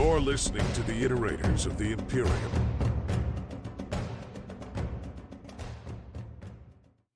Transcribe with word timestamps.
You're 0.00 0.20
listening 0.20 0.64
to 0.74 0.82
the 0.84 0.92
iterators 0.92 1.66
of 1.66 1.76
the 1.76 1.90
Imperium. 1.90 2.52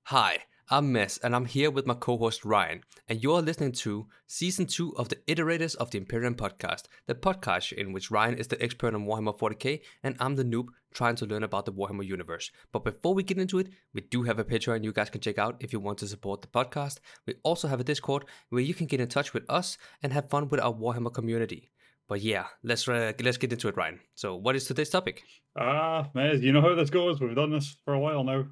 Hi, 0.07 0.39
I'm 0.69 0.93
MEZ, 0.93 1.21
and 1.23 1.37
I'm 1.37 1.45
here 1.45 1.71
with 1.71 1.87
my 1.87 1.95
co 1.95 2.19
host 2.19 2.45
Ryan, 2.45 2.83
and 3.09 3.23
you're 3.23 3.41
listening 3.41 3.71
to 3.85 4.09
Season 4.27 4.67
2 4.67 4.97
of 4.97 5.09
the 5.09 5.21
Iterators 5.29 5.77
of 5.77 5.93
the 5.93 5.99
Imperium 5.99 6.35
podcast, 6.35 6.87
the 7.07 7.15
podcast 7.15 7.73
in 7.73 7.93
which 7.93 8.11
Ryan 8.11 8.35
is 8.35 8.49
the 8.49 8.61
expert 8.61 8.97
on 8.97 9.07
Warhammer 9.07 9.39
40k, 9.39 9.81
and 10.03 10.17
I'm 10.19 10.35
the 10.35 10.45
noob 10.45 10.67
trying 10.93 11.15
to 11.17 11.27
learn 11.27 11.45
about 11.45 11.67
the 11.67 11.73
Warhammer 11.73 12.05
universe. 12.05 12.51
But 12.73 12.83
before 12.83 13.15
we 13.15 13.23
get 13.23 13.39
into 13.39 13.61
it, 13.61 13.69
we 13.95 14.01
do 14.01 14.25
have 14.25 14.41
a 14.41 14.45
Patreon 14.45 14.83
you 14.83 14.93
guys 14.93 15.09
can 15.09 15.21
check 15.21 15.39
out 15.39 15.55
if 15.61 15.73
you 15.73 15.79
want 15.79 15.99
to 15.99 16.09
support 16.09 16.43
the 16.43 16.49
podcast. 16.49 16.99
We 17.29 17.35
also 17.45 17.69
have 17.69 17.79
a 17.79 17.85
Discord 17.85 18.25
where 18.49 18.61
you 18.61 18.75
can 18.75 18.89
get 18.89 19.01
in 19.01 19.07
touch 19.07 19.33
with 19.33 19.45
us 19.49 19.79
and 20.03 20.13
have 20.13 20.29
fun 20.29 20.49
with 20.49 20.59
our 20.59 20.75
Warhammer 20.75 21.15
community. 21.15 21.72
But 22.09 22.21
yeah, 22.21 22.47
let's 22.63 22.87
uh, 22.89 23.13
let's 23.23 23.39
get 23.39 23.53
into 23.53 23.69
it, 23.69 23.77
Ryan. 23.77 24.01
So, 24.15 24.37
what 24.37 24.57
is 24.57 24.67
today's 24.67 24.91
topic? 24.91 25.23
Ah, 25.59 26.09
man, 26.15 26.43
you 26.43 26.53
know 26.53 26.61
how 26.61 26.75
this 26.75 26.91
goes. 26.91 27.21
We've 27.21 27.35
done 27.35 27.51
this 27.53 27.77
for 27.85 27.95
a 27.95 27.99
while 27.99 28.25
now. 28.25 28.47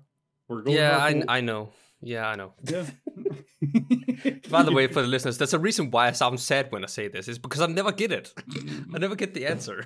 We're 0.49 0.63
going. 0.63 0.77
yeah, 0.77 0.99
I, 0.99 1.23
I 1.29 1.41
know. 1.41 1.73
Yeah, 2.03 2.27
I 2.29 2.35
know. 2.37 2.55
Yeah. 2.65 2.87
By 4.51 4.63
the 4.63 4.73
way, 4.73 4.87
for 4.87 5.03
the 5.03 5.09
listeners, 5.15 5.37
there's 5.39 5.53
a 5.55 5.59
reason 5.59 5.91
why 5.91 6.09
I 6.09 6.13
sound 6.13 6.41
sad 6.41 6.73
when 6.73 6.83
I 6.83 6.87
say 6.87 7.09
this. 7.09 7.29
It's 7.29 7.39
because 7.39 7.61
I 7.61 7.67
never 7.67 7.93
get 7.93 8.11
it. 8.13 8.33
I 8.95 8.99
never 8.99 9.15
get 9.15 9.35
the 9.35 9.47
answer. 9.47 9.85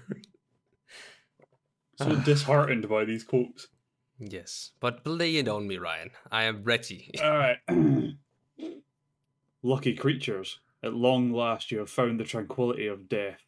so 1.99 2.15
disheartened 2.25 2.89
by 2.89 3.05
these 3.05 3.25
quotes. 3.25 3.67
yes, 4.19 4.71
but 4.81 5.05
lay 5.07 5.37
it 5.37 5.49
on 5.49 5.67
me, 5.67 5.79
Ryan. 5.79 6.11
I 6.31 6.45
am 6.45 6.63
ready. 6.63 7.11
All 7.23 7.37
right. 7.37 7.57
Lucky 9.63 9.95
creatures, 9.95 10.61
at 10.83 10.95
long 10.95 11.33
last 11.33 11.73
you 11.73 11.79
have 11.79 11.91
found 11.91 12.21
the 12.21 12.25
tranquility 12.25 12.87
of 12.87 13.09
death. 13.09 13.41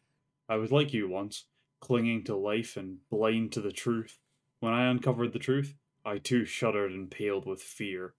I 0.49 0.55
was 0.55 0.71
like 0.71 0.93
you 0.93 1.09
once, 1.09 1.45
clinging 1.79 2.23
to 2.25 2.35
life 2.35 2.77
and 2.77 2.99
blind 3.09 3.51
to 3.53 3.61
the 3.61 3.71
truth. 3.71 4.19
When 4.59 4.73
I 4.73 4.89
uncovered 4.89 5.33
the 5.33 5.39
truth, 5.39 5.75
I 6.05 6.17
too 6.17 6.45
shuddered 6.45 6.91
and 6.91 7.11
paled 7.11 7.45
with 7.45 7.61
fear. 7.61 8.13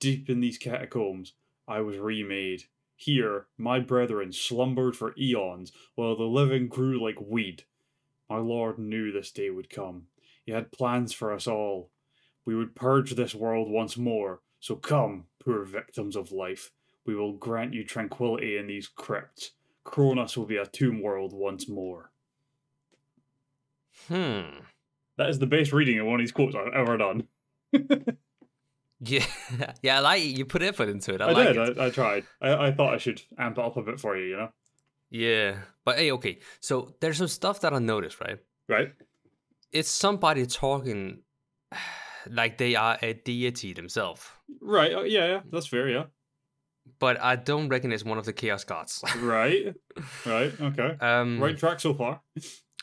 Deep 0.00 0.30
in 0.30 0.40
these 0.40 0.58
catacombs, 0.58 1.34
I 1.68 1.80
was 1.80 1.98
remade. 1.98 2.64
Here, 2.96 3.46
my 3.58 3.78
brethren 3.78 4.32
slumbered 4.32 4.96
for 4.96 5.14
eons, 5.18 5.70
while 5.94 6.16
the 6.16 6.24
living 6.24 6.68
grew 6.68 7.02
like 7.02 7.20
weed. 7.20 7.64
My 8.28 8.38
Lord 8.38 8.78
knew 8.78 9.12
this 9.12 9.30
day 9.30 9.50
would 9.50 9.68
come. 9.68 10.06
He 10.44 10.52
had 10.52 10.72
plans 10.72 11.12
for 11.12 11.32
us 11.32 11.46
all. 11.46 11.90
We 12.46 12.54
would 12.54 12.74
purge 12.74 13.14
this 13.14 13.34
world 13.34 13.70
once 13.70 13.96
more. 13.96 14.40
So 14.60 14.76
come, 14.76 15.26
poor 15.44 15.64
victims 15.64 16.16
of 16.16 16.32
life. 16.32 16.70
We 17.04 17.14
will 17.14 17.34
grant 17.34 17.74
you 17.74 17.84
tranquility 17.84 18.56
in 18.56 18.66
these 18.66 18.88
crypts. 18.88 19.52
Kronus 19.86 20.36
will 20.36 20.46
be 20.46 20.56
a 20.56 20.66
tomb 20.66 21.00
world 21.00 21.32
once 21.32 21.68
more. 21.68 22.10
Hmm. 24.08 24.58
That 25.16 25.30
is 25.30 25.38
the 25.38 25.46
best 25.46 25.72
reading 25.72 25.98
of 25.98 26.06
one 26.06 26.16
of 26.16 26.20
these 26.20 26.32
quotes 26.32 26.54
I've 26.54 26.74
ever 26.74 26.96
done. 26.96 27.28
Yeah, 29.00 29.26
yeah. 29.82 29.98
I 29.98 30.00
like 30.00 30.22
it. 30.22 30.38
You 30.38 30.46
put 30.46 30.62
effort 30.62 30.88
into 30.88 31.14
it. 31.14 31.20
I, 31.20 31.26
I, 31.26 31.32
like 31.32 31.48
did. 31.48 31.56
it. 31.56 31.78
I, 31.78 31.86
I 31.86 31.90
tried. 31.90 32.24
I, 32.40 32.68
I 32.68 32.72
thought 32.72 32.94
I 32.94 32.96
should 32.96 33.20
amp 33.38 33.58
it 33.58 33.64
up 33.64 33.76
a 33.76 33.82
bit 33.82 34.00
for 34.00 34.16
you. 34.16 34.24
You 34.24 34.36
know, 34.38 34.48
Yeah, 35.10 35.56
but 35.84 35.98
hey, 35.98 36.12
okay. 36.12 36.38
So 36.60 36.94
there's 37.00 37.18
some 37.18 37.28
stuff 37.28 37.60
that 37.60 37.74
I 37.74 37.78
noticed, 37.78 38.20
right? 38.22 38.38
right? 38.70 38.92
It's 39.70 39.90
somebody 39.90 40.46
talking 40.46 41.18
like 42.30 42.56
they 42.56 42.74
are 42.74 42.96
a 43.02 43.12
deity 43.12 43.74
themselves, 43.74 44.26
Right. 44.62 44.92
Oh, 44.94 45.02
yeah, 45.02 45.26
yeah. 45.26 45.40
That's 45.52 45.66
fair. 45.66 45.90
Yeah. 45.90 46.04
But 46.98 47.20
I 47.20 47.36
don't 47.36 47.68
reckon 47.68 47.92
it's 47.92 48.04
one 48.04 48.18
of 48.18 48.24
the 48.24 48.32
chaos 48.32 48.64
gods. 48.64 49.02
Right. 49.20 49.74
right. 50.24 50.52
Okay. 50.60 50.96
um, 51.00 51.40
Right 51.40 51.58
track 51.58 51.80
so 51.80 51.94
far. 51.94 52.20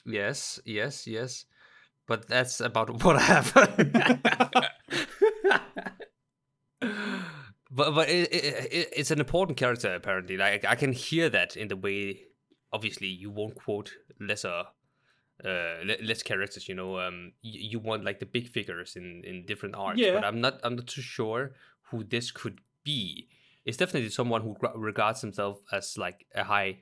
Yes, 0.05 0.59
yes, 0.65 1.07
yes. 1.07 1.45
But 2.07 2.27
that's 2.27 2.59
about 2.59 2.89
what 3.03 3.15
I 3.15 3.21
have. 3.21 3.53
but 7.71 7.95
but 7.95 8.09
it, 8.09 8.33
it, 8.33 8.67
it, 8.71 8.89
it's 8.95 9.11
an 9.11 9.19
important 9.19 9.57
character 9.57 9.93
apparently. 9.93 10.37
Like 10.37 10.65
I 10.65 10.75
can 10.75 10.93
hear 10.93 11.29
that 11.29 11.55
in 11.55 11.67
the 11.69 11.77
way. 11.77 12.21
Obviously, 12.71 13.07
you 13.07 13.29
won't 13.29 13.55
quote 13.55 13.91
lesser, 14.19 14.63
uh, 15.45 15.75
less 16.03 16.23
characters. 16.23 16.67
You 16.67 16.75
know, 16.75 16.99
um, 16.99 17.33
you, 17.41 17.69
you 17.71 17.79
want 17.79 18.03
like 18.03 18.19
the 18.19 18.25
big 18.25 18.49
figures 18.49 18.95
in 18.95 19.23
in 19.23 19.45
different 19.45 19.75
arcs. 19.75 19.99
Yeah. 19.99 20.15
But 20.15 20.25
I'm 20.25 20.41
not. 20.41 20.59
I'm 20.63 20.75
not 20.75 20.87
too 20.87 21.01
sure 21.01 21.53
who 21.91 22.03
this 22.03 22.31
could 22.31 22.59
be. 22.83 23.29
It's 23.65 23.77
definitely 23.77 24.09
someone 24.09 24.41
who 24.41 24.55
regards 24.75 25.21
himself 25.21 25.59
as 25.71 25.97
like 25.97 26.25
a 26.35 26.43
high. 26.43 26.79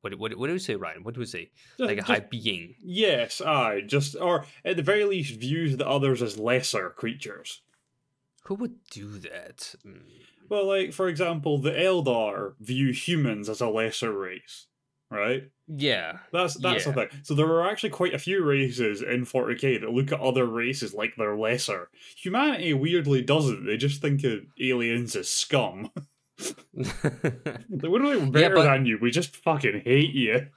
What, 0.00 0.18
what, 0.18 0.36
what 0.36 0.48
do 0.48 0.52
we 0.52 0.58
say, 0.58 0.74
Ryan? 0.74 1.02
What 1.02 1.14
do 1.14 1.20
we 1.20 1.26
say? 1.26 1.50
Just- 1.78 1.88
like 1.88 1.92
a 1.98 2.02
just- 2.02 2.08
high 2.08 2.20
being. 2.20 2.74
Yes, 2.82 3.40
I 3.40 3.80
just 3.80 4.16
or 4.16 4.44
at 4.64 4.76
the 4.76 4.82
very 4.82 5.04
least 5.04 5.38
views 5.40 5.76
the 5.76 5.88
others 5.88 6.20
as 6.22 6.38
lesser 6.38 6.90
creatures. 6.90 7.62
Who 8.44 8.54
would 8.56 8.84
do 8.90 9.18
that? 9.20 9.74
Mm. 9.86 10.02
Well, 10.50 10.66
like 10.66 10.92
for 10.92 11.08
example, 11.08 11.56
the 11.58 11.70
Eldar 11.70 12.54
view 12.60 12.92
humans 12.92 13.48
as 13.48 13.62
a 13.62 13.68
lesser 13.68 14.12
race, 14.12 14.66
right? 15.14 15.44
Yeah, 15.66 16.18
That's 16.32 16.54
that's 16.56 16.84
Yeah. 16.86 16.92
the 16.92 17.06
thing. 17.06 17.20
So 17.22 17.34
there 17.34 17.46
are 17.46 17.66
actually 17.70 17.90
quite 17.90 18.12
a 18.14 18.18
few 18.18 18.44
races 18.44 19.00
in 19.00 19.24
40k 19.24 19.80
that 19.80 19.90
look 19.90 20.12
at 20.12 20.20
other 20.20 20.44
races 20.44 20.92
like 20.92 21.14
they're 21.16 21.36
lesser. 21.36 21.88
Humanity 22.22 22.74
weirdly 22.74 23.22
doesn't. 23.22 23.64
They 23.64 23.76
just 23.78 24.02
think 24.02 24.22
of 24.24 24.40
aliens 24.60 25.16
as 25.16 25.30
scum. 25.30 25.90
Like, 26.74 26.92
we're 27.82 27.98
not 28.00 28.16
even 28.16 28.30
better 28.32 28.56
but- 28.56 28.64
than 28.64 28.84
you. 28.86 28.98
We 29.00 29.10
just 29.10 29.36
fucking 29.36 29.82
hate 29.84 30.12
you. 30.14 30.48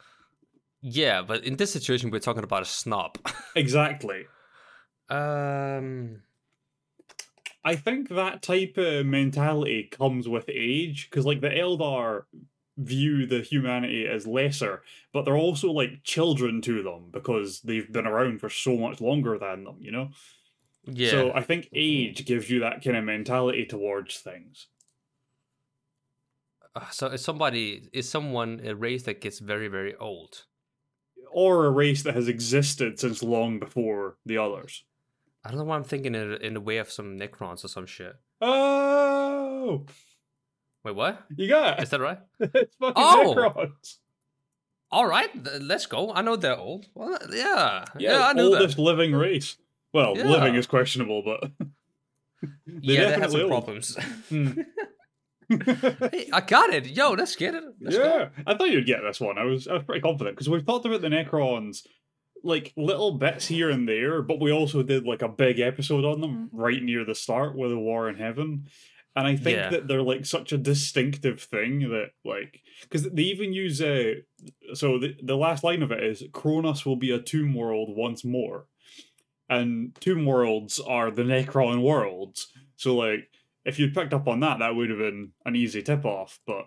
yeah, 0.82 1.22
but 1.22 1.44
in 1.46 1.56
this 1.56 1.72
situation, 1.72 2.10
we're 2.12 2.20
talking 2.20 2.44
about 2.44 2.64
a 2.64 2.66
snob. 2.66 3.18
Exactly. 3.56 4.26
um, 5.10 6.22
I 7.64 7.76
think 7.76 8.10
that 8.10 8.42
type 8.42 8.78
of 8.78 9.06
mentality 9.06 9.84
comes 9.92 10.28
with 10.28 10.50
age, 10.50 11.10
because 11.10 11.26
like 11.26 11.42
the 11.42 11.50
Eldar 11.50 12.24
view 12.78 13.26
the 13.26 13.42
humanity 13.42 14.08
as 14.08 14.28
lesser, 14.28 14.84
but 15.12 15.26
they're 15.26 15.38
also 15.38 15.72
like 15.72 16.04
children 16.04 16.62
to 16.62 16.84
them 16.84 17.10
because 17.12 17.62
they've 17.62 17.92
been 17.92 18.08
around 18.08 18.40
for 18.40 18.50
so 18.50 18.78
much 18.78 19.02
longer 19.02 19.38
than 19.38 19.64
them, 19.64 19.78
you 19.80 19.92
know? 19.92 20.10
yeah. 20.86 21.12
So 21.12 21.32
I 21.34 21.42
think 21.42 21.70
age 21.74 22.26
gives 22.26 22.50
you 22.50 22.62
that 22.62 22.84
kind 22.84 22.98
of 22.98 23.04
mentality 23.04 23.66
towards 23.66 24.18
things. 24.18 24.68
Uh, 26.76 26.90
so 26.92 27.08
is 27.08 27.24
somebody 27.24 27.90
is 27.92 28.08
someone 28.08 28.62
a 28.64 28.76
race 28.76 29.04
that 29.04 29.22
gets 29.22 29.40
very 29.40 29.68
very 29.68 29.96
old. 29.96 30.46
Or 31.32 31.66
a 31.66 31.72
race 31.72 32.04
that 32.04 32.16
has 32.16 32.28
existed 32.28 33.00
since 33.00 33.22
long 33.22 33.60
before 33.60 34.18
the 34.26 34.38
others. 34.38 34.84
I 35.44 35.50
don't 35.50 35.60
know 35.60 35.66
why 35.66 35.76
I'm 35.76 35.84
thinking 35.84 36.16
in, 36.16 36.34
in 36.34 36.54
the 36.54 36.62
way 36.62 36.78
of 36.78 36.92
some 36.92 37.18
Necrons 37.18 37.64
or 37.64 37.68
some 37.68 37.86
shit. 37.86 38.16
Oh! 38.42 39.86
Wait, 40.88 40.96
what? 40.96 41.26
You 41.36 41.50
got 41.50 41.84
Is 41.84 41.90
that 41.90 42.00
right? 42.00 42.20
it's 42.40 42.76
fucking 42.78 42.94
Oh! 42.96 43.34
Necrons. 43.36 43.96
All 44.90 45.06
right, 45.06 45.32
th- 45.44 45.62
let's 45.64 45.86
go. 45.86 46.14
I 46.14 46.22
know 46.22 46.38
they're 46.38 46.56
old. 46.58 46.86
Well, 46.96 47.18
yeah, 47.30 47.84
Yeah, 48.00 48.20
yeah, 48.20 48.28
I 48.28 48.32
knew 48.34 48.44
oldest 48.54 48.78
that. 48.78 48.82
living 48.82 49.12
race. 49.12 49.58
Well, 49.94 50.18
Yeah. 50.18 50.24
living 50.30 50.56
is 50.56 50.66
questionable, 50.66 51.24
but 51.24 51.52
Yeah, 52.66 52.80
they 52.84 52.96
have 52.96 53.10
definitely 53.20 53.42
some 53.42 53.52
old. 53.52 53.64
problems. 53.66 53.98
Hmm. 54.30 54.62
hey, 56.12 56.30
I 56.32 56.40
got 56.42 56.70
it. 56.70 56.86
Yo, 56.88 57.12
let's 57.12 57.36
get 57.36 57.54
it. 57.56 57.64
Let's 57.82 57.98
go. 57.98 58.04
yeah, 58.04 58.30
I 58.46 58.56
thought 58.56 58.70
you'd 58.70 58.86
get 58.86 59.02
this 59.02 59.20
one. 59.20 59.38
I 59.38 59.44
was 59.44 59.68
I 59.68 59.74
was 59.74 59.84
pretty 59.84 60.02
confident 60.02 60.36
because 60.38 60.48
we've 60.50 60.66
talked 60.66 60.86
about 60.86 61.02
the 61.02 61.08
Necrons 61.10 61.86
like 62.44 62.72
little 62.78 63.18
bits 63.18 63.46
here 63.48 63.70
and 63.70 63.90
there, 63.90 64.22
but 64.22 64.40
we 64.40 64.52
also 64.54 64.84
did 64.84 65.06
like 65.06 65.22
a 65.22 65.28
big 65.28 65.60
episode 65.60 66.06
on 66.06 66.22
them 66.22 66.50
right 66.54 66.82
near 66.82 67.04
the 67.04 67.16
start 67.16 67.58
with 67.58 67.72
the 67.72 67.78
War 67.80 68.08
in 68.10 68.16
Heaven. 68.16 68.68
And 69.18 69.26
I 69.26 69.36
think 69.36 69.58
Yeah. 69.58 69.70
that 69.72 69.88
they're 69.88 70.04
like 70.14 70.26
such 70.28 70.52
a 70.54 70.58
distinctive 70.60 71.42
thing 71.42 71.80
that 71.90 72.10
like 72.24 72.62
because 72.82 73.04
they 73.10 73.24
even 73.24 73.52
use 73.52 73.82
uh 73.82 74.14
so 74.74 75.00
the 75.00 75.16
the 75.24 75.36
last 75.36 75.64
line 75.64 75.82
of 75.82 75.92
it 75.92 76.04
is 76.04 76.22
Kronus 76.32 76.86
will 76.86 76.98
be 76.98 77.12
a 77.12 77.20
tomb 77.32 77.54
world 77.56 77.90
once 78.06 78.24
more. 78.24 78.68
And 79.50 79.96
tomb 80.00 80.26
worlds 80.26 80.80
are 80.80 81.10
the 81.10 81.24
Necron 81.24 81.82
worlds. 81.82 82.48
So 82.76 82.96
like 82.96 83.30
if 83.66 83.80
you'd 83.80 83.96
picked 83.96 84.14
up 84.14 84.28
on 84.28 84.40
that, 84.42 84.60
that 84.60 84.76
would 84.76 84.90
have 84.92 85.00
been 85.00 85.32
an 85.46 85.56
easy 85.56 85.82
tip 85.82 86.06
off, 86.06 86.40
but 86.46 86.66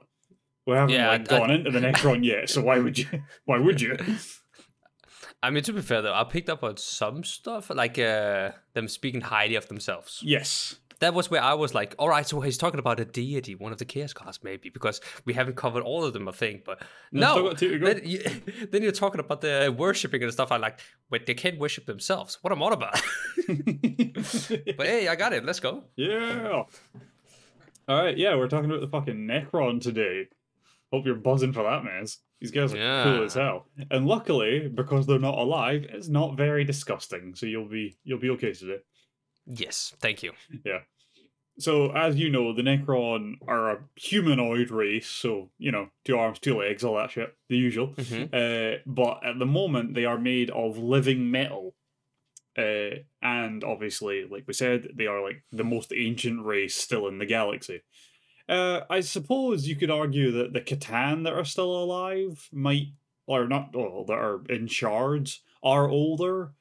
we 0.66 0.74
haven't 0.74 0.94
Yeah, 0.96 1.08
like 1.08 1.30
I- 1.32 1.36
I- 1.36 1.38
gone 1.38 1.50
into 1.52 1.70
the 1.70 1.80
Necron 1.80 2.24
yet, 2.24 2.50
so 2.50 2.62
why 2.62 2.78
would 2.80 2.98
you 2.98 3.06
why 3.44 3.58
would 3.58 3.80
you? 3.80 3.96
I 5.42 5.50
mean, 5.50 5.62
to 5.62 5.72
be 5.72 5.80
fair 5.82 6.02
though, 6.02 6.12
I 6.14 6.24
picked 6.24 6.50
up 6.50 6.62
on 6.64 6.76
some 6.78 7.22
stuff 7.24 7.70
like 7.70 7.98
uh, 7.98 8.50
them 8.74 8.88
speaking 8.88 9.20
highly 9.22 9.54
of 9.54 9.68
themselves. 9.68 10.20
yes. 10.24 10.76
That 11.00 11.14
was 11.14 11.30
where 11.30 11.42
I 11.42 11.54
was 11.54 11.74
like, 11.74 11.94
all 11.98 12.08
right, 12.08 12.26
so 12.26 12.40
he's 12.40 12.58
talking 12.58 12.78
about 12.78 13.00
a 13.00 13.04
deity, 13.04 13.54
one 13.54 13.72
of 13.72 13.78
the 13.78 13.84
chaos 13.84 14.12
gods, 14.12 14.40
maybe, 14.42 14.68
because 14.68 15.00
we 15.24 15.32
haven't 15.32 15.56
covered 15.56 15.82
all 15.82 16.04
of 16.04 16.12
them, 16.12 16.28
I 16.28 16.32
think. 16.32 16.64
But 16.64 16.82
No, 17.10 17.32
still 17.32 17.42
no, 17.44 17.48
got 17.50 17.58
two 17.58 17.68
to 17.70 17.78
go. 17.78 17.86
then, 17.86 18.00
you, 18.04 18.22
then 18.70 18.82
you're 18.82 18.92
talking 18.92 19.20
about 19.20 19.40
the 19.40 19.74
worshipping 19.76 20.22
and 20.22 20.32
stuff. 20.32 20.52
I'm 20.52 20.60
like, 20.60 20.78
wait, 21.10 21.26
they 21.26 21.34
can't 21.34 21.58
worship 21.58 21.86
themselves. 21.86 22.38
What 22.42 22.52
am 22.52 22.62
I 22.62 22.68
about? 22.72 23.00
but 24.76 24.86
hey, 24.86 25.08
I 25.08 25.16
got 25.16 25.32
it. 25.32 25.44
Let's 25.44 25.60
go. 25.60 25.84
yeah. 25.96 26.62
All 27.88 28.00
right, 28.04 28.16
yeah, 28.16 28.36
we're 28.36 28.46
talking 28.48 28.70
about 28.70 28.82
the 28.82 28.88
fucking 28.88 29.26
Necron 29.26 29.80
today. 29.80 30.28
Hope 30.92 31.06
you're 31.06 31.16
buzzing 31.16 31.52
for 31.52 31.64
that, 31.64 31.82
man. 31.82 32.06
These 32.40 32.52
guys 32.52 32.72
are 32.72 33.02
cool 33.04 33.24
as 33.24 33.34
hell. 33.34 33.66
And 33.90 34.06
luckily, 34.06 34.68
because 34.68 35.06
they're 35.06 35.18
not 35.18 35.38
alive, 35.38 35.86
it's 35.88 36.08
not 36.08 36.36
very 36.36 36.64
disgusting. 36.64 37.34
So 37.34 37.46
you'll 37.46 37.68
be 37.68 37.96
you'll 38.04 38.20
be 38.20 38.30
okay 38.30 38.52
today. 38.52 38.78
Yes, 39.46 39.94
thank 40.00 40.22
you. 40.22 40.32
Yeah. 40.64 40.80
So 41.58 41.90
as 41.90 42.16
you 42.16 42.30
know, 42.30 42.54
the 42.54 42.62
Necron 42.62 43.34
are 43.46 43.70
a 43.70 43.78
humanoid 43.96 44.70
race. 44.70 45.08
So 45.08 45.50
you 45.58 45.72
know, 45.72 45.88
two 46.04 46.16
arms, 46.16 46.38
two 46.38 46.58
legs, 46.58 46.84
all 46.84 46.96
that 46.96 47.10
shit, 47.10 47.36
the 47.48 47.56
usual. 47.56 47.88
hmm 47.98 48.24
Uh, 48.32 48.76
but 48.86 49.20
at 49.24 49.38
the 49.38 49.46
moment, 49.46 49.94
they 49.94 50.04
are 50.04 50.18
made 50.18 50.50
of 50.50 50.78
living 50.78 51.30
metal. 51.30 51.74
Uh, 52.58 53.00
and 53.22 53.62
obviously, 53.62 54.24
like 54.24 54.44
we 54.46 54.52
said, 54.52 54.88
they 54.94 55.06
are 55.06 55.22
like 55.22 55.42
the 55.52 55.64
most 55.64 55.92
ancient 55.94 56.44
race 56.44 56.74
still 56.74 57.06
in 57.08 57.18
the 57.18 57.26
galaxy. 57.26 57.82
Uh, 58.48 58.80
I 58.90 59.00
suppose 59.00 59.68
you 59.68 59.76
could 59.76 59.90
argue 59.90 60.32
that 60.32 60.52
the 60.52 60.60
C'tan 60.60 61.24
that 61.24 61.32
are 61.32 61.44
still 61.44 61.70
alive 61.70 62.48
might, 62.52 62.88
or 63.26 63.46
not, 63.46 63.70
well, 63.74 64.04
that 64.06 64.14
are 64.18 64.42
in 64.48 64.66
shards 64.66 65.42
are 65.62 65.88
older, 65.88 66.52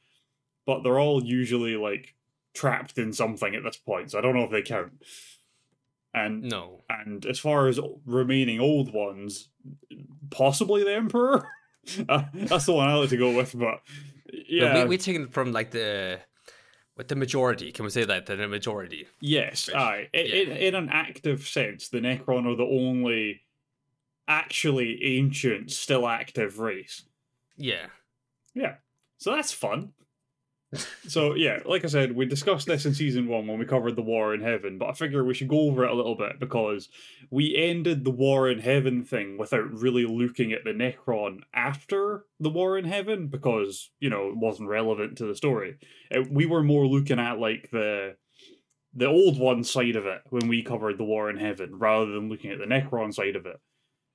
but 0.68 0.84
they're 0.84 1.00
all 1.00 1.24
usually 1.24 1.76
like 1.76 2.14
trapped 2.54 2.98
in 2.98 3.14
something 3.14 3.56
at 3.56 3.64
this 3.64 3.78
point, 3.78 4.12
so 4.12 4.18
I 4.18 4.22
don't 4.22 4.36
know 4.36 4.44
if 4.44 4.52
they 4.52 4.62
count. 4.62 4.94
And 6.14 6.44
No. 6.44 6.84
and 6.90 7.26
as 7.26 7.40
far 7.40 7.68
as 7.68 7.80
remaining 8.06 8.60
old 8.60 8.92
ones, 8.94 9.50
possibly 10.32 10.84
the 10.84 10.94
Emperor. 10.96 11.48
Uh, 12.08 12.24
that's 12.34 12.66
the 12.68 12.74
one 12.74 12.88
I 12.88 12.94
like 12.96 13.10
to 13.10 13.18
go 13.18 13.36
with, 13.36 13.58
but 13.58 13.80
No, 14.32 14.40
yeah, 14.48 14.84
we, 14.84 14.90
we're 14.90 14.98
taking 15.00 15.24
it 15.24 15.34
from 15.34 15.54
like 15.54 15.72
the 15.72 16.20
with 16.98 17.08
the 17.08 17.16
majority. 17.16 17.72
Can 17.72 17.86
we 17.86 17.90
say 17.90 18.04
that? 18.04 18.26
The 18.28 18.48
majority. 18.48 19.08
yes, 19.22 19.68
Which- 19.68 19.76
aye. 19.76 20.10
Yeah. 20.14 20.20
In, 20.22 20.52
in 20.52 20.76
an 20.76 20.90
active 20.90 21.48
sense, 21.48 21.88
the 21.88 22.00
Necron 22.00 22.46
are 22.46 22.56
the 22.56 22.64
only 22.66 23.42
actually 24.28 25.04
ancient, 25.18 25.72
still 25.72 26.08
active 26.08 26.60
race. 26.60 27.06
Yeah. 27.58 27.88
Yeah. 28.54 28.76
So 29.18 29.34
that's 29.34 29.54
fun. 29.54 29.94
So 31.08 31.34
yeah, 31.34 31.60
like 31.66 31.84
I 31.84 31.88
said, 31.88 32.16
we 32.16 32.26
discussed 32.26 32.68
this 32.68 32.86
in 32.86 32.94
season 32.94 33.28
one 33.28 33.48
when 33.48 33.58
we 33.58 33.66
covered 33.66 33.96
the 33.96 34.04
War 34.04 34.34
in 34.34 34.42
Heaven, 34.42 34.78
but 34.78 34.90
I 34.90 34.94
figure 34.94 35.24
we 35.24 35.34
should 35.34 35.48
go 35.48 35.62
over 35.62 35.84
it 35.84 35.92
a 35.92 35.96
little 35.96 36.16
bit 36.16 36.40
because 36.40 36.90
we 37.32 37.56
ended 37.56 38.04
the 38.04 38.12
War 38.12 38.50
in 38.50 38.60
Heaven 38.60 39.04
thing 39.04 39.38
without 39.38 39.72
really 39.72 40.06
looking 40.06 40.54
at 40.54 40.64
the 40.64 40.72
Necron 40.72 41.42
after 41.54 42.26
the 42.40 42.52
War 42.52 42.78
in 42.78 42.86
Heaven 42.86 43.28
because 43.28 43.90
you 44.00 44.10
know 44.10 44.30
it 44.30 44.38
wasn't 44.38 44.70
relevant 44.70 45.18
to 45.18 45.26
the 45.26 45.36
story. 45.36 45.78
It, 46.12 46.32
we 46.32 46.46
were 46.46 46.64
more 46.64 46.86
looking 46.86 47.20
at 47.20 47.40
like 47.40 47.70
the 47.72 48.16
the 48.94 49.08
old 49.08 49.40
one 49.40 49.64
side 49.64 49.96
of 49.96 50.06
it 50.06 50.22
when 50.30 50.48
we 50.48 50.62
covered 50.62 50.98
the 50.98 51.04
War 51.04 51.30
in 51.30 51.38
Heaven 51.38 51.78
rather 51.80 52.12
than 52.12 52.30
looking 52.30 52.52
at 52.52 52.60
the 52.60 52.66
Necron 52.66 53.14
side 53.14 53.36
of 53.36 53.48
it. 53.48 53.60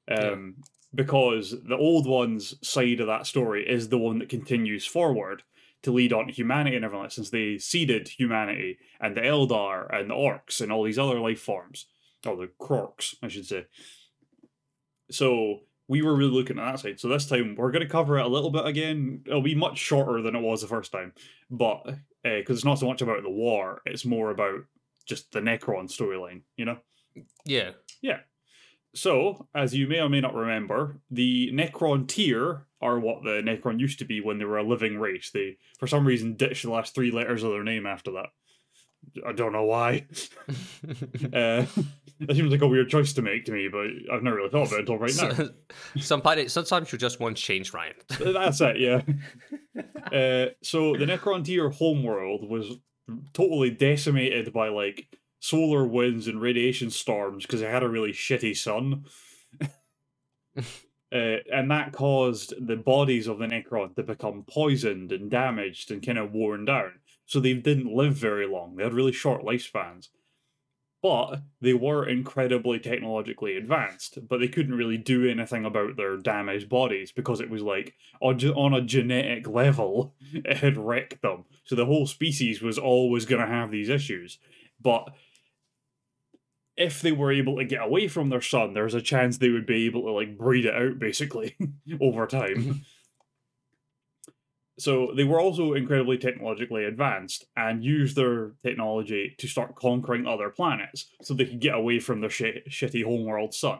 Um, 0.07 0.57
because 0.95 1.51
the 1.67 1.77
old 1.77 2.07
one's 2.07 2.55
side 2.67 3.01
of 3.01 3.09
that 3.09 3.27
story 3.27 3.69
is 3.69 3.89
the 3.89 3.99
one 3.99 4.19
that 4.21 4.29
continues 4.29 4.87
forward 4.87 5.43
to 5.85 5.93
lead 5.93 6.13
on 6.13 6.29
humanity 6.29 6.77
and 6.77 6.85
everything 6.85 7.03
like 7.03 7.13
since 7.13 7.31
they 7.31 7.59
seeded 7.59 8.09
humanity 8.09 8.79
and 9.01 9.17
the 9.17 9.21
Eldar 9.21 9.95
and 9.95 10.11
the 10.11 10.15
Orks 10.15 10.61
and 10.61 10.73
all 10.73 10.83
these 10.83 10.99
other 10.99 11.21
life 11.21 11.41
forms. 11.41 11.87
Or 12.27 12.37
the 12.37 12.51
Krorks, 12.61 13.15
I 13.23 13.29
should 13.29 13.47
say. 13.47 13.67
So 15.11 15.61
we 15.89 16.01
were 16.01 16.17
really 16.17 16.33
looking 16.33 16.59
at 16.59 16.65
that 16.65 16.81
side. 16.81 17.01
So 17.01 17.09
this 17.09 17.27
time 17.27 17.55
we're 17.57 17.71
going 17.71 17.85
to 17.85 17.89
cover 17.89 18.19
it 18.19 18.25
a 18.25 18.29
little 18.29 18.51
bit 18.51 18.65
again. 18.65 19.23
It'll 19.27 19.43
be 19.43 19.55
much 19.55 19.79
shorter 19.79 20.23
than 20.23 20.35
it 20.35 20.41
was 20.41 20.63
the 20.63 20.67
first 20.67 20.91
time, 20.91 21.13
but 21.51 21.83
eh, 22.25 22.39
because 22.39 22.59
it's 22.59 22.65
not 22.65 22.79
so 22.79 22.87
much 22.87 23.03
about 23.03 23.23
the 23.23 23.31
war, 23.31 23.83
it's 23.85 24.07
more 24.07 24.31
about 24.31 24.61
just 25.07 25.33
the 25.33 25.41
Necron 25.41 25.95
storyline, 25.95 26.43
you 26.57 26.65
know? 26.65 26.79
Yeah. 27.45 27.73
Yeah. 28.01 28.21
So, 28.95 29.49
as 29.55 29.75
you 29.75 29.89
may 29.89 30.01
or 30.01 30.09
may 30.09 30.21
not 30.21 30.35
remember, 30.35 31.01
the 31.11 31.51
Necrontyr 31.53 32.63
are 32.85 33.01
what 33.01 33.25
the 33.25 33.43
Necron 33.43 33.81
used 33.81 33.99
to 34.01 34.05
be 34.05 34.21
when 34.21 34.39
they 34.39 34.45
were 34.45 34.59
a 34.59 34.63
living 34.63 34.99
race. 34.99 35.31
They, 35.33 35.57
for 35.79 35.87
some 35.87 36.07
reason, 36.07 36.35
ditched 36.35 36.65
the 36.65 36.71
last 36.71 36.95
three 36.95 37.11
letters 37.11 37.43
of 37.43 37.51
their 37.51 37.65
name 37.65 37.87
after 37.87 38.13
that. 38.13 38.27
I 39.27 39.33
don't 39.33 39.53
know 39.53 39.65
why. 39.65 40.07
uh, 40.49 41.67
that 42.21 42.35
seems 42.35 42.53
like 42.53 42.61
a 42.61 42.69
weird 42.69 42.89
choice 42.91 43.15
to 43.15 43.23
make 43.23 43.47
to 43.47 43.53
me, 43.53 43.69
but 43.69 43.87
I've 44.13 44.23
never 44.23 44.37
really 44.37 44.51
thought 44.51 44.69
about 44.69 44.77
it 44.77 44.81
until 44.81 44.99
right 44.99 45.17
now. 45.17 45.33
So- 45.33 45.49
Somebody, 45.97 46.49
sometimes 46.49 46.93
you 46.93 46.99
just 46.99 47.21
want 47.21 47.37
change, 47.37 47.73
Ryan. 47.73 47.95
That's 48.21 48.61
it, 48.61 48.79
yeah. 48.79 49.01
uh, 50.07 50.51
so 50.63 50.97
the 50.97 51.07
Necrontyr 51.07 51.73
homeworld 51.75 52.49
was 52.49 52.71
totally 53.33 53.71
decimated 53.71 54.53
by 54.53 54.69
like 54.69 55.07
solar 55.41 55.87
winds 55.87 56.29
and 56.29 56.41
radiation 56.41 56.91
storms 56.91 57.45
because 57.45 57.63
it 57.63 57.71
had 57.71 57.83
a 57.83 57.89
really 57.89 58.13
shitty 58.13 58.57
sun. 58.57 59.05
Uh, 61.13 61.39
and 61.53 61.71
that 61.71 61.93
caused 61.93 62.55
the 62.67 62.77
bodies 62.77 63.27
of 63.27 63.39
the 63.39 63.47
Necron 63.47 63.95
to 63.97 64.03
become 64.03 64.45
poisoned 64.49 65.13
and 65.13 65.31
damaged 65.31 65.91
and 65.91 66.05
kind 66.05 66.19
of 66.19 66.33
worn 66.33 66.65
down. 66.65 66.93
So 67.27 67.41
they 67.41 67.55
didn't 67.55 67.95
live 67.95 68.15
very 68.15 68.47
long. 68.47 68.77
They 68.77 68.85
had 68.85 68.95
really 68.95 69.13
short 69.13 69.43
lifespans. 69.43 70.09
But 71.03 71.43
they 71.61 71.75
were 71.75 72.09
incredibly 72.09 72.79
technologically 72.81 73.59
advanced, 73.59 74.19
but 74.27 74.41
they 74.41 74.49
couldn't 74.49 74.75
really 74.75 74.97
do 74.97 75.29
anything 75.29 75.67
about 75.67 75.99
their 75.99 76.17
damaged 76.17 76.71
bodies 76.71 77.13
because 77.13 77.41
it 77.41 77.51
was 77.51 77.61
like 77.61 77.95
on, 78.23 78.43
on 78.53 78.73
a 78.73 78.81
genetic 78.81 79.47
level, 79.47 80.15
it 80.33 80.57
had 80.57 80.79
wrecked 80.79 81.21
them. 81.21 81.45
So 81.65 81.75
the 81.75 81.85
whole 81.85 82.07
species 82.07 82.63
was 82.63 82.79
always 82.79 83.27
going 83.27 83.43
to 83.43 83.47
have 83.47 83.71
these 83.71 83.91
issues. 83.91 84.39
But 84.81 85.11
if 86.77 87.03
they 87.03 87.13
were 87.13 87.33
able 87.33 87.57
to 87.57 87.65
get 87.65 87.83
away 87.83 88.09
from 88.09 88.29
their 88.29 88.41
sun, 88.41 88.75
there's 88.75 88.95
a 88.95 89.03
chance 89.03 89.39
they 89.39 89.51
would 89.51 89.67
be 89.67 89.87
able 89.87 90.03
to 90.03 90.11
like 90.11 90.37
breed 90.37 90.65
it 90.65 90.75
out 90.75 90.99
basically 90.99 91.57
over 92.01 92.27
time. 92.27 92.85
so 94.79 95.13
they 95.17 95.25
were 95.25 95.41
also 95.41 95.75
incredibly 95.75 96.19
technologically 96.19 96.85
advanced 96.85 97.47
and 97.57 97.85
used 97.85 98.17
their 98.17 98.53
technology 98.63 99.35
to 99.39 99.47
start 99.47 99.77
conquering 99.77 100.27
other 100.27 100.51
planets 100.51 101.07
so 101.23 101.33
they 101.33 101.45
could 101.45 101.61
get 101.61 101.75
away 101.75 102.01
from 102.01 102.21
their 102.21 102.31
shi 102.31 102.63
shitty 102.69 103.05
homeworld 103.05 103.55
sun. 103.55 103.79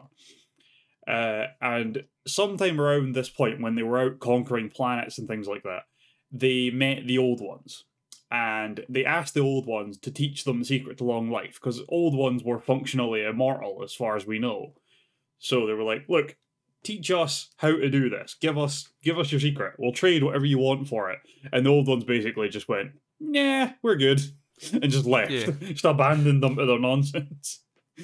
Uh, 1.07 1.47
and 1.61 2.03
sometime 2.25 2.81
around 2.81 3.13
this 3.13 3.29
point, 3.29 3.61
when 3.61 3.75
they 3.75 3.83
were 3.83 3.99
out 3.99 4.19
conquering 4.19 4.69
planets 4.69 5.19
and 5.19 5.27
things 5.27 5.47
like 5.47 5.63
that, 5.63 5.83
they 6.31 6.69
met 6.71 7.05
the 7.05 7.17
old 7.17 7.41
ones 7.41 7.83
and 8.35 8.83
they 8.89 9.05
asked 9.05 9.33
the 9.33 9.39
old 9.39 9.65
ones 9.65 9.97
to 9.97 10.11
teach 10.11 10.43
them 10.43 10.59
the 10.59 10.65
secret 10.65 10.97
to 10.97 11.05
long 11.05 11.29
life 11.29 11.53
because 11.53 11.81
old 11.87 12.13
ones 12.13 12.43
were 12.43 12.59
functionally 12.59 13.23
immortal 13.23 13.81
as 13.81 13.93
far 13.93 14.17
as 14.17 14.25
we 14.25 14.39
know. 14.39 14.73
So 15.39 15.65
they 15.65 15.71
were 15.71 15.83
like, 15.83 16.09
"Look, 16.09 16.35
teach 16.83 17.09
us 17.11 17.51
how 17.55 17.71
to 17.71 17.89
do 17.89 18.09
this. 18.09 18.35
Give 18.41 18.57
us, 18.57 18.89
give 19.01 19.17
us 19.17 19.31
your 19.31 19.39
secret. 19.39 19.75
We'll 19.77 19.93
trade 19.93 20.21
whatever 20.21 20.45
you 20.45 20.57
want 20.57 20.89
for 20.89 21.11
it." 21.11 21.19
And 21.53 21.65
the 21.65 21.69
old 21.69 21.87
ones 21.87 22.03
basically 22.03 22.49
just 22.49 22.67
went, 22.67 22.91
"Nah, 23.21 23.69
we're 23.81 23.95
good," 23.95 24.21
and 24.73 24.91
just 24.91 25.05
left, 25.05 25.31
Yeah. 25.31 25.51
just 25.61 25.85
abandoned 25.85 26.43
them 26.43 26.57
to 26.57 26.65
their 26.65 26.79
nonsense. 26.79 27.61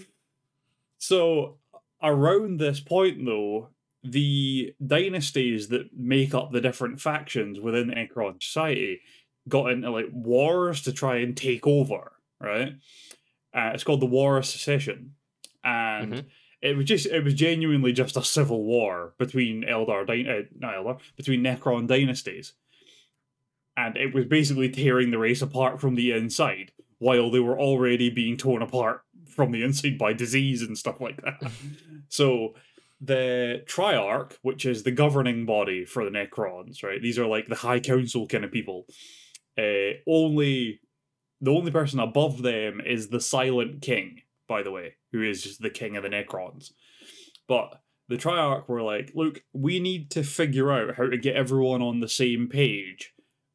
So 1.04 1.58
around 2.04 2.60
this 2.60 2.80
point, 2.80 3.26
though, 3.26 3.70
the 4.04 4.76
dynasties 4.86 5.70
that 5.70 5.98
make 5.98 6.36
up 6.36 6.52
the 6.52 6.62
different 6.62 7.02
factions 7.02 7.60
within 7.60 7.88
the 7.88 8.36
society 8.40 9.02
got 9.48 9.72
into 9.72 9.90
like 9.92 10.08
wars 10.12 10.82
to 10.84 10.94
try 10.94 11.18
and 11.18 11.36
take 11.36 11.66
over, 11.68 12.12
right? 12.40 12.74
Uh, 13.54 13.72
it's 13.74 13.84
called 13.84 14.02
the 14.02 14.06
War 14.06 14.38
of 14.38 14.46
Secession, 14.46 15.16
and 15.64 16.14
Mhm. 16.14 16.26
it 16.62 16.78
was 16.78 16.86
just 16.86 17.06
it 17.08 17.24
was 17.24 17.34
genuinely 17.34 17.92
just 17.92 18.16
a 18.18 18.24
civil 18.24 18.64
war 18.64 19.14
between 19.18 19.64
Eldar, 19.64 20.04
uh, 20.04 20.48
not 20.58 20.76
Eldar, 20.76 21.00
between 21.18 21.44
Necron 21.44 21.88
dynasties, 21.88 22.54
and 23.76 23.98
it 23.98 24.14
was 24.14 24.26
basically 24.26 24.70
tearing 24.70 25.12
the 25.12 25.18
race 25.18 25.42
apart 25.42 25.82
from 25.82 25.96
the 25.96 26.12
inside, 26.12 26.72
while 27.00 27.30
they 27.32 27.40
were 27.40 27.60
already 27.60 28.10
being 28.10 28.38
torn 28.38 28.62
apart 28.62 29.02
from 29.28 29.52
the 29.52 29.64
inside 29.64 29.98
by 29.98 30.14
disease 30.14 30.62
and 30.62 30.78
stuff 30.78 31.00
like 31.02 31.22
that. 31.24 31.52
so 32.10 32.54
the 33.04 33.64
Triarch, 33.66 34.34
which 34.44 34.66
is 34.66 34.84
the 34.84 34.92
governing 34.92 35.46
body 35.46 35.86
for 35.86 36.06
the 36.06 36.12
Necrons, 36.12 36.84
right? 36.84 37.02
These 37.02 37.18
are 37.18 37.26
like 37.26 37.48
the 37.48 37.56
High 37.56 37.80
Council 37.80 38.28
kind 38.28 38.46
of 38.46 38.52
people. 38.52 38.86
Uh, 39.62 40.00
only 40.08 40.80
the 41.40 41.52
only 41.52 41.72
person 41.72 42.00
above 42.00 42.42
them 42.42 42.82
is 42.86 43.08
the 43.10 43.20
Silent 43.20 43.82
King, 43.82 44.22
by 44.48 44.64
the 44.64 44.72
way, 44.72 44.96
who 45.12 45.24
is 45.24 45.44
just 45.44 45.62
the 45.62 45.70
king 45.70 45.98
of 45.98 46.04
the 46.04 46.10
Necrons. 46.10 46.72
But 47.48 47.82
the 48.08 48.18
Triarch 48.18 48.68
were 48.68 48.82
like, 48.82 49.12
look, 49.16 49.44
we 49.54 49.80
need 49.80 50.12
to 50.12 50.24
figure 50.24 50.72
out 50.72 50.96
how 50.96 51.08
to 51.10 51.18
get 51.18 51.36
everyone 51.36 51.82
on 51.82 52.00
the 52.00 52.08
same 52.08 52.48
page, 52.48 53.14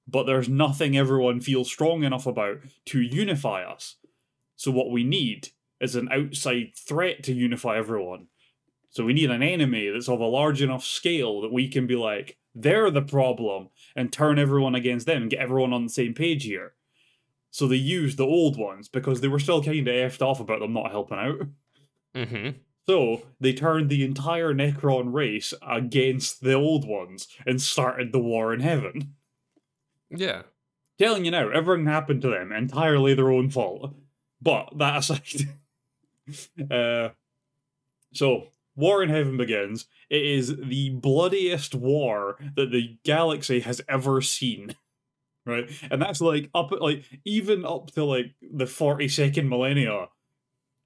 but 0.09 0.25
there's 0.25 0.49
nothing 0.49 0.97
everyone 0.97 1.41
feels 1.41 1.69
strong 1.69 2.03
enough 2.03 2.27
about 2.27 2.59
to 2.87 3.01
unify 3.01 3.63
us. 3.63 3.97
So 4.57 4.71
what 4.71 4.91
we 4.91 5.05
need 5.05 5.49
is 5.81 5.95
an 5.95 6.09
outside 6.11 6.73
threat 6.77 7.23
to 7.25 7.33
unify 7.33 7.79
everyone. 7.79 8.27
So 8.91 9.05
we 9.05 9.13
need 9.13 9.31
an 9.31 9.43
enemy 9.43 9.91
that's 9.91 10.09
of 10.09 10.21
a 10.21 10.27
large 10.27 10.63
enough 10.63 10.85
scale 10.85 11.43
that 11.43 11.53
we 11.53 11.69
can 11.69 11.87
be 11.87 11.97
like, 11.97 12.39
they're 12.57 12.91
the 12.91 13.03
problem, 13.03 13.69
and 13.95 14.13
turn 14.13 14.39
everyone 14.39 14.75
against 14.75 15.07
them 15.07 15.23
and 15.23 15.31
get 15.31 15.41
everyone 15.41 15.73
on 15.73 15.85
the 15.85 15.93
same 15.93 16.15
page 16.15 16.45
here. 16.45 16.73
So 17.51 17.67
they 17.67 17.77
used 17.77 18.17
the 18.17 18.25
old 18.25 18.57
ones 18.57 18.89
because 18.89 19.21
they 19.21 19.29
were 19.29 19.39
still 19.39 19.63
kind 19.63 19.87
of 19.87 19.95
effed 19.95 20.23
off 20.23 20.41
about 20.41 20.61
them 20.61 20.73
not 20.73 20.91
helping 20.91 21.19
out. 21.19 21.41
Mm-hmm. 22.15 22.59
So 22.87 23.23
they 23.41 23.53
turned 23.53 23.91
the 23.91 24.05
entire 24.05 24.55
Necron 24.55 25.13
race 25.13 25.53
against 25.67 26.43
the 26.43 26.55
old 26.55 26.87
ones 26.87 27.29
and 27.47 27.61
started 27.61 28.13
the 28.13 28.19
war 28.19 28.55
in 28.55 28.61
heaven. 28.61 29.15
Yeah. 30.11 30.43
Telling 30.99 31.25
you 31.25 31.31
now, 31.31 31.49
everything 31.51 31.87
happened 31.87 32.23
to 32.23 32.29
them 32.29 32.53
entirely 32.53 33.15
their 33.15 33.31
own 33.31 33.51
fault. 33.51 33.95
But 34.41 34.71
that 34.79 34.99
aside, 34.99 35.49
uh, 36.71 37.09
so 38.13 38.49
War 38.77 39.03
in 39.03 39.09
Heaven 39.09 39.37
begins. 39.37 39.87
It 40.11 40.25
is 40.25 40.57
the 40.57 40.91
bloodiest 40.91 41.75
war 41.75 42.37
that 42.55 42.71
the 42.71 42.97
galaxy 43.05 43.61
has 43.61 43.81
ever 43.89 44.21
seen. 44.23 44.77
Right? 45.49 45.71
And 45.93 46.03
that's 46.03 46.21
like 46.21 46.51
up 46.57 46.73
like 46.73 47.05
even 47.25 47.65
up 47.65 47.93
to 47.93 48.05
like 48.05 48.35
the 48.43 48.65
42nd 48.65 49.47
millennia. 49.47 50.09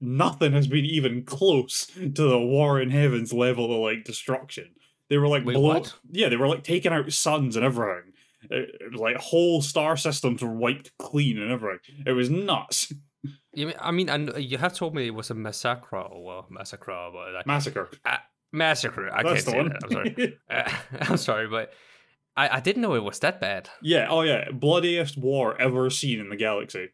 Nothing 0.03 0.53
has 0.53 0.67
been 0.67 0.85
even 0.85 1.25
close 1.25 1.87
to 1.87 2.11
the 2.11 2.39
War 2.39 2.79
in 2.79 2.91
Heaven's 2.91 3.33
level 3.33 3.75
of 3.75 3.81
like 3.81 4.05
destruction. 4.05 4.75
They 5.09 5.17
were 5.17 5.29
like 5.29 5.47
Wait, 5.47 5.55
blow-? 5.55 5.85
Yeah, 6.11 6.29
they 6.29 6.37
were 6.37 6.47
like 6.47 6.63
taking 6.63 6.93
out 6.93 7.11
suns 7.11 7.57
and 7.57 7.65
everything. 7.65 8.13
It, 8.51 8.77
it 8.81 8.93
was 8.93 9.01
like 9.01 9.17
whole 9.17 9.63
star 9.63 9.97
systems 9.97 10.43
were 10.43 10.53
wiped 10.53 10.93
clean 10.99 11.39
and 11.39 11.51
everything. 11.51 12.05
It 12.05 12.13
was 12.13 12.29
nuts. 12.29 12.93
You 13.53 13.67
mean, 13.67 13.77
I 13.81 13.91
mean, 13.91 14.09
I 14.09 14.39
you 14.39 14.59
have 14.59 14.75
told 14.75 14.95
me 14.95 15.07
it 15.07 15.15
was 15.15 15.31
a 15.31 15.35
massacre 15.35 15.97
or 15.97 16.25
well, 16.25 16.47
massacre, 16.51 17.11
but 17.13 17.33
like, 17.35 17.47
Massacre. 17.47 17.91
ah, 18.07 18.23
massacre. 18.53 19.11
I 19.13 19.23
That's 19.23 19.45
can't 19.45 19.55
say 19.55 19.57
one. 19.59 19.69
that. 19.69 19.85
I'm 19.85 19.91
sorry. 19.91 20.39
Uh, 20.51 20.73
I'm 21.11 21.17
sorry, 21.17 21.49
but 21.49 21.73
I, 22.37 22.57
I 22.57 22.61
didn't 22.61 22.81
know 22.83 22.95
it 22.95 23.05
was 23.05 23.19
that 23.21 23.41
bad. 23.41 23.69
Yeah, 23.83 24.07
oh 24.09 24.23
yeah, 24.23 24.51
bloodiest 24.51 25.19
war 25.19 25.61
ever 25.61 25.91
seen 25.91 26.21
in 26.21 26.31
the 26.31 26.37
galaxy. 26.37 26.91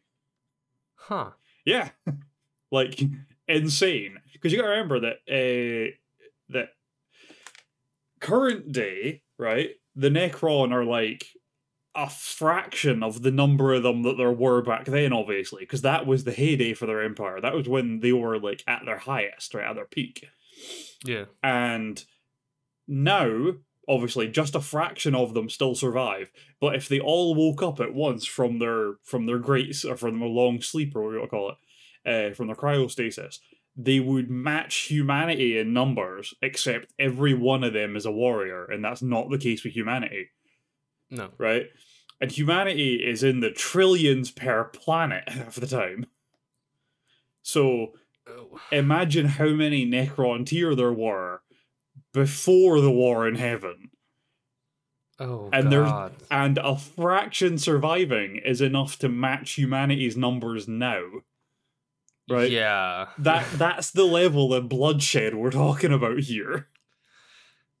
Huh. 0.95 1.31
Yeah, 1.65 1.89
like 2.71 3.01
insane. 3.47 4.17
Because 4.33 4.51
you 4.51 4.57
got 4.59 4.65
to 4.65 4.71
remember 4.71 4.99
that 5.01 5.17
uh, 5.29 5.91
that 6.49 6.69
current 8.19 8.71
day, 8.71 9.21
right? 9.37 9.69
The 9.95 10.09
Necron 10.09 10.71
are 10.73 10.85
like 10.85 11.25
a 11.97 12.09
fraction 12.09 13.01
of 13.01 13.23
the 13.23 13.31
number 13.31 13.73
of 13.73 13.81
them 13.81 14.03
that 14.03 14.17
there 14.17 14.31
were 14.31 14.61
back 14.61 14.85
then, 14.85 15.11
obviously, 15.11 15.63
because 15.63 15.81
that 15.81 16.05
was 16.05 16.23
the 16.23 16.31
heyday 16.31 16.75
for 16.75 16.85
their 16.85 17.01
empire. 17.01 17.41
That 17.41 17.55
was 17.55 17.67
when 17.67 18.01
they 18.01 18.13
were 18.13 18.39
like 18.39 18.63
at 18.67 18.83
their 18.85 18.99
highest, 18.99 19.55
right, 19.55 19.67
at 19.67 19.73
their 19.73 19.85
peak. 19.85 20.29
Yeah. 21.03 21.25
And 21.41 22.03
now, 22.87 23.53
obviously, 23.89 24.27
just 24.27 24.53
a 24.53 24.61
fraction 24.61 25.15
of 25.15 25.33
them 25.33 25.49
still 25.49 25.73
survive. 25.73 26.31
But 26.61 26.75
if 26.75 26.87
they 26.87 26.99
all 26.99 27.33
woke 27.33 27.63
up 27.63 27.79
at 27.79 27.95
once 27.95 28.25
from 28.25 28.59
their 28.59 28.93
from 29.03 29.25
their 29.25 29.39
great 29.39 29.83
or 29.83 29.97
from 29.97 30.19
their 30.19 30.29
long 30.29 30.61
sleep 30.61 30.95
or 30.95 31.03
what 31.03 31.11
you 31.11 31.19
want 31.19 31.31
to 31.31 31.35
call 31.35 31.49
it, 31.49 32.31
uh, 32.31 32.35
from 32.35 32.45
their 32.45 32.55
cryostasis, 32.55 33.39
they 33.75 33.99
would 33.99 34.29
match 34.29 34.75
humanity 34.85 35.57
in 35.57 35.73
numbers, 35.73 36.35
except 36.43 36.93
every 36.99 37.33
one 37.33 37.63
of 37.63 37.73
them 37.73 37.95
is 37.95 38.05
a 38.05 38.11
warrior, 38.11 38.65
and 38.65 38.85
that's 38.85 39.01
not 39.01 39.29
the 39.29 39.37
case 39.37 39.63
with 39.63 39.73
humanity, 39.73 40.29
No. 41.09 41.29
right? 41.37 41.65
And 42.19 42.31
humanity 42.31 42.95
is 42.95 43.23
in 43.23 43.39
the 43.41 43.51
trillions 43.51 44.31
per 44.31 44.65
planet 44.65 45.29
half 45.29 45.55
the 45.55 45.67
time. 45.67 46.05
So 47.41 47.93
Oh, 48.29 48.59
imagine 48.73 49.25
how 49.25 49.47
many 49.49 49.85
Necrontyr 49.89 50.75
there 50.75 50.91
were 50.91 51.41
before 52.13 52.81
the 52.81 52.91
war 52.91 53.25
in 53.25 53.35
heaven. 53.35 53.91
Oh 55.17 55.49
And 55.53 55.71
there's- 55.71 56.11
And 56.29 56.57
a 56.57 56.75
fraction 56.77 57.57
surviving 57.57 58.35
is 58.43 58.59
enough 58.59 58.99
to 58.99 59.07
match 59.07 59.53
humanity's 59.53 60.17
numbers 60.17 60.67
now. 60.67 61.03
Right? 62.29 62.51
Yeah. 62.51 63.07
That 63.17 63.47
that's 63.53 63.91
the 63.91 64.03
level 64.03 64.53
of 64.53 64.67
bloodshed 64.67 65.33
we're 65.33 65.49
talking 65.51 65.93
about 65.93 66.19
here. 66.19 66.67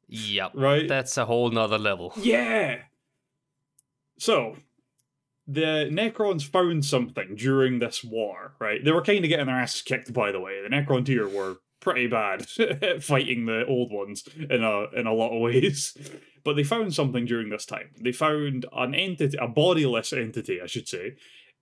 Yep. 0.07 0.51
Right? 0.55 0.87
That's 0.87 1.17
a 1.17 1.25
whole 1.25 1.51
nother 1.51 1.77
level. 1.77 2.13
Yeah. 2.15 2.83
So, 4.19 4.57
the 5.47 5.89
Necrons 5.91 6.43
found 6.43 6.83
something 6.83 7.35
during 7.35 7.79
this 7.79 8.03
war, 8.03 8.55
right? 8.59 8.83
They 8.83 8.91
were 8.91 9.01
kind 9.01 9.23
of 9.23 9.29
getting 9.29 9.45
their 9.45 9.59
asses 9.59 9.81
kicked, 9.81 10.11
by 10.13 10.31
the 10.31 10.41
way. 10.41 10.61
The 10.61 10.75
Necrontyr 10.75 11.33
were 11.33 11.57
pretty 11.79 12.07
bad 12.07 12.45
at 12.59 13.03
fighting 13.03 13.45
the 13.45 13.65
old 13.65 13.91
ones 13.91 14.27
in 14.37 14.63
a 14.63 14.85
in 14.93 15.07
a 15.07 15.13
lot 15.13 15.33
of 15.33 15.41
ways. 15.41 15.95
But 16.43 16.55
they 16.55 16.63
found 16.63 16.93
something 16.93 17.25
during 17.25 17.49
this 17.49 17.65
time. 17.65 17.91
They 17.99 18.11
found 18.11 18.65
an 18.73 18.93
entity, 18.95 19.37
a 19.37 19.47
bodiless 19.47 20.13
entity, 20.13 20.61
I 20.61 20.65
should 20.65 20.87
say, 20.87 21.15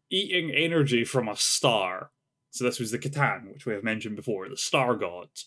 eating 0.10 0.52
energy 0.52 1.04
from 1.04 1.28
a 1.28 1.36
star. 1.36 2.12
So 2.52 2.64
this 2.64 2.80
was 2.80 2.92
the 2.92 3.00
C'tan, 3.00 3.52
which 3.52 3.66
we 3.66 3.74
have 3.74 3.84
mentioned 3.84 4.16
before, 4.16 4.48
the 4.48 4.58
star 4.58 4.96
gods. 4.96 5.46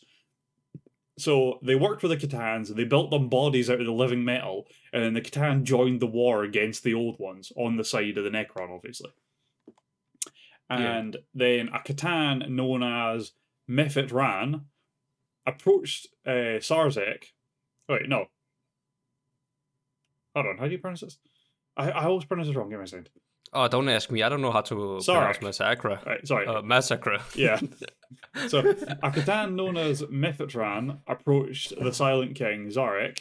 So 1.18 1.58
they 1.62 1.74
worked 1.74 2.02
with 2.02 2.12
the 2.12 2.26
C'tans 2.26 2.68
and 2.68 2.78
they 2.78 2.84
built 2.84 3.10
them 3.10 3.28
bodies 3.28 3.68
out 3.68 3.80
of 3.80 3.86
the 3.86 3.92
living 3.92 4.24
metal, 4.24 4.68
and 4.92 5.02
then 5.02 5.14
the 5.14 5.20
C'tan 5.20 5.64
joined 5.64 6.00
the 6.00 6.06
war 6.06 6.44
against 6.44 6.84
the 6.84 6.94
old 6.94 7.18
ones 7.18 7.52
on 7.56 7.76
the 7.76 7.84
side 7.84 8.16
of 8.16 8.24
the 8.24 8.30
Necron, 8.30 8.70
obviously. 8.70 9.10
Yeah. 10.70 10.98
And 10.98 11.16
then 11.34 11.68
a 11.68 11.80
C'tan 11.80 12.48
known 12.50 12.82
as 12.82 13.32
Mephet'ran 13.68 14.62
approached 15.44 16.06
uh, 16.26 16.60
Szarekh. 16.60 17.24
Wait, 17.88 18.08
no. 18.08 18.26
Hold 20.36 20.46
on, 20.46 20.58
how 20.58 20.66
do 20.66 20.72
you 20.72 20.78
pronounce 20.78 21.00
this? 21.00 21.18
I, 21.76 21.90
I 21.90 22.04
always 22.04 22.26
pronounce 22.26 22.48
it 22.48 22.56
wrong, 22.56 22.68
give 22.70 22.78
me 22.78 22.84
a 22.84 22.86
second. 22.86 23.08
Oh, 23.52 23.66
don't 23.68 23.88
ask 23.88 24.10
me. 24.10 24.22
I 24.22 24.28
don't 24.28 24.42
know 24.42 24.52
how 24.52 24.60
to 24.62 25.00
Sorry. 25.00 25.34
pronounce 25.34 25.42
massacre. 25.58 26.00
Right, 26.06 26.26
sorry. 26.26 26.46
Uh, 26.46 26.62
massacre. 26.62 27.18
Yeah. 27.34 27.60
So, 28.48 28.60
a 28.60 29.10
C'tan 29.10 29.54
known 29.54 29.76
as 29.76 30.02
Mephet'ran 30.02 31.00
approached 31.06 31.74
the 31.78 31.92
Silent 31.92 32.36
King, 32.36 32.68
Szarekh, 32.70 33.20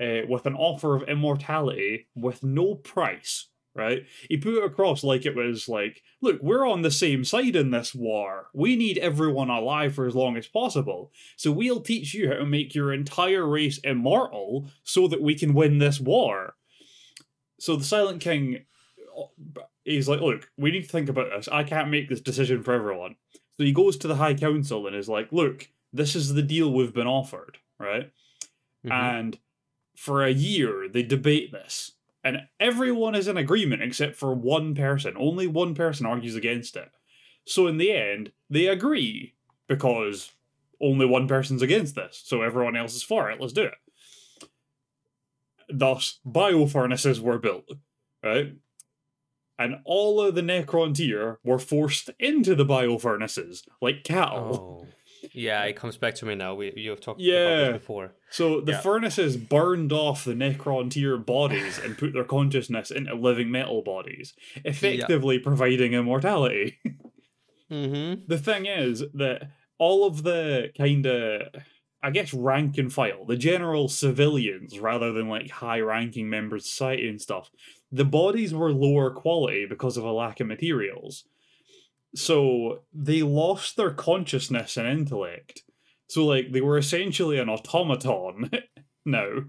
uh, 0.00 0.26
with 0.28 0.46
an 0.46 0.54
offer 0.56 0.96
of 0.96 1.08
immortality 1.08 2.08
with 2.16 2.42
no 2.42 2.74
price, 2.74 3.48
right? 3.74 4.04
He 4.28 4.36
put 4.36 4.54
it 4.54 4.64
across 4.64 5.04
like 5.04 5.24
it 5.26 5.36
was 5.36 5.68
like, 5.68 6.02
look, 6.20 6.40
we're 6.42 6.66
on 6.66 6.82
the 6.82 6.90
same 6.90 7.24
side 7.24 7.54
in 7.54 7.70
this 7.70 7.94
war. 7.94 8.48
We 8.54 8.74
need 8.74 8.98
everyone 8.98 9.50
alive 9.50 9.94
for 9.94 10.06
as 10.06 10.14
long 10.16 10.36
as 10.36 10.48
possible. 10.48 11.12
So 11.36 11.52
we'll 11.52 11.80
teach 11.80 12.12
you 12.14 12.28
how 12.30 12.36
to 12.36 12.46
make 12.46 12.74
your 12.74 12.92
entire 12.92 13.46
race 13.46 13.78
immortal 13.84 14.68
so 14.82 15.06
that 15.08 15.22
we 15.22 15.34
can 15.36 15.54
win 15.54 15.78
this 15.78 16.00
war. 16.00 16.54
So 17.60 17.76
the 17.76 17.84
Silent 17.84 18.20
King, 18.20 18.64
he's 19.84 20.08
like, 20.08 20.20
look, 20.20 20.48
we 20.56 20.70
need 20.70 20.82
to 20.82 20.88
think 20.88 21.08
about 21.08 21.30
this. 21.30 21.48
I 21.48 21.62
can't 21.64 21.90
make 21.90 22.08
this 22.08 22.20
decision 22.20 22.62
for 22.62 22.72
everyone. 22.72 23.16
So 23.58 23.64
he 23.64 23.72
goes 23.72 23.96
to 23.98 24.08
the 24.08 24.16
High 24.16 24.34
Council 24.34 24.86
and 24.86 24.96
is 24.96 25.08
like, 25.08 25.28
look, 25.32 25.68
this 25.92 26.16
is 26.16 26.34
the 26.34 26.42
deal 26.42 26.72
we've 26.72 26.94
been 26.94 27.06
offered, 27.06 27.58
right? 27.78 28.10
Mhm. 28.84 28.90
And 28.92 29.38
for 29.96 30.24
a 30.24 30.30
year, 30.30 30.88
they 30.88 31.02
debate 31.02 31.52
this. 31.52 31.92
And 32.24 32.48
everyone 32.58 33.14
is 33.14 33.28
in 33.28 33.36
agreement 33.36 33.82
except 33.82 34.16
for 34.16 34.34
one 34.34 34.74
person. 34.74 35.14
Only 35.16 35.46
one 35.46 35.74
person 35.74 36.06
argues 36.06 36.34
against 36.34 36.74
it. 36.76 36.90
So 37.44 37.66
in 37.66 37.76
the 37.76 37.92
end, 37.92 38.32
they 38.48 38.66
agree 38.66 39.34
because 39.68 40.32
only 40.80 41.06
one 41.06 41.28
person's 41.28 41.62
against 41.62 41.94
this. 41.94 42.22
So 42.24 42.42
everyone 42.42 42.76
else 42.76 42.94
is 42.94 43.02
for 43.02 43.30
it. 43.30 43.40
Let's 43.40 43.52
do 43.52 43.64
it. 43.64 44.48
Thus, 45.68 46.18
biofurnaces 46.26 47.20
were 47.20 47.38
built, 47.38 47.70
right? 48.22 48.54
And 49.58 49.76
all 49.84 50.20
of 50.20 50.34
the 50.34 50.40
Necrontyr 50.42 51.36
were 51.44 51.58
forced 51.58 52.10
into 52.18 52.54
the 52.54 52.66
biofurnaces, 52.66 53.62
like 53.80 54.02
cattle. 54.04 54.82
Oh. 54.84 54.86
Yeah, 55.32 55.62
it 55.64 55.74
comes 55.76 55.96
back 55.96 56.14
to 56.16 56.26
me 56.26 56.34
now. 56.34 56.54
We 56.54 56.72
you've 56.76 57.00
talked 57.00 57.18
about 57.20 57.26
Yeah. 57.26 57.56
this 57.70 57.72
before. 57.78 58.12
So 58.30 58.60
the 58.60 58.72
Yeah. 58.72 58.80
furnaces 58.80 59.36
burned 59.38 59.90
off 59.92 60.24
the 60.24 60.34
Necrontyr 60.34 61.24
bodies 61.24 61.78
and 61.78 61.96
put 61.96 62.12
their 62.12 62.24
consciousness 62.24 62.90
into 62.90 63.14
living 63.14 63.50
metal 63.50 63.80
bodies, 63.82 64.34
effectively 64.64 65.38
providing 65.38 65.92
immortality. 65.94 66.78
Mm-hmm. 67.70 68.26
the 68.28 68.38
thing 68.38 68.66
is 68.66 69.02
that 69.14 69.50
all 69.78 70.06
of 70.06 70.22
the 70.22 70.70
kind 70.76 71.06
of, 71.06 71.42
I 72.02 72.10
guess, 72.10 72.34
rank 72.34 72.76
and 72.76 72.92
file, 72.92 73.24
the 73.24 73.36
general 73.38 73.88
civilians 73.88 74.78
rather 74.78 75.12
than 75.12 75.28
like 75.28 75.50
high 75.50 75.80
ranking 75.80 76.28
members 76.28 76.64
of 76.64 76.68
society 76.68 77.08
and 77.08 77.20
stuff, 77.20 77.50
the 77.94 78.04
bodies 78.04 78.52
were 78.52 78.72
lower 78.72 79.10
quality 79.10 79.66
because 79.66 79.96
of 79.96 80.04
a 80.04 80.10
lack 80.12 80.40
of 80.40 80.48
materials. 80.48 81.24
So 82.16 82.80
they 82.92 83.22
lost 83.22 83.76
their 83.76 83.92
consciousness 83.92 84.76
and 84.76 84.88
intellect. 84.88 85.62
So, 86.08 86.24
like, 86.26 86.50
they 86.52 86.60
were 86.60 86.76
essentially 86.78 87.38
an 87.38 87.48
automaton 87.48 88.50
now. 89.04 89.44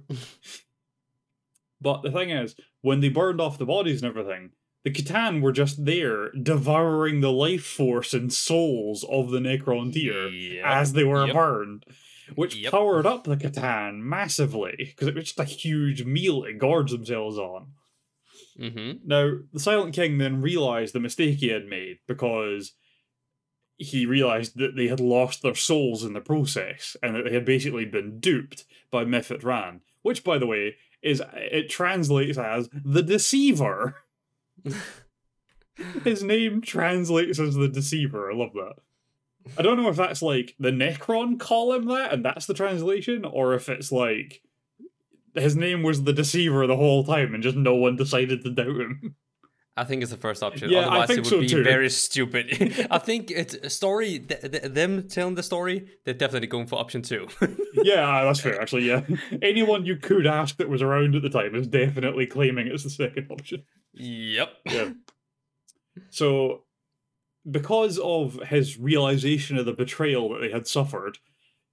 but 1.81 2.01
the 2.03 2.11
thing 2.11 2.29
is, 2.29 2.55
when 2.81 2.99
they 3.01 3.09
burned 3.09 3.41
off 3.41 3.57
the 3.57 3.65
bodies 3.65 4.01
and 4.01 4.09
everything, 4.09 4.51
the 4.83 4.91
C'tan 4.91 5.41
were 5.41 5.51
just 5.51 5.83
there 5.85 6.31
devouring 6.31 7.21
the 7.21 7.31
life 7.31 7.65
force 7.65 8.13
and 8.13 8.31
souls 8.31 9.03
of 9.09 9.31
the 9.31 9.39
Necrontyr 9.39 10.29
Yeah. 10.57 10.79
as 10.79 10.93
they 10.93 11.03
were 11.03 11.25
Yep. 11.25 11.35
burned, 11.35 11.83
which 12.35 12.55
Yep. 12.57 12.71
powered 12.71 13.05
up 13.07 13.23
the 13.23 13.37
C'tan 13.37 13.99
massively 14.01 14.75
because 14.77 15.07
it 15.07 15.15
was 15.15 15.25
just 15.25 15.39
a 15.39 15.45
huge 15.45 16.03
meal 16.03 16.43
to 16.43 16.53
gorge 16.53 16.91
themselves 16.91 17.37
on. 17.39 17.73
Mm-hmm. 18.59 19.07
Now, 19.07 19.37
the 19.51 19.59
Silent 19.59 19.93
King 19.93 20.17
then 20.17 20.41
realized 20.41 20.93
the 20.93 20.99
mistake 20.99 21.39
he 21.39 21.49
had 21.49 21.65
made 21.65 21.99
because 22.07 22.73
he 23.77 24.05
realized 24.05 24.57
that 24.57 24.75
they 24.75 24.87
had 24.87 24.99
lost 24.99 25.41
their 25.41 25.55
souls 25.55 26.03
in 26.03 26.13
the 26.13 26.21
process 26.21 26.95
and 27.03 27.15
that 27.15 27.25
they 27.25 27.33
had 27.33 27.45
basically 27.45 27.85
been 27.85 28.19
duped 28.19 28.65
by 28.89 29.03
Mephet'ran, 29.03 29.81
which, 30.01 30.23
by 30.23 30.37
the 30.37 30.47
way, 30.47 30.75
is 31.01 31.21
it 31.33 31.69
translates 31.69 32.37
as 32.37 32.69
the 32.73 33.03
deceiver. 33.03 33.97
His 36.03 36.23
name 36.23 36.61
translates 36.61 37.37
as 37.37 37.55
the 37.55 37.67
deceiver. 37.67 38.31
I 38.31 38.35
love 38.35 38.53
that. 38.53 38.75
I 39.57 39.61
don't 39.61 39.77
know 39.77 39.89
if 39.89 39.97
that's 39.97 40.21
like 40.21 40.55
the 40.59 40.71
Necron 40.71 41.39
call 41.39 41.73
him 41.73 41.85
that 41.85 42.13
and 42.13 42.25
that's 42.25 42.45
the 42.45 42.53
translation, 42.53 43.25
or 43.25 43.53
if 43.53 43.69
it's 43.69 43.91
like 43.91 44.41
his 45.35 45.55
name 45.55 45.83
was 45.83 46.03
the 46.03 46.13
deceiver 46.13 46.65
the 46.67 46.75
whole 46.77 47.03
time 47.03 47.33
and 47.33 47.43
just 47.43 47.55
no 47.57 47.75
one 47.75 47.95
decided 47.95 48.43
to 48.43 48.51
doubt 48.51 48.67
him. 48.79 49.15
I 49.77 49.83
think 49.83 50.01
it's 50.03 50.11
the 50.11 50.17
first 50.17 50.41
option. 50.41 50.69
Yeah, 50.69 50.79
I 50.79 50.83
Otherwise, 50.83 51.07
think 51.07 51.17
it 51.17 51.21
would 51.23 51.29
so 51.29 51.39
be 51.41 51.47
too. 51.47 51.63
very 51.63 51.89
stupid. 51.89 52.87
I 52.91 52.97
think 52.97 53.29
it's 53.29 53.55
a 53.55 53.69
story. 53.69 54.19
Th- 54.19 54.39
th- 54.39 54.63
them 54.63 55.05
telling 55.09 55.35
the 55.35 55.43
story, 55.43 55.87
they're 56.05 56.13
definitely 56.13 56.47
going 56.47 56.67
for 56.67 56.79
option 56.79 57.01
two. 57.01 57.27
yeah, 57.73 58.23
that's 58.23 58.39
fair, 58.39 58.61
actually, 58.61 58.83
yeah. 58.87 59.01
Anyone 59.41 59.85
you 59.85 59.97
could 59.97 60.25
ask 60.27 60.55
that 60.57 60.69
was 60.69 60.81
around 60.81 61.13
at 61.15 61.23
the 61.23 61.29
time 61.29 61.55
is 61.55 61.67
definitely 61.67 62.25
claiming 62.25 62.67
it's 62.67 62.83
the 62.83 62.89
second 62.89 63.27
option. 63.29 63.63
yep. 63.93 64.53
Yeah. 64.65 64.91
So, 66.09 66.63
because 67.49 67.97
of 67.99 68.35
his 68.47 68.77
realization 68.77 69.57
of 69.57 69.65
the 69.65 69.71
betrayal 69.71 70.27
that 70.29 70.39
they 70.41 70.51
had 70.51 70.67
suffered, 70.67 71.19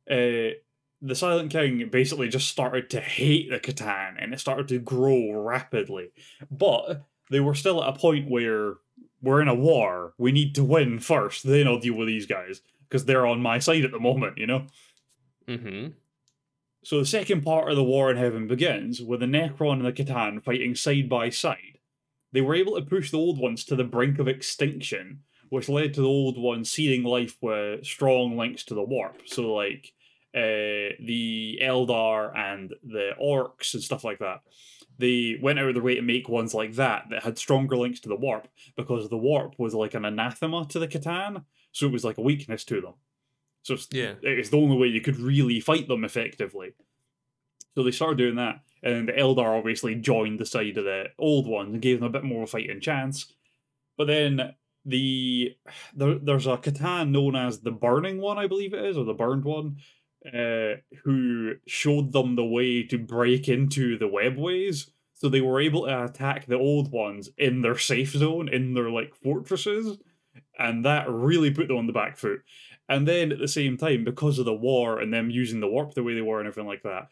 uh, 0.08 0.54
the 1.02 1.16
Silent 1.16 1.50
King 1.50 1.88
basically 1.90 2.28
just 2.28 2.48
started 2.48 2.88
to 2.90 3.00
hate 3.00 3.50
the 3.50 3.58
C'tan 3.58 4.14
and 4.18 4.32
it 4.32 4.38
started 4.38 4.68
to 4.68 4.78
grow 4.78 5.32
rapidly. 5.32 6.12
But 6.48 7.02
they 7.28 7.40
were 7.40 7.56
still 7.56 7.82
at 7.82 7.96
a 7.96 7.98
point 7.98 8.30
where 8.30 8.74
we're 9.20 9.42
in 9.42 9.48
a 9.48 9.54
war. 9.54 10.14
We 10.16 10.30
need 10.30 10.54
to 10.54 10.64
win 10.64 11.00
first, 11.00 11.44
then 11.44 11.66
I'll 11.66 11.80
deal 11.80 11.94
with 11.94 12.06
these 12.06 12.26
guys 12.26 12.62
because 12.88 13.04
they're 13.04 13.26
on 13.26 13.42
my 13.42 13.58
side 13.58 13.84
at 13.84 13.90
the 13.90 13.98
moment, 13.98 14.38
you 14.38 14.46
know? 14.46 14.66
Mm-hmm. 15.48 15.88
So 16.84 17.00
the 17.00 17.06
second 17.06 17.42
part 17.42 17.68
of 17.68 17.76
the 17.76 17.84
War 17.84 18.10
in 18.10 18.16
Heaven 18.16 18.46
begins 18.46 19.00
with 19.02 19.20
the 19.20 19.26
Necron 19.26 19.84
and 19.84 19.84
the 19.84 19.92
C'tan 19.92 20.42
fighting 20.42 20.74
side 20.74 21.08
by 21.08 21.30
side. 21.30 21.78
They 22.32 22.40
were 22.40 22.54
able 22.54 22.76
to 22.76 22.82
push 22.82 23.10
the 23.10 23.18
old 23.18 23.38
ones 23.38 23.64
to 23.64 23.76
the 23.76 23.84
brink 23.84 24.18
of 24.18 24.28
extinction, 24.28 25.20
which 25.48 25.68
led 25.68 25.94
to 25.94 26.00
the 26.00 26.08
old 26.08 26.38
ones 26.38 26.70
seeding 26.70 27.02
life 27.02 27.36
with 27.40 27.84
strong 27.84 28.36
links 28.36 28.64
to 28.64 28.74
the 28.74 28.82
warp. 28.82 29.22
So 29.26 29.52
like 29.52 29.92
uh, 30.34 30.96
the 31.00 31.58
Eldar 31.62 32.36
and 32.36 32.74
the 32.82 33.10
Orks 33.22 33.74
and 33.74 33.82
stuff 33.82 34.04
like 34.04 34.18
that. 34.20 34.40
They 34.98 35.38
went 35.40 35.58
out 35.58 35.68
of 35.68 35.74
their 35.74 35.82
way 35.82 35.94
to 35.96 36.02
make 36.02 36.28
ones 36.28 36.54
like 36.54 36.74
that 36.74 37.06
that 37.10 37.22
had 37.24 37.38
stronger 37.38 37.76
links 37.76 38.00
to 38.00 38.08
the 38.08 38.16
warp 38.16 38.48
because 38.76 39.08
the 39.08 39.16
warp 39.16 39.58
was 39.58 39.74
like 39.74 39.94
an 39.94 40.04
anathema 40.04 40.66
to 40.68 40.78
the 40.78 40.86
C'tan, 40.88 41.44
so 41.72 41.86
it 41.86 41.92
was 41.92 42.04
like 42.04 42.18
a 42.18 42.22
weakness 42.22 42.64
to 42.64 42.80
them. 42.80 42.94
So 43.62 43.74
it's, 43.74 43.88
Yeah. 43.92 44.14
it's 44.22 44.50
the 44.50 44.58
only 44.58 44.76
way 44.76 44.88
you 44.88 45.00
could 45.00 45.18
really 45.18 45.60
fight 45.60 45.88
them 45.88 46.04
effectively. 46.04 46.72
So 47.74 47.82
they 47.82 47.90
started 47.90 48.18
doing 48.18 48.36
that, 48.36 48.60
and 48.82 49.08
the 49.08 49.12
Eldar 49.12 49.58
obviously 49.58 49.94
joined 49.94 50.38
the 50.38 50.46
side 50.46 50.76
of 50.76 50.84
the 50.84 51.06
old 51.18 51.46
ones 51.46 51.72
and 51.72 51.80
gave 51.82 51.98
them 52.00 52.06
a 52.08 52.12
bit 52.12 52.24
more 52.24 52.42
of 52.42 52.48
a 52.48 52.52
fighting 52.52 52.80
chance. 52.80 53.32
But 53.96 54.08
then 54.08 54.54
the 54.84 55.56
there, 55.94 56.18
there's 56.18 56.46
a 56.46 56.58
C'tan 56.58 57.10
known 57.10 57.34
as 57.34 57.60
the 57.60 57.70
Burning 57.70 58.20
One, 58.20 58.38
I 58.38 58.46
believe 58.46 58.74
it 58.74 58.84
is, 58.84 58.98
or 58.98 59.04
the 59.04 59.14
Burned 59.14 59.44
One, 59.44 59.76
uh, 60.26 60.74
who 61.04 61.54
showed 61.66 62.12
them 62.12 62.36
the 62.36 62.44
way 62.44 62.82
to 62.84 62.98
break 62.98 63.48
into 63.48 63.98
the 63.98 64.08
webways. 64.08 64.90
So 65.14 65.28
they 65.28 65.40
were 65.40 65.60
able 65.60 65.86
to 65.86 66.04
attack 66.04 66.46
the 66.46 66.58
old 66.58 66.90
ones 66.90 67.30
in 67.38 67.60
their 67.60 67.78
safe 67.78 68.10
zone, 68.10 68.48
in 68.48 68.74
their 68.74 68.90
like 68.90 69.14
fortresses, 69.14 69.98
and 70.58 70.84
that 70.84 71.08
really 71.08 71.50
put 71.50 71.68
them 71.68 71.76
on 71.76 71.86
the 71.86 71.92
back 71.92 72.16
foot. 72.16 72.42
And 72.88 73.06
then 73.06 73.32
at 73.32 73.38
the 73.38 73.48
same 73.48 73.76
time, 73.76 74.04
because 74.04 74.38
of 74.38 74.44
the 74.44 74.54
war 74.54 75.00
and 75.00 75.12
them 75.12 75.30
using 75.30 75.60
the 75.60 75.68
warp 75.68 75.94
the 75.94 76.02
way 76.02 76.14
they 76.14 76.20
were 76.20 76.40
and 76.40 76.48
everything 76.48 76.68
like 76.68 76.82
that, 76.82 77.08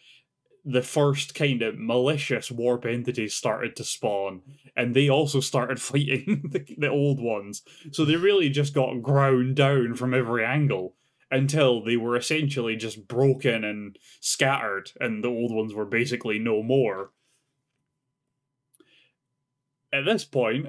the 0.64 0.82
first 0.82 1.34
kind 1.34 1.62
of 1.62 1.78
malicious 1.78 2.50
warp 2.50 2.84
entities 2.84 3.34
started 3.34 3.76
to 3.76 3.84
spawn, 3.84 4.42
and 4.76 4.94
they 4.94 5.08
also 5.08 5.40
started 5.40 5.80
fighting 5.82 6.50
the, 6.50 6.64
the 6.76 6.88
old 6.88 7.20
ones. 7.20 7.62
So 7.92 8.04
they 8.04 8.16
really 8.16 8.50
just 8.50 8.74
got 8.74 9.02
ground 9.02 9.56
down 9.56 9.94
from 9.94 10.14
every 10.14 10.44
angle 10.44 10.96
until 11.30 11.82
they 11.82 11.96
were 11.96 12.16
essentially 12.16 12.76
just 12.76 13.06
broken 13.06 13.64
and 13.64 13.98
scattered, 14.20 14.92
and 15.00 15.22
the 15.22 15.28
old 15.28 15.52
ones 15.52 15.72
were 15.72 15.84
basically 15.84 16.38
no 16.38 16.62
more. 16.62 17.12
At 19.92 20.04
this 20.04 20.24
point, 20.24 20.66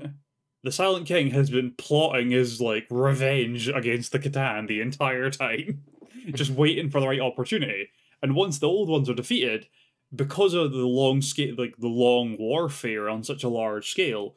the 0.64 0.72
Silent 0.72 1.08
King 1.08 1.32
has 1.32 1.50
been 1.50 1.74
plotting 1.78 2.32
his 2.32 2.62
like 2.62 2.86
revenge 2.90 3.68
against 3.68 4.12
the 4.12 4.20
C'tan 4.20 4.68
the 4.68 4.82
entire 4.82 5.30
time, 5.30 5.84
just 6.34 6.52
waiting 6.52 6.90
for 6.90 7.00
the 7.00 7.08
right 7.08 7.20
opportunity. 7.20 7.90
And 8.22 8.36
once 8.36 8.60
the 8.60 8.68
old 8.68 8.90
ones 8.90 9.10
are 9.10 9.16
defeated, 9.16 9.68
because 10.14 10.54
of 10.54 10.72
the 10.72 10.86
long 10.86 11.22
scale, 11.22 11.56
like 11.58 11.76
the 11.78 11.88
long 11.88 12.38
warfare 12.38 13.10
on 13.10 13.24
such 13.24 13.44
a 13.44 13.50
large 13.50 13.90
scale, 13.90 14.36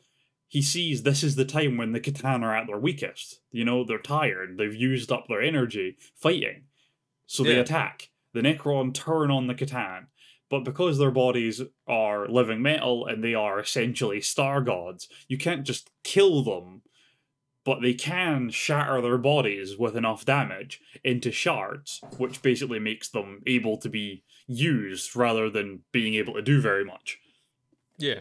he 0.54 0.62
sees 0.62 1.02
this 1.02 1.24
is 1.24 1.34
the 1.34 1.44
time 1.44 1.76
when 1.76 1.90
the 1.90 1.98
C'tan 1.98 2.44
are 2.44 2.56
at 2.56 2.68
their 2.68 2.78
weakest. 2.78 3.40
You 3.50 3.64
know, 3.64 3.82
they're 3.82 3.98
tired, 3.98 4.56
they've 4.56 4.72
used 4.72 5.10
up 5.10 5.26
their 5.26 5.42
energy 5.42 5.96
fighting, 6.14 6.66
so 7.26 7.42
they 7.42 7.58
attack. 7.58 8.10
The 8.34 8.40
Necron 8.40 8.94
turn 8.94 9.32
on 9.32 9.48
the 9.48 9.54
C'tan, 9.56 10.06
but 10.48 10.60
because 10.60 10.96
their 10.96 11.10
bodies 11.10 11.60
are 11.88 12.28
living 12.28 12.62
metal 12.62 13.04
and 13.04 13.24
they 13.24 13.34
are 13.34 13.58
essentially 13.58 14.20
star 14.20 14.60
gods, 14.60 15.08
you 15.26 15.38
can't 15.38 15.64
just 15.64 15.90
kill 16.04 16.44
them, 16.44 16.82
but 17.64 17.82
they 17.82 17.94
can 17.94 18.48
shatter 18.50 19.00
their 19.00 19.18
bodies 19.18 19.76
with 19.76 19.96
enough 19.96 20.24
damage 20.24 20.80
into 21.02 21.32
shards, 21.32 22.00
which 22.16 22.42
basically 22.42 22.78
makes 22.78 23.08
them 23.08 23.42
able 23.44 23.76
to 23.78 23.88
be 23.88 24.22
used 24.46 25.16
rather 25.16 25.50
than 25.50 25.80
being 25.90 26.14
able 26.14 26.34
to 26.34 26.42
do 26.42 26.60
very 26.60 26.84
much. 26.84 27.18
Yeah. 27.98 28.20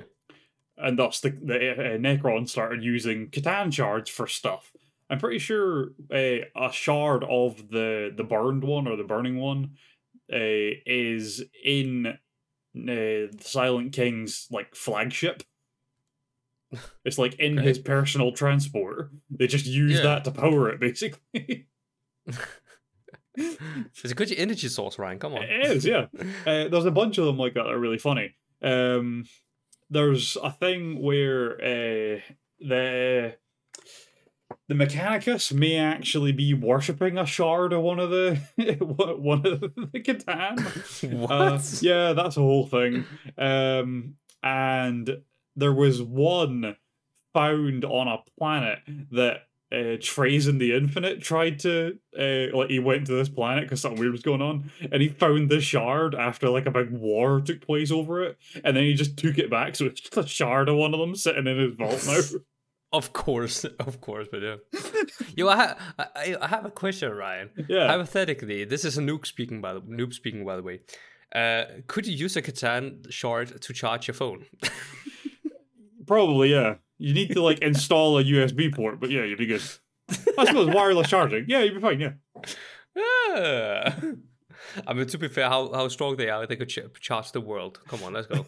And 0.77 0.97
thus, 0.97 1.19
the, 1.19 1.29
the 1.29 1.71
uh, 1.71 1.97
Necron 1.97 2.49
started 2.49 2.83
using 2.83 3.27
C'tan 3.29 3.71
shards 3.71 4.09
for 4.09 4.27
stuff. 4.27 4.71
I'm 5.09 5.19
pretty 5.19 5.37
sure 5.39 5.89
uh, 6.11 6.45
a 6.55 6.71
shard 6.71 7.23
of 7.23 7.69
the 7.69 8.11
the 8.15 8.23
burned 8.23 8.63
one 8.63 8.87
or 8.87 8.95
the 8.95 9.03
burning 9.03 9.37
one 9.37 9.71
uh, 10.31 10.37
is 10.85 11.43
in 11.63 12.07
uh, 12.07 12.17
the 12.73 13.29
Silent 13.39 13.93
King's 13.93 14.47
like 14.51 14.73
flagship. 14.75 15.43
It's 17.05 17.19
like 17.19 17.35
in 17.35 17.59
Okay. 17.59 17.67
his 17.67 17.77
personal 17.77 18.31
transport. 18.31 19.11
They 19.29 19.45
just 19.45 19.67
use 19.67 19.97
Yeah. 19.97 20.01
that 20.03 20.23
to 20.23 20.31
power 20.31 20.69
it, 20.69 20.79
basically. 20.79 21.67
It's 23.35 24.11
a 24.11 24.15
good 24.15 24.31
energy 24.31 24.67
source, 24.67 24.99
Ryan. 24.99 25.19
Come 25.19 25.33
on. 25.33 25.43
It 25.43 25.65
is, 25.71 25.85
yeah. 25.85 26.05
Uh, 26.47 26.67
there's 26.67 26.85
a 26.85 26.91
bunch 26.91 27.17
of 27.17 27.25
them 27.25 27.37
like 27.37 27.53
that 27.55 27.63
that 27.63 27.71
are 27.73 27.79
really 27.79 27.97
funny. 27.97 28.35
Um, 28.61 29.25
there's 29.93 30.37
a 30.43 30.51
thing 30.51 31.01
where 31.01 31.53
uh, 31.55 32.19
the 32.59 33.35
the 34.67 34.75
Mechanicus 34.75 35.51
may 35.53 35.77
actually 35.77 36.31
be 36.31 36.53
worshipping 36.53 37.17
a 37.17 37.25
shard 37.25 37.73
of 37.73 37.81
one 37.81 37.99
of 37.99 38.09
the 38.09 38.35
one 38.79 39.45
of 39.45 39.61
the 39.61 39.99
C'tan. 39.99 41.17
what? 41.19 41.31
Uh, 41.31 41.59
yeah, 41.81 42.13
that's 42.13 42.37
a 42.37 42.41
whole 42.41 42.67
thing. 42.67 43.05
Um, 43.37 44.15
and 44.41 45.21
there 45.55 45.73
was 45.73 46.01
one 46.01 46.75
found 47.33 47.85
on 47.85 48.07
a 48.07 48.23
planet 48.37 48.79
that 49.11 49.47
uh, 49.73 49.97
in 50.23 50.57
the 50.57 50.73
Infinite 50.75 51.21
tried 51.21 51.59
to 51.59 51.97
uh, 52.17 52.55
like 52.55 52.69
he 52.69 52.79
went 52.79 53.07
to 53.07 53.13
this 53.13 53.29
planet 53.29 53.63
because 53.63 53.81
something 53.81 53.99
weird 53.99 54.11
was 54.11 54.21
going 54.21 54.41
on, 54.41 54.71
and 54.91 55.01
he 55.01 55.09
found 55.09 55.49
the 55.49 55.59
shard 55.59 56.15
after 56.15 56.49
like 56.49 56.65
a 56.65 56.71
big 56.71 56.91
war 56.91 57.41
took 57.41 57.61
place 57.61 57.91
over 57.91 58.23
it, 58.23 58.37
and 58.63 58.77
then 58.77 58.83
he 58.83 58.93
just 58.93 59.17
took 59.17 59.37
it 59.37 59.49
back, 59.49 59.75
so 59.75 59.85
it's 59.85 60.01
just 60.01 60.17
a 60.17 60.27
shard 60.27 60.69
of 60.69 60.75
one 60.75 60.93
of 60.93 60.99
them 60.99 61.15
sitting 61.15 61.47
in 61.47 61.57
his 61.57 61.75
vault 61.75 62.05
now. 62.07 62.39
Of 62.93 63.11
course, 63.11 63.63
of 63.63 64.01
course, 64.01 64.27
but 64.31 64.43
yeah. 64.43 64.55
Yo, 65.35 65.47
I, 65.47 65.55
ha- 65.55 65.77
I, 66.15 66.37
I 66.39 66.47
have 66.47 66.63
a 66.63 66.69
question, 66.69 67.11
Ryan. 67.11 67.49
Yeah. 67.67 67.87
Hypothetically, 67.87 68.65
this 68.65 68.85
is 68.85 68.99
a 68.99 69.01
noob 69.01 69.25
speaking 69.25 69.61
by 69.61 69.73
the 69.73 69.81
noob 69.81 70.13
speaking 70.13 70.45
by 70.45 70.55
the 70.57 70.61
way. 70.61 70.81
Uh, 71.33 71.63
could 71.87 72.05
you 72.05 72.13
use 72.13 72.37
a 72.37 72.41
C'tan 72.43 73.11
shard 73.11 73.59
to 73.59 73.73
charge 73.73 74.07
your 74.07 74.13
phone? 74.13 74.45
Probably, 76.07 76.51
yeah. 76.51 76.75
You 77.03 77.13
need 77.13 77.31
to 77.31 77.41
like 77.41 77.59
install 77.59 78.17
a 78.17 78.23
USB 78.23 78.73
port, 78.73 79.01
but 79.01 79.11
yeah, 79.11 79.25
you'd 79.25 79.37
be 79.37 79.45
good. 79.45 79.61
I 80.37 80.45
suppose 80.45 80.73
wireless 80.73 81.09
charging. 81.09 81.43
Yeah, 81.49 81.59
you'd 81.59 81.73
be 81.73 81.81
fine. 81.81 81.99
Yeah. 81.99 82.13
Ah. 82.95 83.95
I 84.87 84.93
mean, 84.93 85.05
to 85.07 85.17
be 85.17 85.27
fair, 85.27 85.49
how, 85.49 85.69
how 85.73 85.89
strong 85.89 86.15
they 86.15 86.29
are, 86.29 86.47
they 86.47 86.55
could 86.55 86.69
ch- 86.69 86.79
charge 87.01 87.33
the 87.33 87.41
world. 87.41 87.81
Come 87.89 88.03
on, 88.03 88.13
let's 88.13 88.27
go. 88.27 88.45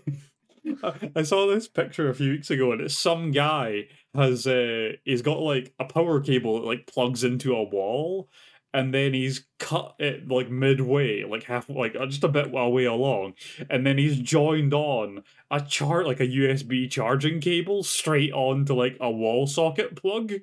I 1.15 1.24
saw 1.24 1.48
this 1.48 1.68
picture 1.68 2.10
a 2.10 2.15
few 2.15 2.32
weeks 2.32 2.50
ago, 2.50 2.72
and 2.72 2.80
it's 2.80 2.98
some 2.98 3.32
guy 3.32 3.88
has 4.15 4.48
uh 4.48 4.94
he's 5.04 5.22
got 5.22 5.39
like 5.39 5.74
a 5.78 5.84
power 5.84 6.22
cable 6.22 6.62
that 6.62 6.65
like 6.65 6.88
plugs 6.88 7.26
into 7.26 7.54
a 7.54 7.63
wall, 7.63 8.30
and 8.76 8.94
then 8.94 9.14
he's 9.14 9.46
cut 9.58 9.96
it 10.00 10.28
like 10.28 10.50
midway, 10.50 11.24
like 11.24 11.44
half 11.44 11.70
like 11.70 11.94
just 11.94 12.24
a 12.24 12.28
bit 12.28 12.54
away 12.54 12.84
along, 12.86 13.34
and 13.70 13.86
then 13.88 13.98
he's 13.98 14.20
joined 14.20 14.74
on 14.74 15.24
a 15.50 15.62
chart 15.62 16.06
like 16.06 16.20
a 16.20 16.28
USB 16.28 16.90
charging 16.92 17.40
cable 17.40 17.84
straight 17.84 18.34
onto 18.34 18.74
like 18.74 18.98
a 19.00 19.10
wall 19.10 19.48
socket 19.48 19.96
plug. 19.96 20.34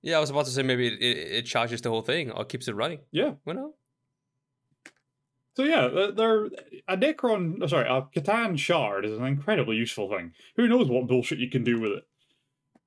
Yeah, 0.03 0.19
I 0.19 0.21
was 0.21 0.31
about 0.31 0.45
to 0.45 0.53
say 0.53 0.63
maybe 0.63 0.87
it, 0.87 0.93
it, 1.03 1.17
it 1.39 1.43
charges 1.47 1.81
the 1.81 1.91
whole 1.91 2.03
thing 2.03 2.31
or 2.31 2.45
keeps 2.45 2.69
it 2.69 2.77
running. 2.77 3.01
Yeah. 3.11 3.33
You 3.45 3.55
know? 3.55 3.75
So 5.59 5.65
yeah, 5.65 5.89
they're- 6.15 6.51
a 6.87 6.97
Necron. 6.97 7.59
oh, 7.61 7.67
Sorry, 7.67 7.89
a 7.89 8.03
C'tan 8.15 8.57
shard 8.57 9.05
is 9.05 9.19
an 9.19 9.25
incredibly 9.25 9.75
useful 9.75 10.09
thing. 10.09 10.33
Who 10.55 10.69
knows 10.69 10.89
what 10.89 11.09
bullshit 11.09 11.41
you 11.41 11.51
can 11.51 11.65
do 11.65 11.81
with 11.81 11.91
it? 11.91 12.05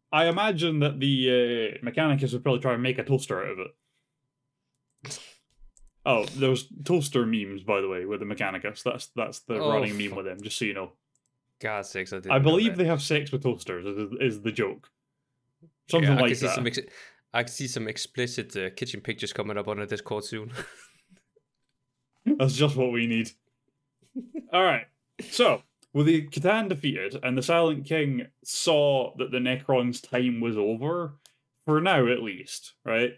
I 0.09 0.27
imagine 0.27 0.79
that 0.79 1.01
the 1.01 1.75
uh, 1.81 1.85
Mechanicus 1.85 2.31
would 2.31 2.43
probably 2.43 2.61
try 2.61 2.73
and 2.73 2.81
make 2.81 2.97
a 2.97 3.03
toaster 3.03 3.43
out 3.43 3.51
of 3.51 3.59
it. 3.59 5.19
Oh, 6.05 6.23
there's 6.37 6.69
toaster 6.85 7.25
memes, 7.25 7.63
by 7.63 7.81
the 7.81 7.89
way, 7.89 8.05
with 8.05 8.21
the 8.21 8.25
Mechanicus. 8.25 8.83
That's 8.83 9.07
that's 9.17 9.39
the 9.41 9.55
Oh, 9.55 9.69
running 9.69 9.97
meme 9.97 10.15
with 10.15 10.25
them. 10.25 10.39
Just 10.41 10.57
so 10.57 10.63
you 10.63 10.73
know, 10.73 10.93
God 11.59 11.85
sakes, 11.85 12.13
I 12.13 12.19
didn't 12.19 12.31
I 12.31 12.39
believe 12.39 12.77
they 12.77 12.85
have 12.85 13.01
sex 13.01 13.33
with 13.33 13.43
toasters. 13.43 13.85
Is, 13.85 14.11
is 14.37 14.41
the 14.43 14.53
joke? 14.53 14.89
Something 15.89 16.13
Yeah, 16.13 16.21
like 16.21 16.39
that. 16.39 16.65
Ex- 16.65 16.79
I 17.33 17.43
can 17.43 17.51
see 17.51 17.67
some 17.67 17.89
explicit 17.89 18.55
uh, 18.55 18.69
kitchen 18.69 19.01
pictures 19.01 19.33
coming 19.33 19.57
up 19.57 19.67
on 19.67 19.77
the 19.79 19.85
Discord 19.85 20.23
soon. 20.23 20.53
That's 22.25 22.55
just 22.55 22.75
what 22.75 22.91
we 22.91 23.07
need. 23.07 23.31
All 24.53 24.63
right. 24.63 24.85
So, 25.29 25.63
with 25.93 26.05
the 26.05 26.27
C'tan 26.27 26.69
defeated 26.69 27.19
and 27.21 27.37
the 27.37 27.41
Silent 27.41 27.85
King 27.85 28.27
saw 28.43 29.13
that 29.17 29.31
the 29.31 29.39
Necrons' 29.39 30.07
time 30.07 30.39
was 30.39 30.57
over, 30.57 31.17
for 31.65 31.81
now 31.81 32.07
at 32.07 32.23
least, 32.23 32.73
right? 32.85 33.13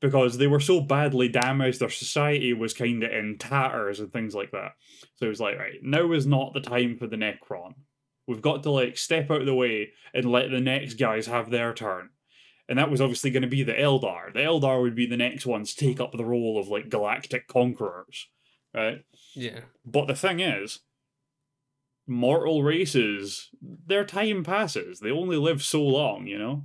Because 0.00 0.38
they 0.38 0.46
were 0.46 0.60
so 0.60 0.80
badly 0.80 1.28
damaged, 1.28 1.80
their 1.80 1.88
society 1.88 2.52
was 2.52 2.74
kind 2.74 3.02
of 3.02 3.10
in 3.10 3.38
tatters 3.38 4.00
and 4.00 4.12
things 4.12 4.34
like 4.34 4.50
that. 4.52 4.72
So 5.16 5.26
it 5.26 5.30
was 5.30 5.40
like, 5.40 5.58
right, 5.58 5.82
now 5.82 6.12
is 6.12 6.26
not 6.26 6.52
the 6.52 6.60
time 6.60 6.96
for 6.96 7.06
the 7.06 7.16
Necron. 7.16 7.74
We've 8.26 8.42
got 8.42 8.62
to 8.64 8.70
like 8.70 8.98
step 8.98 9.30
out 9.30 9.40
of 9.40 9.46
the 9.46 9.54
way 9.54 9.92
and 10.12 10.30
let 10.30 10.50
the 10.50 10.60
next 10.60 10.94
guys 10.94 11.26
have 11.26 11.50
their 11.50 11.72
turn. 11.72 12.10
And 12.68 12.78
that 12.78 12.90
was 12.90 13.00
obviously 13.00 13.30
going 13.30 13.42
to 13.42 13.48
be 13.48 13.62
the 13.62 13.72
Eldar. 13.72 14.32
The 14.32 14.40
Eldar 14.40 14.82
would 14.82 14.96
be 14.96 15.06
the 15.06 15.16
next 15.16 15.46
ones 15.46 15.72
to 15.74 15.86
take 15.86 16.00
up 16.00 16.12
the 16.12 16.24
role 16.24 16.58
of 16.58 16.68
like 16.68 16.88
galactic 16.88 17.46
conquerors, 17.46 18.28
right? 18.76 19.04
yeah. 19.34 19.60
But 19.84 20.06
the 20.06 20.14
thing 20.14 20.40
is, 20.40 20.80
mortal 22.06 22.62
races, 22.62 23.50
their 23.60 24.04
time 24.04 24.44
passes. 24.44 25.00
They 25.00 25.10
only 25.10 25.36
live 25.36 25.62
so 25.62 25.82
long, 25.82 26.26
you 26.26 26.38
know? 26.38 26.64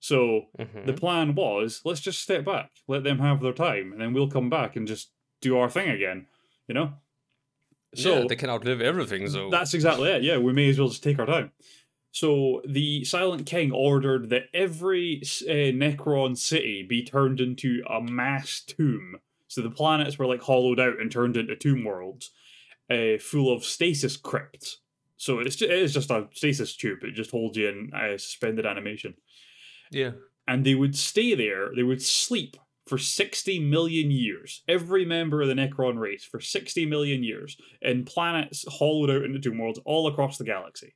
So 0.00 0.48
Mhm. 0.58 0.86
the 0.86 0.94
plan 0.94 1.34
was 1.34 1.82
let's 1.84 2.00
just 2.00 2.22
step 2.22 2.44
back, 2.44 2.70
let 2.88 3.04
them 3.04 3.18
have 3.18 3.40
their 3.40 3.52
time, 3.52 3.92
and 3.92 4.00
then 4.00 4.12
we'll 4.12 4.30
come 4.30 4.50
back 4.50 4.74
and 4.76 4.88
just 4.88 5.10
do 5.40 5.56
our 5.58 5.68
thing 5.70 5.88
again, 5.88 6.26
you 6.66 6.74
know? 6.74 6.94
So 7.94 8.20
yeah, 8.20 8.26
they 8.28 8.36
can 8.36 8.50
outlive 8.50 8.80
everything, 8.80 9.28
so 9.28 9.50
that's 9.50 9.74
exactly 9.74 10.10
it. 10.10 10.22
Yeah, 10.22 10.38
we 10.38 10.52
may 10.52 10.68
as 10.70 10.78
well 10.78 10.88
just 10.88 11.02
take 11.02 11.18
our 11.18 11.26
time. 11.26 11.52
So 12.12 12.62
the 12.66 13.04
Silent 13.04 13.46
King 13.46 13.70
ordered 13.72 14.30
that 14.30 14.48
every 14.52 15.18
uh, 15.22 15.70
Necron 15.72 16.36
city 16.36 16.82
be 16.82 17.04
turned 17.04 17.40
into 17.40 17.82
a 17.88 18.00
mass 18.00 18.60
tomb. 18.60 19.20
So 19.50 19.62
the 19.62 19.70
planets 19.70 20.16
were 20.16 20.26
like 20.26 20.42
hollowed 20.42 20.78
out 20.78 21.00
and 21.00 21.10
turned 21.10 21.36
into 21.36 21.56
tomb 21.56 21.82
worlds, 21.82 22.30
uh, 22.88 23.18
full 23.18 23.52
of 23.52 23.64
stasis 23.64 24.16
crypts. 24.16 24.78
So 25.16 25.40
it's 25.40 25.56
just, 25.56 25.72
it 25.72 25.76
is 25.76 25.92
just 25.92 26.12
a 26.12 26.28
stasis 26.32 26.76
tube. 26.76 27.00
It 27.02 27.14
just 27.14 27.32
holds 27.32 27.58
you 27.58 27.68
in 27.68 27.90
uh, 27.92 28.16
suspended 28.16 28.64
animation, 28.64 29.14
yeah. 29.90 30.12
and 30.46 30.64
they 30.64 30.76
would 30.76 30.96
stay 30.96 31.34
there. 31.34 31.72
They 31.74 31.82
would 31.82 32.00
sleep 32.00 32.56
for 32.86 32.96
60 32.96 33.58
million 33.58 34.12
years. 34.12 34.62
Every 34.68 35.04
member 35.04 35.42
of 35.42 35.48
the 35.48 35.54
Necron 35.54 35.98
race 35.98 36.24
for 36.24 36.40
60 36.40 36.86
million 36.86 37.24
years 37.24 37.56
in 37.82 38.04
planets 38.04 38.64
hollowed 38.68 39.10
out 39.10 39.24
into 39.24 39.40
tomb 39.40 39.58
worlds 39.58 39.80
all 39.84 40.06
across 40.06 40.38
the 40.38 40.44
galaxy. 40.44 40.94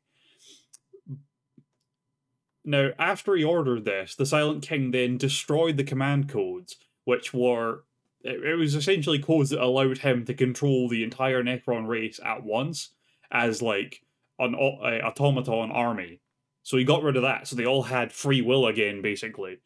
Now, 2.65 2.91
after 3.01 3.35
he 3.35 3.43
ordered 3.43 3.85
this, 3.85 4.15
the 4.15 4.27
Silent 4.27 4.63
King 4.63 4.93
then 4.93 5.19
destroyed 5.19 5.77
the 5.77 5.85
command 5.85 6.29
codes, 6.29 6.77
which 7.05 7.35
were. 7.35 7.83
It 8.25 8.43
it 8.43 8.57
was 8.57 8.75
essentially 8.75 9.19
codes 9.21 9.51
that 9.51 9.63
allowed 9.63 9.99
him 9.99 10.25
to 10.25 10.35
control 10.35 10.89
the 10.89 11.05
entire 11.05 11.45
Necron 11.45 11.87
race 11.87 12.19
at 12.25 12.43
once 12.43 12.91
as, 13.31 13.63
like, 13.63 14.03
an 14.39 14.55
a 14.55 15.01
automaton 15.03 15.71
army. 15.71 16.21
So 16.63 16.77
he 16.77 16.85
got 16.85 17.03
rid 17.03 17.17
of 17.17 17.23
that. 17.23 17.47
So 17.47 17.55
they 17.55 17.67
all 17.67 17.83
had 17.83 18.13
free 18.13 18.41
will 18.41 18.67
again, 18.67 19.03
basically. 19.03 19.59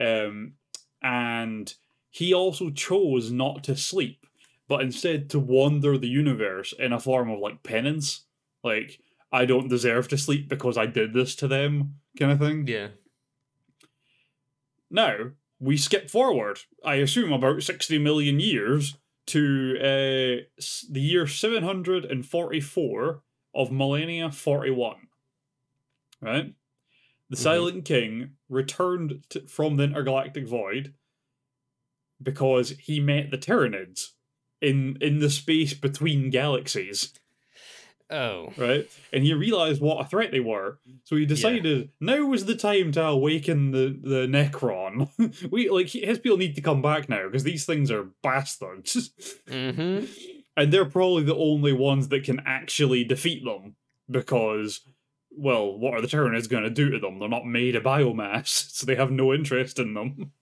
Um, 0.00 0.52
and 1.02 1.74
he 2.10 2.32
also 2.32 2.70
chose 2.70 3.30
not 3.30 3.64
to 3.64 3.76
sleep, 3.76 4.24
but 4.68 4.80
instead 4.80 5.30
to 5.30 5.38
wander 5.38 5.98
the 5.98 6.08
universe 6.08 6.72
in 6.78 6.92
a 6.92 7.00
form 7.00 7.30
of 7.30 7.40
like 7.40 7.62
penance. 7.62 8.24
Like, 8.62 9.00
I 9.32 9.44
don't 9.44 9.68
deserve 9.68 10.08
to 10.08 10.18
sleep 10.18 10.48
because 10.48 10.78
I 10.78 10.86
did 10.86 11.12
this 11.12 11.34
to 11.36 11.48
them, 11.48 11.96
kind 12.18 12.32
of 12.32 12.38
thing. 12.38 12.66
Yeah. 12.66 12.88
Now, 14.90 15.32
we 15.60 15.76
skip 15.76 16.10
forward, 16.10 16.60
I 16.84 16.96
assume 16.96 17.32
about 17.32 17.62
60 17.62 17.98
million 17.98 18.40
years, 18.40 18.96
to 19.26 19.76
uh, 19.78 20.44
the 20.90 21.00
year 21.00 21.26
744 21.26 23.22
of 23.54 23.70
Millennia 23.72 24.30
41. 24.30 24.96
Right? 26.20 26.54
The 27.28 27.36
Mhm. 27.36 27.40
Silent 27.40 27.84
King 27.84 28.36
returned 28.48 29.24
to, 29.30 29.46
from 29.46 29.76
the 29.76 29.84
intergalactic 29.84 30.46
void 30.46 30.94
because 32.22 32.70
he 32.78 33.00
met 33.00 33.30
the 33.30 33.38
Tyranids 33.38 34.12
in, 34.60 34.96
in 35.00 35.18
the 35.18 35.30
space 35.30 35.74
between 35.74 36.30
galaxies 36.30 37.12
Oh. 38.10 38.52
right? 38.56 38.88
And 39.12 39.22
he 39.24 39.34
realized 39.34 39.80
what 39.82 40.00
a 40.04 40.08
threat 40.08 40.30
they 40.32 40.40
were. 40.40 40.78
So 41.04 41.16
he 41.16 41.26
decided 41.26 41.90
now 42.00 42.24
was 42.24 42.46
the 42.46 42.54
time 42.54 42.90
to 42.92 43.04
awaken 43.04 43.70
the, 43.72 43.98
the 44.02 44.26
Necron. 44.26 45.08
we 45.50 45.68
like 45.68 45.88
his 45.88 46.18
people 46.18 46.38
need 46.38 46.54
to 46.56 46.62
come 46.62 46.80
back 46.82 47.08
now 47.08 47.26
because 47.26 47.44
these 47.44 47.66
things 47.66 47.90
are 47.90 48.08
bastards, 48.22 49.10
Mm-hmm. 49.48 50.06
and 50.56 50.72
they're 50.72 50.84
probably 50.86 51.24
the 51.24 51.36
only 51.36 51.72
ones 51.72 52.08
that 52.08 52.24
can 52.24 52.40
actually 52.46 53.04
defeat 53.04 53.44
them 53.44 53.76
because. 54.10 54.80
Well, 55.40 55.78
what 55.78 55.94
are 55.94 56.00
the 56.00 56.08
Tyranids 56.08 56.48
going 56.48 56.64
to 56.64 56.70
do 56.70 56.90
to 56.90 56.98
them? 56.98 57.20
They're 57.20 57.28
not 57.28 57.46
made 57.46 57.76
of 57.76 57.84
biomass, 57.84 58.48
so 58.72 58.84
they 58.86 58.96
have 58.96 59.12
no 59.12 59.32
interest 59.32 59.78
in 59.78 59.94
them. 59.94 60.32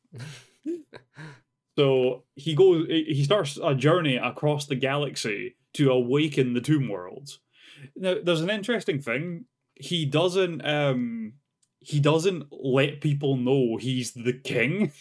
so 1.77 2.23
he 2.35 2.55
goes. 2.55 2.87
He 2.89 3.23
starts 3.25 3.59
a 3.63 3.75
journey 3.75 4.17
across 4.17 4.67
the 4.67 4.75
galaxy 4.77 5.57
to 5.75 5.91
awaken 5.91 6.55
the 6.55 6.61
Tomb 6.63 6.89
Worlds. 6.89 7.41
Now, 7.95 8.17
there's 8.23 8.41
an 8.41 8.51
interesting 8.51 9.01
thing. 9.01 9.45
He 9.75 10.05
doesn't. 10.07 10.67
Um, 10.67 11.35
he 11.81 12.01
doesn't 12.01 12.47
let 12.51 13.01
people 13.01 13.37
know 13.37 13.77
he's 13.77 14.13
the 14.13 14.33
king. 14.33 14.93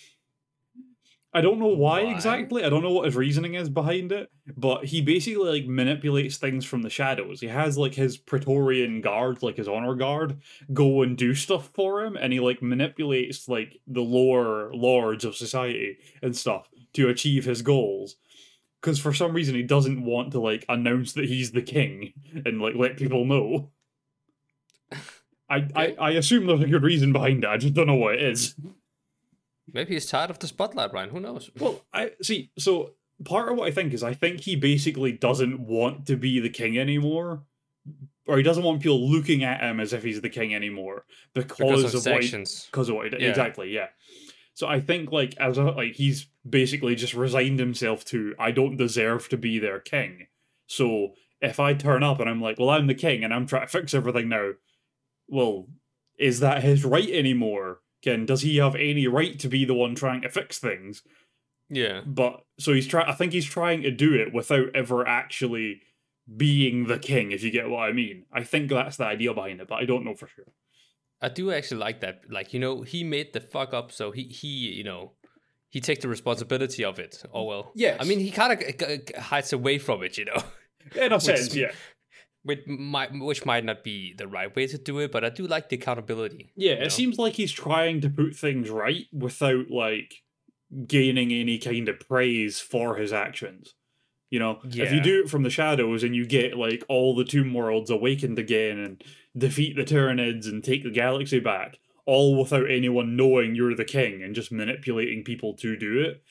I 1.33 1.41
don't 1.41 1.59
know 1.59 1.67
why, 1.67 2.03
Why? 2.03 2.11
exactly. 2.13 2.63
I 2.63 2.69
don't 2.69 2.81
know 2.81 2.93
what 2.93 3.05
his 3.07 3.15
reasoning 3.17 3.55
is 3.55 3.67
behind 3.67 4.13
it, 4.13 4.29
but 4.55 4.85
he 4.85 5.01
basically 5.01 5.59
like 5.59 5.67
manipulates 5.67 6.37
things 6.37 6.63
from 6.63 6.81
the 6.81 6.89
shadows. 6.89 7.41
He 7.41 7.47
has 7.47 7.77
like 7.77 7.93
his 7.93 8.15
Praetorian 8.15 9.01
guard, 9.01 9.43
like 9.43 9.57
his 9.57 9.67
honor 9.67 9.95
guard, 9.95 10.39
go 10.71 11.01
and 11.01 11.17
do 11.17 11.35
stuff 11.35 11.71
for 11.73 12.05
him, 12.05 12.15
and 12.15 12.31
he 12.31 12.39
like 12.39 12.61
manipulates 12.61 13.49
like 13.49 13.81
the 13.85 14.01
lower 14.01 14.73
lords 14.73 15.25
of 15.25 15.35
society 15.35 15.97
and 16.21 16.33
stuff 16.37 16.69
to 16.93 17.09
achieve 17.09 17.43
his 17.43 17.61
goals. 17.61 18.15
Because 18.85 18.99
for 18.99 19.15
some 19.15 19.33
reason 19.33 19.55
he 19.55 19.63
doesn't 19.63 20.05
want 20.05 20.31
to 20.33 20.39
like 20.39 20.63
announce 20.69 21.13
that 21.13 21.25
he's 21.25 21.53
the 21.53 21.63
king 21.63 22.13
and 22.45 22.61
like 22.61 22.75
let 22.75 22.97
people 22.97 23.25
know. 23.25 23.71
I, 25.49 25.67
I, 25.75 25.95
I 25.99 26.09
assume 26.11 26.45
there's 26.45 26.61
a 26.61 26.67
good 26.67 26.83
reason 26.83 27.11
behind 27.11 27.43
it. 27.43 27.47
I 27.47 27.57
just 27.57 27.73
don't 27.73 27.87
know 27.87 27.95
what 27.95 28.13
it 28.13 28.21
is. 28.21 28.53
Maybe 29.73 29.95
he's 29.95 30.05
tired 30.05 30.29
of 30.29 30.37
the 30.37 30.45
spotlight, 30.45 30.93
Ryan. 30.93 31.09
Who 31.09 31.19
knows? 31.19 31.49
Well, 31.57 31.81
I 31.91 32.11
see. 32.21 32.51
So 32.59 32.91
part 33.23 33.51
of 33.51 33.57
what 33.57 33.67
I 33.67 33.71
think 33.71 33.91
is 33.91 34.03
I 34.03 34.13
think 34.13 34.41
he 34.41 34.55
basically 34.55 35.13
doesn't 35.13 35.61
want 35.61 36.05
to 36.05 36.15
be 36.15 36.39
the 36.39 36.49
king 36.49 36.77
anymore, 36.77 37.41
or 38.27 38.37
he 38.37 38.43
doesn't 38.43 38.63
want 38.63 38.83
people 38.83 39.09
looking 39.09 39.43
at 39.43 39.61
him 39.61 39.79
as 39.79 39.93
if 39.93 40.03
he's 40.03 40.21
the 40.21 40.29
king 40.29 40.53
anymore 40.53 41.05
because, 41.33 41.57
because 41.57 41.93
of 41.95 42.05
of 42.05 42.13
what 42.13 42.23
he, 42.23 42.45
because 42.71 42.89
of 42.89 42.95
what 42.95 43.05
he 43.05 43.09
did. 43.09 43.21
Yeah. 43.21 43.29
Exactly, 43.29 43.71
yeah. 43.71 43.87
So 44.55 44.67
I 44.67 44.79
think 44.79 45.11
like 45.11 45.35
as 45.37 45.57
a 45.57 45.63
like 45.63 45.93
he's 45.93 46.27
basically 46.49 46.95
just 46.95 47.13
resigned 47.13 47.59
himself 47.59 48.05
to 48.05 48.33
I 48.39 48.51
don't 48.51 48.77
deserve 48.77 49.29
to 49.29 49.37
be 49.37 49.59
their 49.59 49.79
king. 49.79 50.27
So 50.65 51.13
if 51.41 51.59
I 51.59 51.73
turn 51.73 52.03
up 52.03 52.19
and 52.19 52.29
I'm 52.29 52.41
like, 52.41 52.57
well, 52.57 52.69
I'm 52.69 52.87
the 52.87 52.95
king 52.95 53.23
and 53.23 53.33
I'm 53.33 53.45
trying 53.45 53.63
to 53.63 53.67
fix 53.67 53.93
everything 53.93 54.29
now, 54.29 54.51
well, 55.27 55.67
is 56.17 56.39
that 56.39 56.63
his 56.63 56.85
right 56.85 57.09
anymore? 57.09 57.81
Can 58.01 58.25
does 58.25 58.41
he 58.41 58.57
have 58.57 58.75
any 58.75 59.07
right 59.07 59.37
to 59.39 59.49
be 59.49 59.65
the 59.65 59.73
one 59.73 59.93
trying 59.93 60.21
to 60.21 60.29
fix 60.29 60.57
things? 60.57 61.03
Yeah. 61.69 62.01
But 62.05 62.45
so 62.57 62.71
he's 62.71 62.87
trying. 62.87 63.09
I 63.09 63.13
think 63.13 63.33
he's 63.33 63.45
trying 63.45 63.81
to 63.81 63.91
do 63.91 64.13
it 64.13 64.33
without 64.33 64.67
ever 64.73 65.05
actually 65.05 65.81
being 66.33 66.87
the 66.87 66.99
king. 66.99 67.31
If 67.31 67.43
you 67.43 67.51
get 67.51 67.69
what 67.69 67.79
I 67.79 67.91
mean, 67.91 68.23
I 68.31 68.43
think 68.43 68.69
that's 68.69 68.95
the 68.97 69.05
idea 69.05 69.33
behind 69.33 69.59
it, 69.59 69.67
but 69.67 69.75
I 69.81 69.85
don't 69.85 70.05
know 70.05 70.15
for 70.15 70.27
sure. 70.27 70.45
I 71.21 71.29
do 71.29 71.51
actually 71.51 71.79
like 71.79 72.01
that. 72.01 72.21
Like, 72.29 72.53
you 72.53 72.59
know, 72.59 72.81
he 72.81 73.03
made 73.03 73.33
the 73.33 73.39
fuck 73.39 73.73
up, 73.73 73.91
so 73.91 74.11
he 74.11 74.23
he, 74.23 74.47
you 74.47 74.83
know, 74.83 75.13
he 75.69 75.81
takes 75.81 76.01
the 76.01 76.07
responsibility 76.07 76.85
of 76.85 76.99
it. 76.99 77.23
Oh 77.33 77.43
well. 77.43 77.71
Yeah. 77.75 77.97
I 77.99 78.05
mean, 78.05 78.19
he 78.19 78.31
kind 78.31 78.53
of 78.53 79.21
hides 79.21 79.51
away 79.53 79.77
from 79.77 80.03
it, 80.03 80.17
you 80.17 80.25
know. 80.25 80.41
In 80.95 81.11
a 81.11 81.19
sense, 81.19 81.55
yeah. 81.55 81.71
Which 82.43 82.59
might, 82.67 83.09
which 83.11 83.43
might 83.43 83.65
not 83.65 83.83
be 83.83 84.13
the 84.15 84.27
right 84.27 84.55
way 84.55 84.67
to 84.67 84.77
do 84.77 84.99
it, 84.99 85.11
but 85.11 85.25
I 85.25 85.29
do 85.29 85.47
like 85.47 85.69
the 85.69 85.77
accountability. 85.77 86.53
Yeah, 86.55 86.73
you 86.73 86.79
know? 86.79 86.85
it 86.85 86.91
seems 86.91 87.17
like 87.17 87.33
he's 87.33 87.51
trying 87.51 88.01
to 88.01 88.09
put 88.09 88.35
things 88.35 88.69
right 88.69 89.07
without 89.11 89.71
like 89.71 90.13
gaining 90.85 91.31
any 91.31 91.57
kind 91.57 91.89
of 91.89 91.99
praise 92.07 92.59
for 92.59 92.97
his 92.97 93.11
actions. 93.11 93.73
You 94.29 94.39
know, 94.39 94.59
if 94.63 94.91
you 94.91 95.01
do 95.01 95.23
it 95.23 95.29
from 95.29 95.43
the 95.43 95.49
shadows 95.49 96.03
and 96.03 96.15
you 96.15 96.25
get 96.25 96.57
like 96.57 96.83
all 96.89 97.15
the 97.15 97.23
Tomb 97.23 97.53
Worlds 97.53 97.89
awakened 97.89 98.39
again 98.39 98.79
and 98.79 99.03
defeat 99.37 99.75
the 99.75 99.83
Tyranids 99.83 100.47
and 100.47 100.63
take 100.63 100.83
the 100.83 100.91
galaxy 100.91 101.39
back, 101.39 101.79
all 102.05 102.37
without 102.37 102.69
anyone 102.69 103.15
knowing 103.15 103.55
you're 103.55 103.75
the 103.75 103.85
king 103.85 104.23
and 104.23 104.35
just 104.35 104.51
manipulating 104.51 105.23
people 105.23 105.53
to 105.55 105.77
do 105.77 106.01
it, 106.01 106.23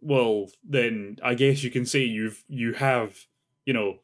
well, 0.00 0.50
then 0.62 1.18
I 1.22 1.34
guess 1.34 1.62
you 1.62 1.70
can 1.70 1.86
say 1.86 2.00
you've 2.00 2.44
you 2.46 2.74
have, 2.74 3.26
you 3.64 3.72
know, 3.72 4.00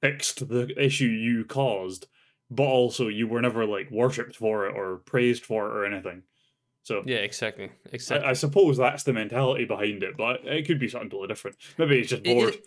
fixed 0.00 0.48
the 0.48 0.72
issue 0.80 1.06
you 1.06 1.44
caused 1.44 2.06
but 2.50 2.64
also 2.64 3.08
you 3.08 3.28
were 3.28 3.42
never 3.42 3.66
like 3.66 3.90
worshipped 3.90 4.36
for 4.36 4.66
it 4.66 4.74
or 4.74 4.96
praised 4.96 5.44
for 5.44 5.66
it 5.66 5.72
or 5.72 5.84
anything. 5.84 6.22
So 6.88 7.02
Yeah, 7.04 7.18
exactly, 7.18 7.68
exactly. 7.92 8.26
I, 8.26 8.30
I 8.30 8.32
suppose 8.32 8.78
that's 8.78 9.02
the 9.04 9.12
mentality 9.12 9.66
behind 9.66 10.02
it, 10.02 10.16
but 10.16 10.40
it 10.44 10.66
could 10.66 10.78
be 10.80 10.88
something 10.88 11.10
totally 11.10 11.28
different. 11.28 11.56
Maybe 11.76 11.98
he's 11.98 12.08
just 12.08 12.22
bored. 12.24 12.54
it- 12.54 12.64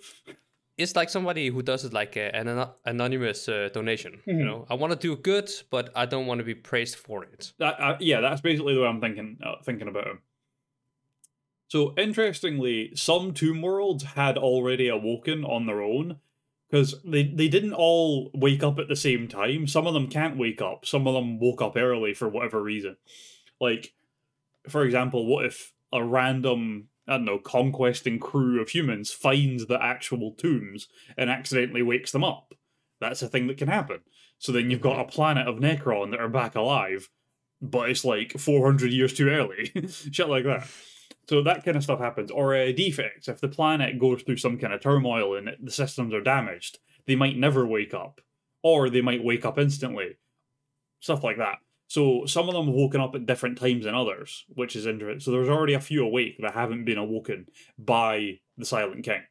it's 0.78 0.96
like 0.96 1.10
somebody 1.10 1.48
who 1.50 1.62
does 1.62 1.86
it 1.86 1.92
like 1.94 2.16
a, 2.18 2.34
an 2.36 2.48
anonymous 2.86 3.50
uh, 3.50 3.70
donation. 3.74 4.22
You 4.26 4.34
Mhm. 4.36 4.46
know, 4.46 4.66
I 4.70 4.76
want 4.76 4.94
to 4.94 5.00
do 5.08 5.16
good, 5.16 5.50
but 5.70 5.90
I 5.96 6.06
don't 6.06 6.28
want 6.28 6.38
to 6.40 6.46
be 6.46 6.56
praised 6.56 6.96
for 6.96 7.24
it. 7.24 7.54
that, 7.60 7.76
uh, 7.80 7.98
yeah, 8.00 8.22
that's 8.22 8.42
basically 8.42 8.74
the 8.76 8.82
way 8.82 8.88
I'm 8.88 9.02
thinking 9.02 9.38
uh, 9.44 9.56
thinking 9.66 9.88
about 9.88 10.08
him. 10.08 10.20
So 11.68 11.94
interestingly, 11.98 12.92
some 12.96 13.34
Tomb 13.34 13.62
Worlds 13.62 14.04
had 14.04 14.38
already 14.38 14.88
awoken 14.88 15.44
on 15.46 15.66
their 15.66 15.82
own 15.82 16.18
because 16.70 17.02
they 17.04 17.24
they 17.24 17.48
didn't 17.48 17.74
all 17.74 18.30
wake 18.34 18.64
up 18.64 18.78
at 18.80 18.88
the 18.88 18.96
same 19.08 19.28
time. 19.28 19.68
Some 19.68 19.88
of 19.88 19.94
them 19.94 20.08
can't 20.08 20.38
wake 20.38 20.62
up. 20.62 20.86
Some 20.86 21.08
of 21.08 21.14
them 21.16 21.40
woke 21.40 21.62
up 21.62 21.76
early 21.76 22.14
for 22.14 22.28
whatever 22.30 22.62
reason. 22.62 22.98
Like, 23.60 23.94
for 24.68 24.84
example, 24.84 25.26
what 25.26 25.46
if 25.46 25.74
a 25.92 26.04
random 26.04 26.88
I 27.08 27.14
don't 27.18 27.26
know 27.26 27.40
conquesting 27.40 28.20
crew 28.20 28.62
of 28.62 28.70
humans 28.70 29.12
finds 29.12 29.66
the 29.66 29.82
actual 29.82 30.32
tombs 30.34 30.88
and 31.18 31.30
accidentally 31.30 31.82
wakes 31.82 32.12
them 32.12 32.24
up? 32.24 32.54
That's 33.00 33.22
a 33.22 33.28
thing 33.28 33.48
that 33.48 33.58
can 33.58 33.68
happen. 33.68 34.00
So 34.38 34.52
then 34.52 34.72
you've 34.72 34.82
got 34.82 35.00
a 35.00 35.06
planet 35.06 35.48
of 35.48 35.58
Necron 35.58 36.12
that 36.12 36.20
are 36.20 36.30
back 36.30 36.56
alive, 36.56 37.10
but 37.62 37.90
it's 37.90 38.06
like 38.06 38.40
400 38.40 38.92
years 38.92 39.14
too 39.14 39.30
early. 39.30 39.72
Shit 40.12 40.30
like 40.30 40.46
that. 40.46 40.68
So 41.28 41.42
that 41.44 41.64
kind 41.64 41.78
of 41.78 41.84
stuff 41.84 42.00
happens. 42.00 42.32
Or 42.32 42.56
uh, 42.56 42.72
defects. 42.72 43.28
If 43.28 43.40
the 43.40 43.48
planet 43.48 44.00
goes 44.00 44.22
through 44.22 44.38
some 44.38 44.58
kind 44.58 44.74
of 44.74 44.82
turmoil 44.82 45.36
and 45.36 45.52
the 45.62 45.72
systems 45.72 46.14
are 46.14 46.22
damaged, 46.22 46.80
they 47.06 47.16
might 47.16 47.38
never 47.38 47.66
wake 47.66 47.94
up. 47.94 48.22
Or 48.64 48.90
they 48.90 49.02
might 49.02 49.24
wake 49.24 49.46
up 49.46 49.58
instantly. 49.58 50.18
Stuff 51.00 51.24
like 51.24 51.38
that. 51.38 51.58
So 51.92 52.26
some 52.26 52.48
of 52.48 52.56
them 52.56 52.68
have 52.68 52.74
woken 52.74 53.02
up 53.02 53.16
at 53.16 53.26
different 53.26 53.58
times 53.58 53.84
than 53.84 53.94
others, 53.94 54.46
which 54.48 54.78
is 54.78 54.86
interesting. 54.86 55.20
So 55.20 55.32
there's 55.32 55.50
already 55.50 55.74
a 55.74 55.82
few 55.82 56.06
awake 56.06 56.38
that 56.40 56.54
haven't 56.54 56.86
been 56.86 56.98
awoken 56.98 57.48
by 57.78 58.40
the 58.58 58.64
Silent 58.64 59.04
King. 59.04 59.24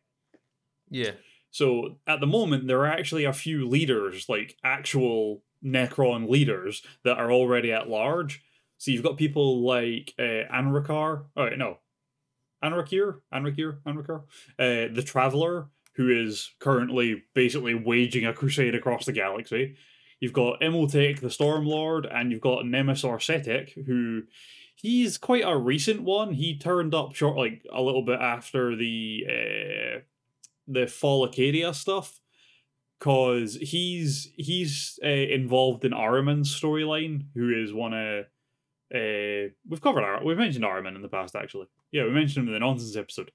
Yeah, 0.90 1.12
So 1.50 1.96
at 2.06 2.20
the 2.20 2.26
moment, 2.26 2.66
there 2.66 2.80
are 2.80 2.92
actually 2.92 3.24
a 3.24 3.32
few 3.32 3.66
leaders, 3.66 4.28
like 4.28 4.58
actual 4.62 5.42
Necron 5.64 6.28
leaders, 6.28 6.82
that 7.02 7.16
are 7.16 7.32
already 7.32 7.72
at 7.72 7.88
large. 7.88 8.42
So 8.76 8.90
you've 8.90 9.04
got 9.04 9.16
people 9.16 9.64
like 9.64 10.12
uh, 10.18 10.44
Anrakar. 10.52 11.28
Oh 11.34 11.48
no, 11.56 11.78
Anrakyr, 12.62 13.20
Anrakyr, 13.32 13.78
Anrakar, 13.86 14.24
uh, 14.58 14.92
the 14.94 15.02
Traveler, 15.02 15.70
who 15.94 16.10
is 16.10 16.50
currently 16.60 17.22
basically 17.34 17.72
waging 17.72 18.26
a 18.26 18.34
crusade 18.34 18.74
across 18.74 19.06
the 19.06 19.12
galaxy. 19.12 19.76
You've 20.20 20.32
got 20.34 20.60
Imotekh, 20.60 21.20
the 21.20 21.28
Stormlord, 21.28 22.06
and 22.14 22.30
you've 22.30 22.42
got 22.42 22.66
Nemesis 22.66 23.04
Setek, 23.04 23.86
who 23.86 24.24
he's 24.74 25.18
quite 25.18 25.44
a 25.44 25.56
recent 25.56 26.02
one. 26.02 26.32
He 26.34 26.58
turned 26.58 26.94
up 26.94 27.14
short, 27.14 27.36
like 27.36 27.66
a 27.72 27.80
little 27.80 28.02
bit 28.02 28.20
after 28.20 28.76
the 28.76 29.24
uh, 29.28 30.00
the 30.68 30.86
Fall 30.86 31.24
of 31.24 31.32
Cadia 31.32 31.74
stuff, 31.74 32.20
cause 33.00 33.58
he's 33.60 34.30
he's 34.36 34.98
uh, 35.02 35.08
involved 35.08 35.84
in 35.84 35.92
Araman's 35.92 36.54
storyline, 36.54 37.24
who 37.34 37.50
is 37.50 37.72
one 37.72 37.94
of 37.94 38.26
uh, 38.94 39.48
we've 39.68 39.80
covered 39.80 40.04
Ar- 40.04 40.24
we've 40.24 40.36
mentioned 40.36 40.64
Araman 40.64 40.96
in 40.96 41.02
the 41.02 41.08
past 41.08 41.34
actually. 41.34 41.66
Yeah, 41.92 42.04
we 42.04 42.10
mentioned 42.10 42.44
him 42.44 42.48
in 42.48 42.54
the 42.54 42.60
nonsense 42.60 42.96
episode. 42.96 43.32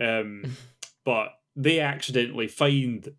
Um, 0.00 0.56
but 1.04 1.28
they 1.56 1.80
accidentally 1.80 2.48
find 2.48 3.12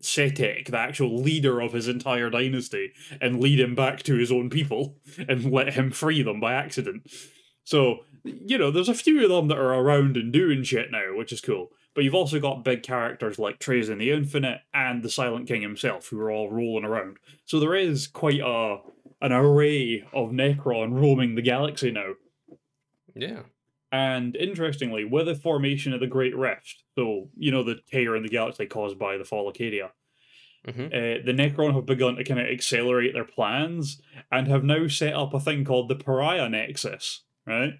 Setek, 0.00 0.70
the 0.70 0.78
actual 0.78 1.16
leader 1.20 1.60
of 1.60 1.72
his 1.72 1.88
entire 1.88 2.30
dynasty, 2.30 2.92
and 3.20 3.40
lead 3.40 3.60
him 3.60 3.74
back 3.74 4.02
to 4.04 4.16
his 4.16 4.30
own 4.30 4.50
people 4.50 4.96
and 5.28 5.50
let 5.50 5.74
him 5.74 5.90
free 5.90 6.22
them 6.22 6.40
by 6.40 6.54
accident. 6.54 7.10
So, 7.64 8.00
you 8.24 8.58
know, 8.58 8.70
there's 8.70 8.88
a 8.88 8.94
few 8.94 9.22
of 9.22 9.30
them 9.30 9.48
that 9.48 9.58
are 9.58 9.74
around 9.74 10.16
and 10.16 10.32
doing 10.32 10.62
shit 10.62 10.90
now, 10.90 11.16
which 11.16 11.32
is 11.32 11.40
cool. 11.40 11.70
But 11.94 12.04
you've 12.04 12.14
also 12.14 12.38
got 12.38 12.64
big 12.64 12.82
characters 12.82 13.38
like 13.38 13.58
Trazyn 13.58 13.98
the 13.98 14.12
Infinite 14.12 14.60
and 14.72 15.02
the 15.02 15.10
Silent 15.10 15.48
King 15.48 15.62
himself, 15.62 16.08
who 16.08 16.20
are 16.20 16.30
all 16.30 16.50
rolling 16.50 16.84
around. 16.84 17.16
So 17.46 17.58
there 17.58 17.74
is 17.74 18.06
quite 18.06 18.40
a 18.40 18.78
an 19.22 19.32
array 19.32 20.02
of 20.14 20.30
Necron 20.30 20.98
roaming 20.98 21.34
the 21.34 21.42
galaxy 21.42 21.90
now. 21.90 22.14
yeah, 23.14 23.42
And 23.92 24.36
interestingly, 24.36 25.04
with 25.04 25.26
the 25.26 25.34
formation 25.34 25.92
of 25.92 26.00
the 26.00 26.06
Great 26.06 26.36
Rift, 26.36 26.84
so 26.94 27.28
you 27.36 27.50
know 27.50 27.62
the 27.64 27.80
tear 27.90 28.14
in 28.14 28.22
the 28.22 28.28
galaxy 28.28 28.66
caused 28.66 28.98
by 28.98 29.16
the 29.16 29.24
Fall 29.24 29.48
of 29.48 29.54
Cadia, 29.54 29.90
hmm 30.64 30.86
uh, 30.86 31.24
the 31.24 31.34
Necron 31.34 31.74
have 31.74 31.86
begun 31.86 32.16
to 32.16 32.24
kind 32.24 32.38
of 32.38 32.46
accelerate 32.46 33.14
their 33.14 33.24
plans 33.24 34.00
and 34.30 34.46
have 34.46 34.62
now 34.62 34.86
set 34.88 35.14
up 35.14 35.34
a 35.34 35.40
thing 35.40 35.64
called 35.64 35.88
the 35.88 35.96
Pariah 35.96 36.48
Nexus. 36.48 37.22
Right? 37.46 37.74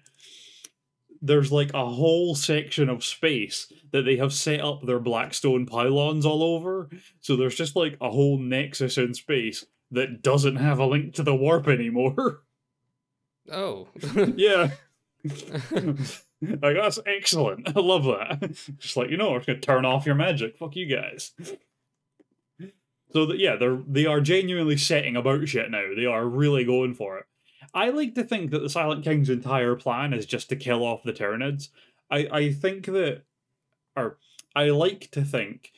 There's 1.21 1.51
like 1.51 1.71
a 1.73 1.85
whole 1.85 2.33
section 2.33 2.89
of 2.89 3.05
space 3.05 3.71
that 3.91 4.01
they 4.03 4.17
have 4.17 4.33
set 4.33 4.59
up 4.59 4.81
their 4.85 4.99
Blackstone 4.99 5.67
pylons 5.67 6.25
all 6.25 6.41
over. 6.43 6.89
So 7.21 7.35
there's 7.35 7.55
just 7.55 7.75
like 7.75 7.95
a 8.01 8.09
whole 8.09 8.39
nexus 8.39 8.97
in 8.97 9.13
space 9.13 9.63
that 9.91 10.23
doesn't 10.23 10.55
have 10.55 10.79
a 10.79 10.85
link 10.85 11.13
to 11.15 11.23
the 11.23 11.35
warp 11.35 11.67
anymore. 11.67 12.41
Oh, 13.51 13.87
yeah. 14.35 14.69
like 16.41 16.75
that's 16.75 16.99
excellent. 17.05 17.75
I 17.75 17.79
love 17.79 18.05
that. 18.05 18.51
Just 18.79 18.97
like 18.97 19.09
you 19.09 19.17
know, 19.17 19.35
just 19.35 19.47
gonna 19.47 19.59
turn 19.59 19.85
off 19.85 20.05
your 20.05 20.15
magic. 20.15 20.57
Fuck 20.57 20.75
you 20.75 20.85
guys. 20.87 21.33
So 23.11 23.25
that 23.25 23.39
yeah, 23.39 23.55
they're 23.55 23.79
they 23.87 24.05
are 24.05 24.21
genuinely 24.21 24.77
setting 24.77 25.15
about 25.15 25.47
shit 25.47 25.69
now. 25.69 25.89
They 25.95 26.05
are 26.05 26.25
really 26.25 26.63
going 26.63 26.93
for 26.93 27.17
it. 27.17 27.25
I 27.73 27.89
like 27.89 28.15
to 28.15 28.23
think 28.23 28.51
that 28.51 28.59
the 28.59 28.69
Silent 28.69 29.03
King's 29.03 29.29
entire 29.29 29.75
plan 29.75 30.13
is 30.13 30.25
just 30.25 30.49
to 30.49 30.55
kill 30.55 30.83
off 30.83 31.03
the 31.03 31.13
Tyranids. 31.13 31.69
I 32.09 32.27
I 32.31 32.51
think 32.51 32.85
that, 32.85 33.23
or 33.95 34.17
I 34.55 34.69
like 34.69 35.11
to 35.11 35.23
think 35.23 35.71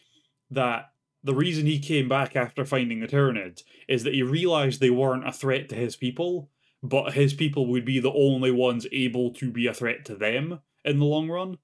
that 0.52 0.92
the 1.24 1.34
reason 1.34 1.66
he 1.66 1.80
came 1.80 2.10
back 2.10 2.36
after 2.36 2.66
finding 2.66 3.00
the 3.00 3.08
Tyranids 3.08 3.64
is 3.88 4.04
that 4.04 4.14
he 4.14 4.24
realized 4.24 4.80
they 4.80 4.90
weren't 4.90 5.28
a 5.28 5.32
threat 5.32 5.70
to 5.70 5.76
his 5.76 5.96
people, 5.96 6.50
but 6.84 7.14
his 7.14 7.34
people 7.34 7.66
would 7.68 7.86
be 7.86 8.00
the 8.00 8.12
only 8.12 8.52
ones 8.52 8.86
able 8.92 9.32
to 9.36 9.50
be 9.50 9.68
a 9.68 9.74
threat 9.74 10.04
to 10.06 10.16
them 10.16 10.60
in 10.84 11.00
the 11.00 11.06
long 11.06 11.30
run. 11.30 11.58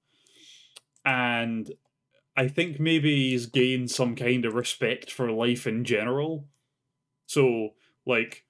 And 1.04 1.70
I 2.36 2.48
think 2.48 2.80
maybe 2.80 3.30
he's 3.30 3.44
gained 3.44 3.90
some 3.90 4.16
kind 4.16 4.46
of 4.46 4.54
respect 4.54 5.12
for 5.12 5.30
life 5.30 5.66
in 5.66 5.84
general. 5.84 6.48
So, 7.26 7.74
like, 8.06 8.46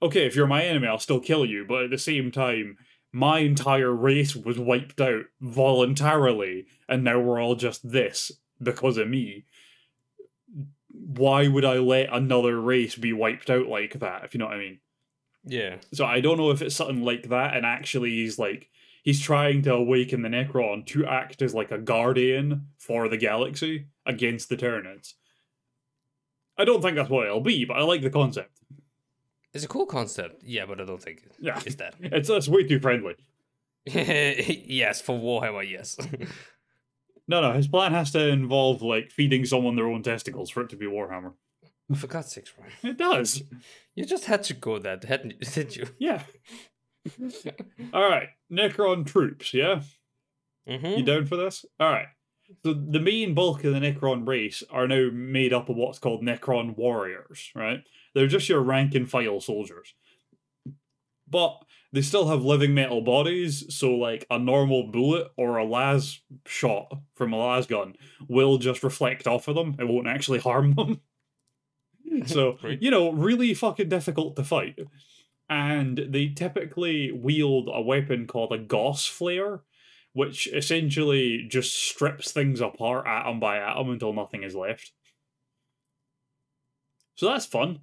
okay, 0.00 0.24
if 0.24 0.36
you're 0.36 0.46
my 0.46 0.62
enemy, 0.62 0.86
I'll 0.86 0.98
still 0.98 1.20
kill 1.20 1.44
you, 1.44 1.64
but 1.66 1.84
at 1.84 1.90
the 1.90 1.98
same 1.98 2.30
time, 2.30 2.78
my 3.12 3.40
entire 3.40 3.92
race 3.92 4.36
was 4.36 4.58
wiped 4.58 5.00
out 5.00 5.24
voluntarily, 5.40 6.66
and 6.88 7.02
now 7.02 7.18
we're 7.18 7.40
all 7.40 7.56
just 7.56 7.90
this 7.90 8.32
because 8.62 8.96
of 8.96 9.08
me. 9.08 9.44
Why 10.88 11.48
would 11.48 11.64
I 11.64 11.78
let 11.78 12.12
another 12.12 12.60
race 12.60 12.94
be 12.94 13.12
wiped 13.12 13.50
out 13.50 13.66
like 13.66 13.98
that, 13.98 14.24
if 14.24 14.34
you 14.34 14.38
know 14.38 14.46
what 14.46 14.54
I 14.54 14.58
mean? 14.58 14.78
Yeah, 15.44 15.76
So 15.92 16.04
I 16.04 16.20
don't 16.20 16.36
know 16.38 16.50
if 16.50 16.62
it's 16.62 16.76
something 16.76 17.02
like 17.02 17.28
that, 17.28 17.56
and 17.56 17.66
actually 17.66 18.10
he's 18.10 18.38
like 18.38 18.68
he's 19.02 19.20
trying 19.20 19.62
to 19.62 19.74
awaken 19.74 20.22
the 20.22 20.28
Necron 20.28 20.86
to 20.86 21.06
act 21.06 21.42
as 21.42 21.54
like 21.54 21.70
a 21.70 21.78
guardian 21.78 22.68
for 22.78 23.08
the 23.08 23.16
galaxy 23.16 23.86
against 24.06 24.48
the 24.48 24.56
Tyranids. 24.56 25.14
I 26.56 26.64
don't 26.64 26.82
think 26.82 26.96
that's 26.96 27.10
what 27.10 27.26
it'll 27.26 27.40
be, 27.40 27.64
but 27.64 27.76
I 27.78 27.82
like 27.82 28.02
the 28.02 28.10
concept. 28.10 28.58
It's 29.54 29.64
a 29.64 29.68
cool 29.68 29.86
concept, 29.86 30.42
yeah, 30.44 30.64
but 30.66 30.80
I 30.80 30.84
don't 30.84 31.02
think 31.02 31.24
Yeah. 31.40 31.60
it's 31.66 31.74
that. 31.76 31.94
It's, 32.00 32.28
it's 32.30 32.48
way 32.48 32.64
too 32.66 32.78
friendly. 32.80 33.16
yes, 33.86 35.00
for 35.00 35.18
Warhammer, 35.18 35.68
yes. 35.68 35.96
No, 37.28 37.40
no, 37.40 37.52
his 37.52 37.68
plan 37.68 37.92
has 37.92 38.10
to 38.12 38.28
involve 38.28 38.82
like 38.82 39.10
feeding 39.12 39.44
someone 39.44 39.76
their 39.76 39.86
own 39.88 40.02
testicles 40.02 40.50
for 40.50 40.62
it 40.62 40.70
to 40.70 40.76
be 40.76 40.86
Warhammer. 40.86 41.32
For 41.94 42.06
God's 42.06 42.32
sakes, 42.32 42.52
Ryan. 42.58 42.72
It 42.94 42.98
does. 42.98 43.42
You 43.94 44.04
just 44.04 44.24
had 44.26 44.42
to 44.44 44.54
go 44.54 44.78
that, 44.78 45.04
hadn't 45.04 45.32
you? 45.32 45.38
Did 45.52 45.76
you? 45.76 45.86
Yeah. 45.98 46.22
All 47.92 48.08
right, 48.08 48.28
Necron 48.50 49.06
troops. 49.06 49.52
Yeah, 49.52 49.80
Mm-hmm. 50.68 50.86
you 50.98 51.02
down 51.02 51.26
for 51.26 51.36
this? 51.36 51.64
All 51.80 51.90
right. 51.90 52.06
So 52.64 52.72
the 52.74 53.00
main 53.00 53.34
bulk 53.34 53.64
of 53.64 53.72
the 53.72 53.80
Necron 53.80 54.26
race 54.28 54.62
are 54.70 54.86
now 54.86 55.08
made 55.12 55.52
up 55.52 55.68
of 55.68 55.76
what's 55.76 55.98
called 55.98 56.22
Necron 56.22 56.76
warriors. 56.76 57.50
Right? 57.54 57.80
They're 58.14 58.26
just 58.28 58.48
your 58.48 58.60
rank 58.60 58.94
and 58.94 59.10
file 59.10 59.40
soldiers, 59.40 59.94
but 61.28 61.64
they 61.92 62.02
still 62.02 62.28
have 62.28 62.44
living 62.44 62.74
metal 62.74 63.00
bodies. 63.00 63.64
So 63.74 63.92
like 63.94 64.26
a 64.30 64.38
normal 64.38 64.84
bullet 64.88 65.28
or 65.36 65.56
a 65.56 65.64
las 65.64 66.20
shot 66.46 66.92
from 67.16 67.32
a 67.32 67.36
las 67.38 67.66
gun 67.66 67.94
will 68.28 68.58
just 68.58 68.82
reflect 68.82 69.26
off 69.26 69.48
of 69.48 69.54
them. 69.56 69.74
It 69.78 69.88
won't 69.88 70.06
actually 70.08 70.38
harm 70.38 70.74
them. 70.76 71.00
So, 72.26 72.58
you 72.80 72.90
know, 72.90 73.10
really 73.12 73.54
fucking 73.54 73.88
difficult 73.88 74.36
to 74.36 74.44
fight. 74.44 74.78
And 75.48 75.98
they 76.08 76.28
typically 76.28 77.12
wield 77.12 77.68
a 77.72 77.80
weapon 77.82 78.26
called 78.26 78.52
a 78.52 78.58
Gauss 78.58 79.06
Flayer, 79.08 79.60
which 80.12 80.46
essentially 80.52 81.46
just 81.48 81.74
strips 81.74 82.32
things 82.32 82.60
apart 82.60 83.06
atom 83.06 83.40
by 83.40 83.58
atom 83.58 83.90
until 83.90 84.12
nothing 84.12 84.42
is 84.44 84.54
left. 84.54 84.92
So 87.16 87.26
that's 87.26 87.46
fun. 87.46 87.80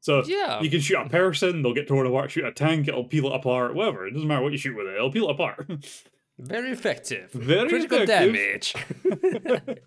So 0.00 0.22
Yeah. 0.26 0.60
you 0.60 0.68
can 0.68 0.80
shoot 0.80 0.98
a 0.98 1.08
person, 1.08 1.62
they'll 1.62 1.72
get 1.72 1.88
torn 1.88 2.06
apart, 2.06 2.30
shoot 2.30 2.44
a 2.44 2.52
tank, 2.52 2.88
it'll 2.88 3.04
peel 3.04 3.26
it 3.32 3.34
apart, 3.36 3.74
whatever. 3.74 4.06
It 4.06 4.12
doesn't 4.12 4.28
matter 4.28 4.42
what 4.42 4.52
you 4.52 4.58
shoot 4.58 4.76
with 4.76 4.86
it, 4.86 4.94
it'll 4.96 5.10
peel 5.10 5.28
it 5.28 5.32
apart. 5.32 5.66
Very 6.38 6.72
effective. 6.72 7.30
Very 7.32 7.68
Critical 7.68 8.02
effective. 8.02 8.34
damage. 8.34 8.74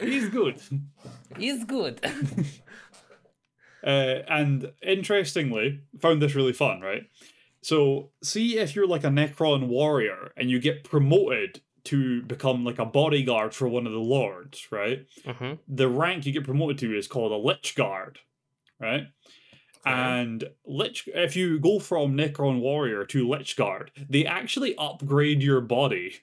He's 0.00 0.28
good. 0.28 0.60
He's 1.38 1.64
good. 1.64 2.00
Uh, 3.84 4.22
and 4.28 4.72
interestingly, 4.82 5.82
found 6.00 6.22
this 6.22 6.34
really 6.34 6.54
fun, 6.54 6.80
right? 6.80 7.02
So, 7.60 8.12
see 8.22 8.56
if 8.56 8.74
you're 8.74 8.86
like 8.86 9.04
a 9.04 9.08
Necron 9.08 9.66
warrior 9.66 10.32
and 10.38 10.50
you 10.50 10.58
get 10.58 10.84
promoted 10.84 11.60
to 11.84 12.22
become 12.22 12.64
like 12.64 12.78
a 12.78 12.86
bodyguard 12.86 13.54
for 13.54 13.68
one 13.68 13.86
of 13.86 13.92
the 13.92 13.98
lords, 13.98 14.66
right? 14.70 15.06
mm-hmm. 15.22 15.54
The 15.68 15.88
rank 15.88 16.24
you 16.24 16.32
get 16.32 16.44
promoted 16.44 16.78
to 16.78 16.96
is 16.96 17.06
called 17.06 17.32
a 17.32 17.36
Lich 17.36 17.74
Guard, 17.74 18.20
right? 18.80 19.08
And 19.84 20.44
Lich, 20.64 21.06
if 21.14 21.36
you 21.36 21.58
go 21.60 21.78
from 21.78 22.16
Necron 22.16 22.60
warrior 22.60 23.04
to 23.04 23.28
Lich 23.28 23.54
Guard, 23.54 23.90
they 24.08 24.24
actually 24.24 24.74
upgrade 24.76 25.42
your 25.42 25.60
body 25.60 26.14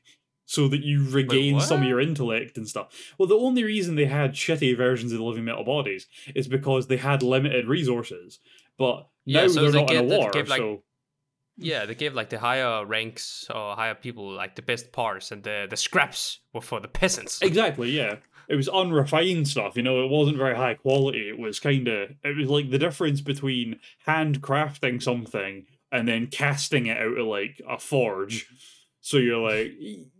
so 0.51 0.67
that 0.67 0.83
you 0.83 1.07
regain 1.09 1.61
some 1.61 1.81
of 1.81 1.87
your 1.87 2.01
intellect 2.01 2.57
and 2.57 2.67
stuff. 2.67 2.89
Well, 3.17 3.27
the 3.27 3.37
only 3.37 3.63
reason 3.63 3.95
they 3.95 4.05
had 4.05 4.33
shitty 4.33 4.75
versions 4.75 5.13
of 5.13 5.19
the 5.19 5.23
living 5.23 5.45
metal 5.45 5.63
bodies 5.63 6.07
is 6.35 6.49
because 6.49 6.87
they 6.87 6.97
had 6.97 7.23
limited 7.23 7.67
resources. 7.67 8.39
But 8.77 9.07
Yeah, 9.23 9.43
now 9.43 9.47
so 9.47 9.61
they're 9.61 9.71
they 9.71 9.81
not 9.85 9.91
in 9.93 10.07
get- 10.09 10.15
a 10.15 10.19
war, 10.19 10.31
like, 10.33 10.57
so 10.59 10.83
Yeah, 11.57 11.85
they 11.85 11.95
gave 11.95 12.13
like 12.15 12.29
the 12.29 12.39
higher 12.39 12.85
ranks 12.85 13.47
or 13.49 13.75
higher 13.75 13.95
people 13.95 14.29
like 14.33 14.55
the 14.55 14.61
best 14.61 14.91
parts, 14.91 15.31
and 15.31 15.41
the 15.43 15.67
the 15.69 15.77
scraps 15.77 16.39
were 16.53 16.59
for 16.61 16.79
the 16.81 16.87
peasants. 16.89 17.41
Exactly, 17.41 17.89
yeah. 17.91 18.15
It 18.49 18.55
was 18.57 18.67
unrefined 18.67 19.47
stuff, 19.47 19.77
you 19.77 19.83
know, 19.83 20.03
it 20.03 20.09
wasn't 20.09 20.37
very 20.37 20.55
high 20.57 20.73
quality. 20.73 21.29
It 21.29 21.39
was 21.39 21.61
kind 21.61 21.87
of, 21.87 22.09
it 22.25 22.35
was 22.35 22.49
like 22.49 22.69
the 22.71 22.77
difference 22.79 23.21
between 23.21 23.79
handcrafting 24.05 25.01
something 25.01 25.65
and 25.93 26.07
then 26.09 26.27
casting 26.27 26.87
it 26.87 26.97
out 26.97 27.17
of 27.17 27.25
like 27.27 27.61
a 27.69 27.77
forge. 27.79 28.47
So 29.01 29.17
you're 29.17 29.37
like, 29.39 29.71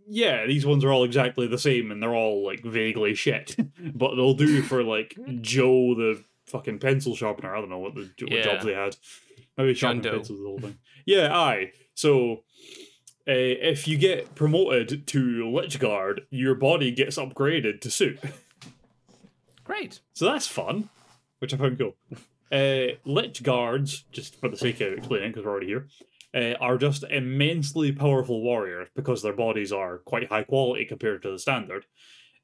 yeah, 0.08 0.44
these 0.46 0.66
ones 0.66 0.84
are 0.84 0.92
all 0.92 1.04
exactly 1.04 1.46
the 1.46 1.58
same 1.58 1.90
and 1.92 2.02
they're 2.02 2.14
all 2.14 2.44
like 2.44 2.62
vaguely 2.64 3.14
shit. 3.14 3.54
but 3.94 4.14
they'll 4.16 4.34
do 4.34 4.62
for 4.62 4.82
like 4.82 5.16
Joe 5.40 5.94
the 5.94 6.22
fucking 6.46 6.80
pencil 6.80 7.14
sharpener. 7.14 7.54
I 7.54 7.60
don't 7.60 7.70
know 7.70 7.78
what 7.78 7.94
the 7.94 8.10
what 8.22 8.32
Yeah. 8.32 8.42
jobs 8.42 8.64
they 8.64 8.74
had. 8.74 8.96
Maybe 9.56 9.74
sharpening 9.74 10.02
pencils 10.12 10.38
the 10.40 10.46
whole 10.46 10.58
thing. 10.58 10.78
Yeah, 11.06 11.36
aye. 11.36 11.72
So 11.94 12.42
uh, 13.28 13.32
if 13.36 13.86
you 13.86 13.96
get 13.98 14.34
promoted 14.34 15.06
to 15.08 15.48
Lich 15.50 15.78
Guard, 15.78 16.22
your 16.30 16.54
body 16.56 16.90
gets 16.90 17.16
upgraded 17.18 17.80
to 17.82 17.90
suit. 17.90 18.18
Great. 19.64 20.00
So 20.12 20.24
that's 20.24 20.46
fun, 20.48 20.88
which 21.38 21.54
I 21.54 21.56
found 21.56 21.78
cool. 21.78 21.94
Uh, 22.50 22.96
Lich 23.04 23.42
Guards, 23.42 24.04
just 24.12 24.36
for 24.40 24.48
the 24.48 24.56
sake 24.56 24.80
of 24.80 24.92
explaining, 24.92 25.30
because 25.30 25.44
we're 25.44 25.52
already 25.52 25.68
here, 25.68 25.86
uh, 26.34 26.54
are 26.60 26.78
just 26.78 27.04
immensely 27.04 27.92
powerful 27.92 28.42
warriors 28.42 28.88
because 28.96 29.22
their 29.22 29.32
bodies 29.34 29.72
are 29.72 29.98
quite 29.98 30.28
high 30.28 30.44
quality 30.44 30.84
compared 30.84 31.22
to 31.22 31.30
the 31.30 31.38
standard. 31.38 31.84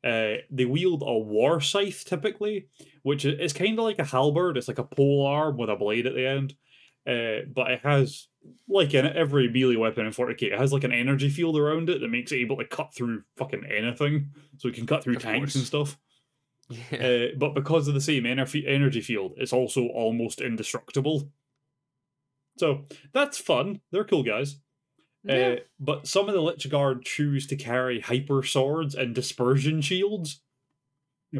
Uh, 0.05 0.35
they 0.51 0.65
wield 0.65 1.03
a 1.05 1.19
war 1.19 1.61
scythe 1.61 2.05
typically, 2.05 2.69
which 3.03 3.25
is 3.25 3.53
kind 3.53 3.79
of 3.79 3.85
like 3.85 3.99
a 3.99 4.05
halberd. 4.05 4.57
It's 4.57 4.69
like 4.69 4.79
a 4.79 4.85
pole 4.85 5.27
arm 5.27 5.57
with 5.57 5.71
a 5.71 5.77
blade 5.77 6.07
at 6.07 6.15
the 6.15 6.27
end. 6.27 6.55
Uh, 7.07 7.47
but 7.55 7.71
it 7.71 7.81
has, 7.83 8.29
like 8.69 8.93
in 8.93 9.07
every 9.07 9.49
melee 9.49 9.77
weapon 9.77 10.05
in 10.07 10.13
40k, 10.13 10.43
it 10.53 10.59
has 10.59 10.73
like 10.73 10.85
an 10.85 10.93
energy 10.93 11.31
field 11.31 11.57
around 11.59 11.89
it 11.89 12.01
that 12.01 12.09
makes 12.11 12.31
it 12.33 12.37
able 12.37 12.59
to 12.59 12.67
cut 12.67 12.95
through 12.95 13.23
fucking 13.39 13.65
anything. 13.65 14.29
So 14.59 14.69
it 14.69 14.75
can 14.75 14.87
cut 14.87 15.03
through 15.03 15.17
Of 15.17 15.23
tanks 15.23 15.39
course. 15.39 15.55
and 15.57 15.65
stuff. 15.65 15.99
Yeah. 16.93 16.99
Uh, 16.99 17.27
but 17.39 17.55
because 17.55 17.89
of 17.89 17.95
the 17.95 18.01
same 18.01 18.25
ener- 18.25 18.65
energy 18.69 19.01
field, 19.01 19.33
it's 19.39 19.55
also 19.55 19.87
almost 19.87 20.43
indestructible. 20.43 21.31
So 22.59 22.85
that's 23.13 23.39
fun. 23.39 23.81
They're 23.93 24.05
cool 24.05 24.23
guys. 24.23 24.57
Yeah. 25.25 25.35
Uh, 25.35 25.57
but 25.81 26.07
some 26.07 26.29
of 26.29 26.35
the 26.35 26.41
Lich 26.41 26.69
Guard 26.71 27.05
choose 27.05 27.47
to 27.49 27.57
carry 27.57 28.01
hyper 28.01 28.43
swords 28.43 28.95
and 28.95 29.15
dispersion 29.15 29.81
shields, 29.81 30.41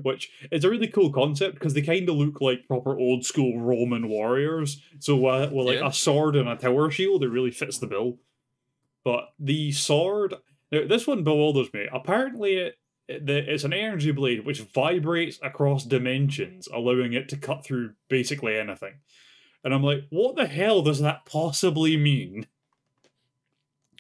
which 0.03 0.31
is 0.51 0.65
a 0.65 0.71
really 0.71 0.89
cool 0.89 1.13
concept 1.13 1.55
because 1.55 1.75
they 1.75 1.83
kind 1.83 2.09
of 2.09 2.17
look 2.17 2.41
like 2.41 2.67
proper 2.67 2.99
old 2.99 3.25
school 3.25 3.61
Roman 3.61 4.09
warriors. 4.09 4.83
So 4.99 5.27
uh, 5.27 5.49
with 5.53 5.67
like 5.67 5.79
Yeah. 5.81 5.89
a 5.89 5.93
sword 5.93 6.37
and 6.37 6.49
a 6.49 6.57
tower 6.57 6.91
shield, 6.91 7.23
it 7.25 7.29
really 7.29 7.51
fits 7.53 7.79
the 7.79 7.87
bill. 7.87 8.19
But 9.05 9.31
the 9.39 9.73
sword, 9.73 10.35
now 10.71 10.87
this 10.87 11.07
one 11.07 11.25
bewilders 11.25 11.73
me. 11.73 11.87
Apparently, 11.91 12.57
it, 12.57 12.75
it 13.09 13.31
it's 13.31 13.65
an 13.65 13.73
energy 13.73 14.11
blade 14.11 14.45
which 14.45 14.61
vibrates 14.61 15.39
across 15.43 15.85
dimensions, 15.85 16.69
allowing 16.69 17.15
it 17.15 17.29
to 17.31 17.37
cut 17.37 17.65
through 17.65 17.95
basically 18.09 18.59
anything. 18.59 18.95
And 19.65 19.75
I'm 19.75 19.83
like, 19.83 20.05
what 20.11 20.37
the 20.37 20.47
hell 20.47 20.83
does 20.83 21.01
that 21.01 21.25
possibly 21.25 21.97
mean? 21.97 22.47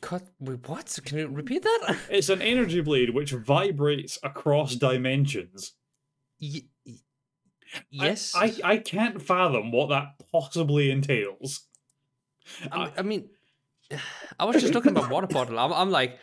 Cut. 0.00 0.22
Wait, 0.38 0.66
what? 0.68 0.96
Can 1.04 1.18
you 1.18 1.28
repeat 1.28 1.62
that? 1.62 1.96
It's 2.10 2.28
an 2.28 2.40
energy 2.40 2.80
blade 2.80 3.10
which 3.10 3.32
vibrates 3.32 4.18
across 4.22 4.76
dimensions. 4.76 5.72
Y- 6.40 6.62
y- 6.86 6.92
I- 7.74 7.80
yes. 7.90 8.32
I, 8.36 8.54
I, 8.64 8.76
can't 8.78 9.20
fathom 9.20 9.72
what 9.72 9.88
that 9.88 10.22
possibly 10.30 10.90
entails. 10.90 11.62
I, 12.70 12.78
mean- 12.78 12.92
I 12.96 13.02
mean, 13.02 13.28
I 14.38 14.44
was 14.44 14.60
just 14.62 14.72
talking 14.72 14.92
about 14.92 15.10
water 15.10 15.26
bottle. 15.36 15.58
I'm, 15.58 15.72
I'm 15.72 15.90
like, 15.90 16.18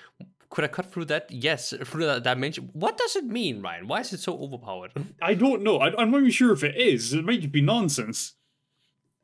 could 0.49 0.63
I 0.63 0.67
cut 0.69 0.89
through 0.89 1.05
that? 1.05 1.29
Yes, 1.29 1.73
through 1.83 2.05
that 2.05 2.23
dimension. 2.23 2.69
What 2.71 2.97
does 2.97 3.17
it 3.17 3.25
mean, 3.25 3.61
Ryan? 3.61 3.89
Why 3.89 3.99
is 3.99 4.13
it 4.13 4.21
so 4.21 4.39
overpowered? 4.39 4.93
I 5.21 5.33
don't 5.33 5.63
know. 5.63 5.79
I, 5.79 5.87
I'm 6.01 6.11
not 6.11 6.19
even 6.19 6.31
sure 6.31 6.53
if 6.53 6.63
it 6.63 6.77
is. 6.77 7.13
It 7.13 7.25
might 7.25 7.41
just 7.41 7.51
be 7.51 7.61
nonsense. 7.61 8.35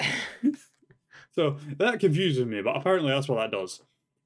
so 1.32 1.58
that 1.78 2.00
confuses 2.00 2.46
me, 2.46 2.62
but 2.62 2.76
apparently 2.76 3.12
that's 3.12 3.28
what 3.28 3.38
that 3.38 3.52
does. 3.58 3.82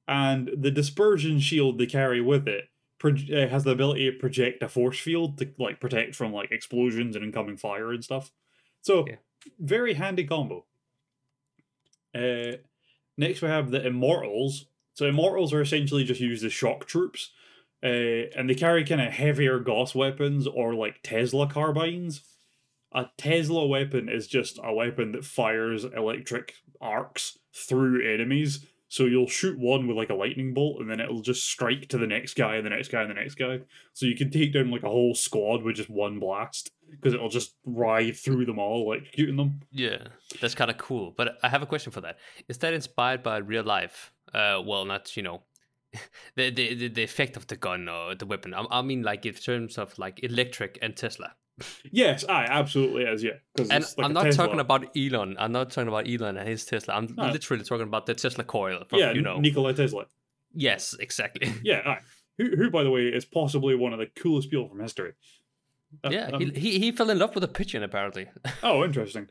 And 0.08 0.50
the 0.56 0.70
dispersion 0.70 1.40
shield 1.40 1.78
they 1.78 1.86
carry 1.86 2.20
with 2.20 2.46
it 2.48 2.64
uh, 3.04 3.48
has 3.48 3.64
the 3.64 3.70
ability 3.70 4.10
to 4.10 4.18
project 4.18 4.62
a 4.62 4.68
force 4.68 4.98
field 4.98 5.38
to 5.38 5.50
like 5.58 5.80
protect 5.80 6.14
from 6.14 6.32
like 6.32 6.50
explosions 6.52 7.16
and 7.16 7.24
incoming 7.24 7.56
fire 7.56 7.92
and 7.92 8.04
stuff. 8.04 8.30
So 8.82 9.06
Yeah. 9.06 9.16
very 9.58 9.94
handy 9.94 10.24
combo. 10.24 10.64
Uh, 12.14 12.56
next 13.16 13.42
we 13.42 13.48
have 13.48 13.70
the 13.70 13.86
immortals. 13.86 14.66
So 14.94 15.06
immortals 15.06 15.52
are 15.52 15.60
essentially 15.60 16.04
just 16.04 16.20
used 16.20 16.44
as 16.44 16.52
shock 16.52 16.86
troops, 16.86 17.32
uh, 17.82 17.86
and 18.36 18.48
they 18.48 18.54
carry 18.54 18.84
kind 18.84 19.00
of 19.00 19.12
heavier 19.12 19.58
Gauss 19.60 19.94
weapons 19.94 20.46
or 20.46 20.74
like 20.74 21.00
Tesla 21.02 21.48
carbines. 21.48 22.22
A 22.96 23.10
Tesla 23.18 23.66
weapon 23.66 24.08
is 24.08 24.26
just 24.26 24.58
a 24.64 24.72
weapon 24.72 25.12
that 25.12 25.22
fires 25.22 25.84
electric 25.84 26.54
arcs 26.80 27.38
through 27.52 28.02
enemies. 28.02 28.64
So 28.88 29.04
you'll 29.04 29.28
shoot 29.28 29.58
one 29.58 29.86
with 29.86 29.98
like 29.98 30.08
a 30.08 30.14
lightning 30.14 30.54
bolt, 30.54 30.80
and 30.80 30.90
then 30.90 31.00
it'll 31.00 31.20
just 31.20 31.46
strike 31.46 31.88
to 31.88 31.98
the 31.98 32.06
next 32.06 32.36
guy, 32.36 32.56
and 32.56 32.64
the 32.64 32.70
next 32.70 32.88
guy, 32.88 33.02
and 33.02 33.10
the 33.10 33.14
next 33.14 33.34
guy. 33.34 33.60
So 33.92 34.06
you 34.06 34.16
can 34.16 34.30
take 34.30 34.54
down 34.54 34.70
like 34.70 34.82
a 34.82 34.88
whole 34.88 35.14
squad 35.14 35.62
with 35.62 35.76
just 35.76 35.90
one 35.90 36.18
blast, 36.18 36.70
because 36.90 37.12
it'll 37.12 37.28
just 37.28 37.54
ride 37.66 38.16
through 38.16 38.46
them 38.46 38.58
all, 38.58 38.88
like 38.88 39.04
shooting 39.14 39.36
them. 39.36 39.60
yeah, 39.72 39.98
that's 40.40 40.54
kind 40.54 40.70
of 40.70 40.78
cool. 40.78 41.12
But 41.14 41.36
I 41.42 41.50
have 41.50 41.62
a 41.62 41.66
question 41.66 41.92
for 41.92 42.00
that. 42.00 42.16
Is 42.48 42.56
that 42.58 42.72
inspired 42.72 43.22
by 43.22 43.36
real 43.36 43.64
life? 43.64 44.10
Uh, 44.32 44.62
well, 44.64 44.86
not 44.86 45.14
you 45.18 45.22
know, 45.22 45.42
the 46.36 46.50
the 46.50 46.88
the, 46.88 47.02
effect 47.02 47.36
of 47.36 47.46
the 47.48 47.56
gun 47.56 47.90
or 47.90 48.14
the 48.14 48.24
weapon. 48.24 48.54
I, 48.54 48.64
I 48.70 48.80
mean, 48.80 49.02
like 49.02 49.26
in 49.26 49.34
terms 49.34 49.76
of 49.76 49.98
like 49.98 50.22
electric 50.22 50.78
and 50.80 50.96
Tesla. 50.96 51.34
Yes, 51.90 52.24
I 52.28 52.44
absolutely 52.44 53.04
is. 53.04 53.22
Yeah, 53.22 53.32
because 53.54 53.70
And 53.70 53.84
like 53.96 54.04
I'm 54.06 54.12
not 54.12 54.24
Tesla. 54.24 54.44
talking 54.46 54.60
about 54.60 54.96
Elon. 54.96 55.36
I'm 55.38 55.52
not 55.52 55.70
talking 55.70 55.88
about 55.88 56.06
Elon 56.08 56.36
and 56.36 56.48
his 56.48 56.64
Tesla. 56.66 56.94
I'm 56.94 57.14
No. 57.16 57.28
literally 57.30 57.64
talking 57.64 57.86
about 57.86 58.06
the 58.06 58.14
Tesla 58.14 58.44
coil. 58.44 58.84
From, 58.88 58.98
yeah, 58.98 59.12
you 59.12 59.22
know. 59.22 59.38
Nikola 59.40 59.72
Tesla. 59.74 60.04
yes, 60.54 60.94
exactly. 61.00 61.52
Yeah, 61.62 61.82
aye. 61.86 61.98
Who, 62.38 62.54
who, 62.56 62.70
by 62.70 62.82
the 62.82 62.90
way, 62.90 63.02
is 63.06 63.24
possibly 63.24 63.74
one 63.74 63.94
of 63.94 63.98
the 63.98 64.06
coolest 64.06 64.50
people 64.50 64.68
from 64.68 64.80
history. 64.80 65.12
Uh, 66.04 66.10
yeah, 66.12 66.26
um, 66.32 66.40
he, 66.40 66.50
he 66.50 66.78
he 66.78 66.92
fell 66.92 67.08
in 67.08 67.18
love 67.18 67.34
with 67.34 67.44
a 67.44 67.48
pigeon 67.48 67.82
apparently. 67.82 68.26
oh, 68.62 68.84
interesting. 68.84 69.26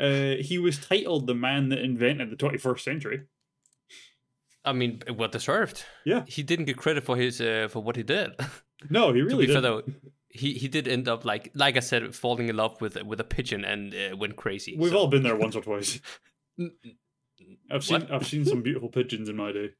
Uh, 0.00 0.36
he 0.40 0.56
was 0.58 0.78
titled 0.78 1.26
the 1.26 1.34
man 1.34 1.68
that 1.68 1.80
invented 1.80 2.30
the 2.30 2.36
21st 2.36 2.80
century. 2.80 3.22
I 4.64 4.72
mean, 4.72 5.02
well 5.14 5.28
deserved. 5.28 5.84
Yeah. 6.04 6.24
He 6.26 6.42
didn't 6.42 6.64
get 6.64 6.76
credit 6.76 7.04
for 7.04 7.16
his 7.16 7.40
uh, 7.40 7.68
for 7.70 7.82
what 7.82 7.96
he 7.96 8.02
did. 8.02 8.30
No, 8.90 9.12
he 9.12 9.20
really 9.30 9.46
fair 9.46 9.56
did. 9.56 9.64
though, 9.64 9.82
he 10.36 10.54
he 10.54 10.68
did 10.68 10.86
end 10.88 11.08
up 11.08 11.24
like 11.24 11.50
like 11.54 11.76
I 11.76 11.80
said, 11.80 12.14
falling 12.14 12.48
in 12.48 12.56
love 12.56 12.80
with 12.80 13.02
with 13.04 13.20
a 13.20 13.24
pigeon 13.24 13.64
and 13.64 13.94
uh, 13.94 14.16
went 14.16 14.36
crazy. 14.36 14.76
We've 14.78 14.92
so- 14.92 14.98
all 14.98 15.06
been 15.08 15.22
there 15.22 15.36
once 15.36 15.56
or 15.56 15.62
twice. 15.62 16.00
I've 17.70 17.84
seen 17.84 18.00
What? 18.00 18.12
I've 18.12 18.26
seen 18.26 18.44
some 18.44 18.62
beautiful 18.68 18.88
pigeons 18.88 19.28
in 19.28 19.36
my 19.36 19.52
day. 19.52 19.70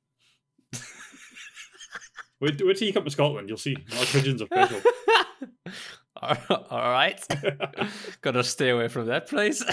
Wait, 2.38 2.60
wait 2.62 2.76
till 2.76 2.86
you 2.86 2.92
come 2.92 3.04
to 3.04 3.10
Scotland, 3.10 3.48
you'll 3.48 3.56
see 3.56 3.74
our 3.98 4.04
pigeons 4.04 4.42
are 4.42 4.46
special. 4.46 4.80
all 6.70 6.90
right, 6.90 7.18
gotta 8.20 8.44
stay 8.44 8.68
away 8.68 8.88
from 8.88 9.06
that 9.06 9.26
place. 9.26 9.64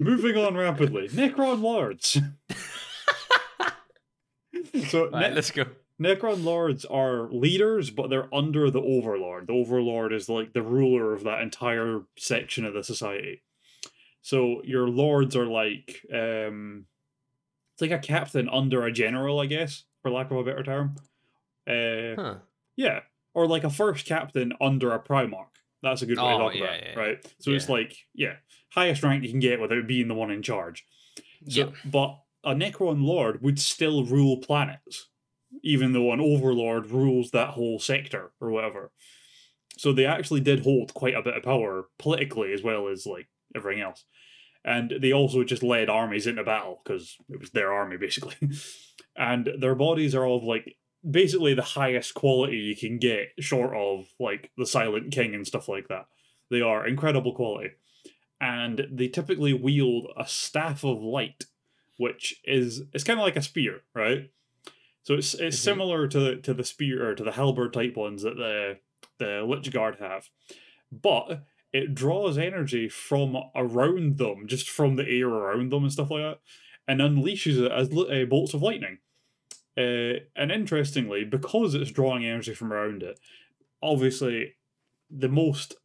Moving 0.00 0.36
on 0.36 0.56
rapidly, 0.56 1.08
Necron 1.08 1.60
Lords. 1.62 2.18
so 4.88 5.08
right, 5.10 5.30
Ne- 5.30 5.34
let's 5.36 5.52
go. 5.52 5.66
Necron 6.00 6.42
Lords 6.44 6.84
are 6.84 7.28
leaders, 7.30 7.90
but 7.90 8.10
they're 8.10 8.32
under 8.34 8.70
the 8.70 8.80
Overlord. 8.80 9.46
The 9.46 9.52
Overlord 9.52 10.12
is 10.12 10.28
like 10.28 10.52
the 10.52 10.62
ruler 10.62 11.12
of 11.14 11.22
that 11.24 11.40
entire 11.40 12.00
section 12.18 12.64
of 12.64 12.74
the 12.74 12.82
society. 12.82 13.42
So 14.22 14.60
your 14.64 14.88
lords 14.88 15.36
are 15.36 15.46
like 15.46 16.04
um 16.12 16.86
it's 17.74 17.82
like 17.82 17.90
a 17.90 17.98
captain 17.98 18.48
under 18.48 18.84
a 18.84 18.92
general, 18.92 19.38
I 19.40 19.46
guess, 19.46 19.84
for 20.02 20.10
lack 20.10 20.30
of 20.30 20.36
a 20.38 20.44
better 20.44 20.62
term. 20.62 20.96
Uh 21.66 22.20
Huh. 22.20 22.34
yeah. 22.76 23.00
Or 23.34 23.46
like 23.46 23.64
a 23.64 23.70
first 23.70 24.06
captain 24.06 24.52
under 24.60 24.92
a 24.92 24.98
Primarch. 25.02 25.46
That's 25.82 26.02
a 26.02 26.06
good 26.06 26.18
way 26.18 26.24
to 26.24 26.34
Oh, 26.34 26.38
talk 26.38 26.54
yeah, 26.54 26.62
about 26.64 26.76
it, 26.76 26.84
yeah, 26.94 26.98
right? 26.98 27.34
So 27.40 27.50
it's 27.50 27.68
like, 27.68 27.96
yeah, 28.14 28.36
highest 28.70 29.02
rank 29.02 29.22
you 29.24 29.30
can 29.30 29.40
get 29.40 29.60
without 29.60 29.86
being 29.86 30.08
the 30.08 30.14
one 30.14 30.30
in 30.30 30.42
charge. 30.42 30.86
So, 31.48 31.58
Yep. 31.60 31.72
But 31.84 32.18
a 32.44 32.54
Necron 32.54 33.02
Lord 33.04 33.42
would 33.42 33.58
still 33.60 34.04
rule 34.04 34.38
planets, 34.38 35.08
even 35.62 35.92
though 35.92 36.12
an 36.12 36.20
Overlord 36.20 36.90
rules 36.90 37.30
that 37.30 37.50
whole 37.50 37.78
sector 37.78 38.32
or 38.40 38.50
whatever. 38.50 38.90
So 39.76 39.92
they 39.92 40.06
actually 40.06 40.40
did 40.40 40.60
hold 40.60 40.94
quite 40.94 41.14
a 41.14 41.22
bit 41.22 41.36
of 41.36 41.42
power 41.42 41.88
politically 41.98 42.52
as 42.52 42.62
well 42.62 42.88
as 42.88 43.06
like 43.06 43.28
everything 43.54 43.82
else. 43.82 44.04
And 44.64 44.94
they 45.00 45.12
also 45.12 45.44
just 45.44 45.62
led 45.62 45.90
armies 45.90 46.26
into 46.26 46.42
battle 46.42 46.80
because 46.82 47.16
it 47.28 47.40
was 47.40 47.50
their 47.50 47.72
army 47.72 47.96
basically. 48.00 48.36
and 49.16 49.48
their 49.58 49.74
bodies 49.74 50.14
are 50.14 50.26
of 50.26 50.42
like 50.42 50.76
basically 51.08 51.54
the 51.54 51.62
highest 51.62 52.14
quality 52.14 52.56
you 52.56 52.76
can 52.76 52.98
get, 52.98 53.28
short 53.40 53.76
of 53.76 54.06
like 54.18 54.50
the 54.56 54.66
Silent 54.66 55.12
King 55.12 55.34
and 55.34 55.46
stuff 55.46 55.68
like 55.68 55.88
that. 55.88 56.06
They 56.50 56.60
are 56.60 56.86
incredible 56.86 57.34
quality. 57.34 57.70
And 58.40 58.86
they 58.90 59.08
typically 59.08 59.52
wield 59.52 60.08
a 60.16 60.26
staff 60.26 60.84
of 60.84 61.02
light, 61.02 61.44
which 61.98 62.40
is 62.44 62.82
it's 62.92 63.04
kind 63.04 63.18
of 63.18 63.24
like 63.24 63.36
a 63.36 63.42
spear, 63.42 63.80
right? 63.94 64.30
So 65.04 65.14
it's 65.14 65.34
it's 65.34 65.58
Mhm. 65.58 65.60
similar 65.60 66.08
to 66.08 66.20
the, 66.20 66.36
to 66.38 66.54
the 66.54 66.64
spear 66.64 67.10
or 67.10 67.14
to 67.16 67.24
the 67.24 67.32
halberd 67.32 67.74
type 67.74 67.96
ones 67.96 68.22
that 68.22 68.36
the 68.36 68.80
the 69.18 69.44
Lich 69.44 69.72
Guard 69.72 69.96
have, 70.00 70.30
but 70.92 71.44
it 71.72 71.94
draws 71.94 72.38
energy 72.38 72.88
from 72.88 73.36
around 73.54 74.18
them, 74.18 74.46
just 74.48 74.70
from 74.70 74.96
the 74.96 75.08
air 75.08 75.28
around 75.28 75.72
them 75.72 75.84
and 75.84 75.92
stuff 75.92 76.10
like 76.10 76.22
that, 76.22 76.40
and 76.88 77.00
unleashes 77.00 77.58
it 77.64 77.72
as 77.72 77.90
uh, 77.96 78.26
bolts 78.26 78.54
of 78.54 78.62
lightning. 78.62 78.98
Uh, 79.76 80.20
and 80.36 80.52
interestingly, 80.52 81.24
because 81.24 81.74
it's 81.74 81.90
drawing 81.90 82.24
energy 82.24 82.54
from 82.54 82.72
around 82.72 83.02
it, 83.02 83.18
obviously, 83.82 84.54
the 85.10 85.28
most, 85.28 85.76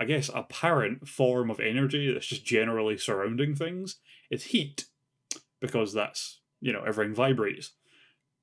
I 0.00 0.06
guess, 0.06 0.30
apparent 0.34 1.08
form 1.08 1.50
of 1.50 1.60
energy 1.60 2.12
that's 2.12 2.26
just 2.26 2.44
generally 2.46 2.98
surrounding 2.98 3.54
things 3.56 4.00
is 4.30 4.46
heat, 4.46 4.86
because 5.60 5.92
that's 5.94 6.42
you 6.60 6.72
know 6.72 6.84
everything 6.84 7.14
vibrates. 7.14 7.74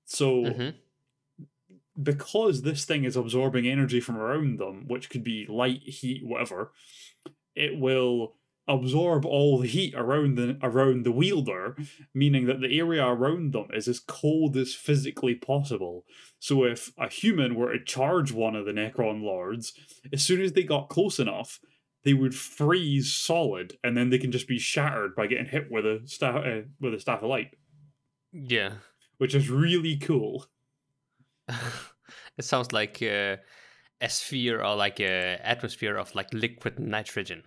So 0.06 0.44
Mhm. 0.46 0.76
because 2.02 2.62
this 2.62 2.86
thing 2.86 3.04
is 3.04 3.16
absorbing 3.16 3.68
energy 3.68 4.00
from 4.00 4.18
around 4.18 4.60
them, 4.60 4.88
which 4.88 5.10
could 5.10 5.24
be 5.24 5.46
light, 5.48 5.82
heat, 5.84 6.24
whatever, 6.26 6.72
it 7.56 7.80
will 7.80 8.38
absorb 8.68 9.26
all 9.26 9.60
the 9.60 9.68
heat 9.68 9.94
around 9.96 10.36
the 10.38 10.58
around 10.64 11.06
the 11.06 11.12
wielder, 11.12 11.78
meaning 12.14 12.46
that 12.46 12.62
the 12.62 12.80
area 12.80 13.06
around 13.06 13.54
them 13.54 13.68
is 13.74 13.88
as 13.88 14.00
cold 14.00 14.58
as 14.58 14.74
physically 14.76 15.36
possible. 15.36 16.06
So 16.40 16.66
if 16.66 16.92
a 16.98 17.10
human 17.10 17.56
were 17.56 17.78
to 17.78 17.84
charge 17.86 18.32
one 18.32 18.56
of 18.56 18.66
the 18.66 18.72
Necron 18.74 19.22
lords, 19.22 19.74
as 20.12 20.24
soon 20.24 20.42
as 20.42 20.54
they 20.54 20.64
got 20.64 20.90
close 20.90 21.20
enough, 21.20 21.60
they 22.04 22.14
would 22.14 22.36
freeze 22.36 23.14
solid, 23.14 23.78
and 23.84 23.96
then 23.98 24.10
they 24.10 24.20
can 24.20 24.32
just 24.32 24.48
be 24.48 24.60
shattered 24.60 25.16
by 25.16 25.28
getting 25.28 25.48
hit 25.48 25.72
with 25.72 25.86
a 25.86 26.02
staff 26.06 26.44
uh, 26.46 26.62
with 26.80 26.94
a 26.96 27.00
staff 27.00 27.24
of 27.24 27.30
light, 27.30 27.56
Yeah. 28.34 28.76
Which 29.18 29.36
is 29.36 29.50
really 29.50 29.98
cool. 29.98 30.46
it 32.38 32.44
sounds 32.44 32.72
like 32.72 33.02
uh, 33.02 33.38
a 34.02 34.10
sphere 34.10 34.64
or 34.64 34.76
like 34.76 35.00
a 35.00 35.40
atmosphere 35.44 35.96
of 35.98 36.14
like 36.16 36.34
liquid 36.34 36.80
nitrogen. 36.80 37.44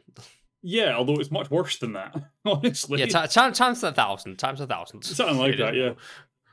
Yeah, 0.62 0.97
although 0.97 1.14
it's 1.21 1.31
much 1.31 1.51
worse 1.51 1.79
than 1.79 1.93
that, 1.93 2.14
honestly. 2.45 3.01
Yeah, 3.01 3.07
ti- 3.07 3.29
ti- 3.29 3.53
times 3.53 3.83
a 3.83 3.93
thousand, 3.93 4.39
times 4.39 4.61
a 4.61 4.66
thousand. 4.66 5.05
Something 5.05 5.39
like 5.39 5.57
that, 5.59 5.75
yeah. 5.75 5.93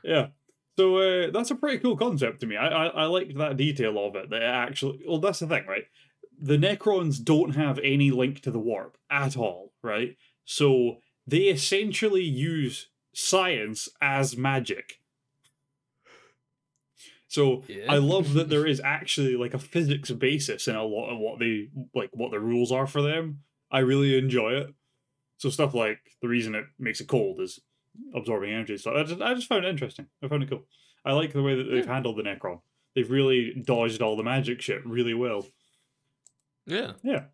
Yeah. 0.04 0.26
So 0.78 0.98
uh, 0.98 1.30
that's 1.32 1.50
a 1.50 1.54
pretty 1.54 1.78
cool 1.78 1.96
concept 1.96 2.40
to 2.40 2.46
me. 2.46 2.56
I, 2.56 2.68
I 2.68 2.86
I 2.86 3.04
liked 3.06 3.36
that 3.38 3.56
detail 3.56 3.98
of 3.98 4.14
it. 4.14 4.30
That 4.30 4.42
it 4.42 4.44
actually, 4.44 5.00
well, 5.06 5.18
that's 5.18 5.40
the 5.40 5.46
thing, 5.46 5.64
right? 5.66 5.84
The 6.38 6.58
Necrons 6.58 7.22
don't 7.22 7.54
have 7.56 7.78
any 7.78 8.10
link 8.10 8.40
to 8.42 8.50
the 8.50 8.58
warp 8.58 8.98
at 9.10 9.36
all, 9.36 9.72
right? 9.82 10.16
So 10.44 10.98
they 11.26 11.44
essentially 11.44 12.22
use 12.22 12.88
science 13.14 13.88
as 14.02 14.36
magic. 14.36 15.00
So 17.36 17.64
Yeah. 17.68 17.92
I 17.92 17.98
love 17.98 18.32
that 18.32 18.48
there 18.48 18.66
is 18.66 18.80
actually 18.80 19.36
like 19.36 19.52
a 19.52 19.58
physics 19.58 20.10
basis 20.10 20.68
in 20.68 20.74
a 20.74 20.82
lot 20.82 21.10
of 21.10 21.18
what 21.18 21.38
they 21.38 21.68
like 21.94 22.08
what 22.14 22.30
the 22.30 22.40
rules 22.40 22.72
are 22.72 22.86
for 22.86 23.02
them. 23.02 23.42
I 23.70 23.80
really 23.80 24.16
enjoy 24.16 24.52
it. 24.52 24.74
So 25.36 25.50
stuff 25.50 25.74
like 25.74 25.98
the 26.22 26.28
reason 26.28 26.54
it 26.54 26.64
makes 26.78 27.02
it 27.02 27.08
cold 27.08 27.42
is 27.42 27.60
absorbing 28.14 28.52
energy. 28.54 28.78
So 28.78 28.96
I 28.96 29.02
just 29.02 29.20
I 29.20 29.34
just 29.34 29.48
found 29.48 29.66
it 29.66 29.68
interesting. 29.68 30.06
I 30.22 30.28
found 30.28 30.44
it 30.44 30.48
cool. 30.48 30.64
I 31.04 31.12
like 31.12 31.34
the 31.34 31.42
way 31.42 31.54
that 31.56 31.64
they've 31.64 31.84
handled 31.84 32.16
the 32.16 32.22
Necron. 32.22 32.62
They've 32.94 33.10
really 33.10 33.52
dodged 33.62 34.00
all 34.00 34.16
the 34.16 34.22
magic 34.22 34.62
shit 34.62 34.86
really 34.86 35.12
well. 35.12 35.46
Yeah. 36.64 36.92
Yeah. 37.02 37.24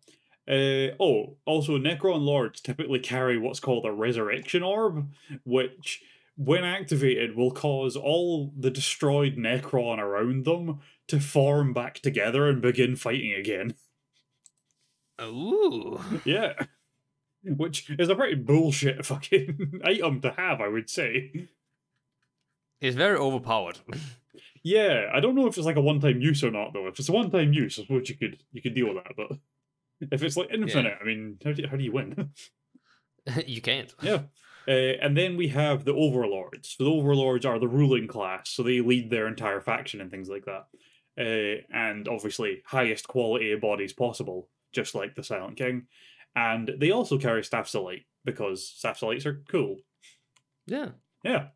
Uh, 0.45 0.93
oh, 0.99 1.37
also, 1.45 1.77
Necron 1.77 2.19
Lords 2.21 2.59
typically 2.59 2.99
carry 2.99 3.37
what's 3.37 3.61
called 3.61 3.85
a 3.85 3.91
Resurrection 3.93 4.61
Orb, 4.63 5.09
which, 5.45 6.03
when 6.35 6.63
activated, 6.63 7.35
will 7.35 7.51
cause 7.51 7.95
all 7.95 8.53
the 8.57 8.71
destroyed 8.71 9.35
Necron 9.37 9.99
around 9.99 10.45
them 10.45 10.79
to 11.07 11.19
form 11.19 11.73
back 11.73 11.99
together 11.99 12.47
and 12.47 12.61
begin 12.61 12.95
fighting 12.95 13.33
again. 13.33 13.75
Ooh. 15.21 16.01
Yeah. 16.25 16.53
Which 17.43 17.89
is 17.99 18.09
a 18.09 18.15
pretty 18.15 18.35
bullshit 18.35 19.05
fucking 19.05 19.81
item 19.85 20.21
to 20.21 20.31
have, 20.31 20.61
I 20.61 20.67
would 20.67 20.89
say. 20.89 21.47
It's 22.81 22.95
very 22.95 23.17
overpowered. 23.17 23.79
Yeah, 24.63 25.09
I 25.13 25.19
don't 25.19 25.35
know 25.35 25.47
if 25.47 25.57
it's 25.57 25.65
like 25.65 25.75
a 25.75 25.81
one-time 25.81 26.21
use 26.21 26.43
or 26.43 26.51
not, 26.51 26.73
though. 26.73 26.87
If 26.87 26.97
it's 26.99 27.09
a 27.09 27.13
one-time 27.13 27.53
use, 27.53 27.77
I 27.77 27.83
suppose 27.83 28.09
you 28.09 28.15
could 28.15 28.39
you 28.53 28.61
could 28.61 28.73
deal 28.73 28.93
with 28.93 29.03
that. 29.03 29.13
But 29.15 29.37
if 30.11 30.23
it's 30.23 30.37
like 30.37 30.49
infinite, 30.51 30.97
I 31.01 31.03
mean, 31.03 31.37
how 31.43 31.51
do 31.51 31.61
you, 31.61 31.67
how 31.67 31.77
do 31.77 31.83
you 31.83 31.91
win? 31.91 32.31
you 33.45 33.61
can't. 33.61 33.93
yeah. 34.01 34.21
Uh, 34.65 34.95
and 35.01 35.17
then 35.17 35.35
we 35.35 35.49
have 35.49 35.83
the 35.83 35.93
overlords. 35.93 36.75
So 36.77 36.85
the 36.85 36.89
overlords 36.89 37.45
are 37.45 37.59
the 37.59 37.67
ruling 37.67 38.07
class, 38.07 38.49
so 38.49 38.63
they 38.63 38.79
lead 38.79 39.09
their 39.09 39.27
entire 39.27 39.59
faction 39.59 39.99
and 39.99 40.09
things 40.09 40.29
like 40.29 40.45
that. 40.45 40.67
Uh, 41.17 41.61
and 41.73 42.07
obviously, 42.07 42.63
highest 42.65 43.07
quality 43.07 43.53
bodies 43.55 43.93
possible, 43.93 44.49
just 44.71 44.95
like 44.95 45.15
the 45.15 45.23
Silent 45.23 45.57
King. 45.57 45.87
And 46.35 46.71
they 46.77 46.91
also 46.91 47.17
carry 47.17 47.43
staffs 47.43 47.75
of 47.75 47.83
light 47.83 48.05
because 48.25 48.67
staffs 48.67 49.01
of 49.01 49.09
lights 49.09 49.25
are 49.25 49.43
cool. 49.49 49.77
Yeah. 50.65 50.89
Yeah. 51.23 51.47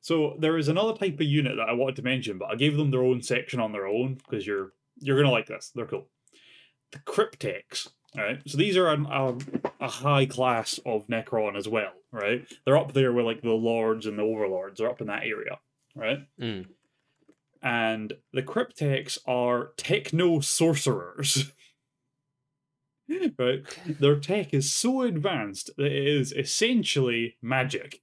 So 0.00 0.36
there 0.38 0.56
is 0.56 0.68
another 0.68 0.92
type 0.92 1.14
of 1.14 1.26
unit 1.26 1.56
that 1.56 1.68
I 1.68 1.72
wanted 1.72 1.96
to 1.96 2.02
mention, 2.02 2.38
but 2.38 2.50
I 2.50 2.54
gave 2.54 2.76
them 2.76 2.90
their 2.90 3.02
own 3.02 3.22
section 3.22 3.58
on 3.58 3.72
their 3.72 3.86
own 3.86 4.14
because 4.14 4.46
you're 4.46 4.72
you're 4.98 5.16
gonna 5.16 5.32
like 5.32 5.46
this. 5.46 5.72
They're 5.74 5.86
cool. 5.86 6.06
The 6.92 6.98
Crypteks. 7.00 7.88
Right. 8.16 8.40
So 8.46 8.56
these 8.56 8.76
are 8.76 8.88
an, 8.88 9.06
a, 9.06 9.36
a 9.80 9.88
high 9.88 10.26
class 10.26 10.80
of 10.86 11.06
Necron 11.06 11.56
as 11.56 11.68
well. 11.68 11.92
Right. 12.12 12.46
They're 12.64 12.78
up 12.78 12.92
there 12.94 13.12
with 13.12 13.26
like 13.26 13.42
the 13.42 13.50
lords 13.50 14.06
and 14.06 14.18
the 14.18 14.22
overlords. 14.22 14.78
They're 14.78 14.88
up 14.90 15.00
in 15.00 15.08
that 15.08 15.24
area. 15.24 15.58
Right. 15.94 16.20
Mm. 16.40 16.66
And 17.62 18.12
the 18.32 18.42
Crypteks 18.42 19.18
are 19.26 19.72
techno 19.76 20.40
sorcerers. 20.40 21.52
right? 23.38 23.62
Their 24.00 24.18
tech 24.18 24.52
is 24.54 24.72
so 24.72 25.02
advanced 25.02 25.70
that 25.76 25.86
it 25.92 26.06
is 26.08 26.32
essentially 26.32 27.36
magic. 27.42 28.02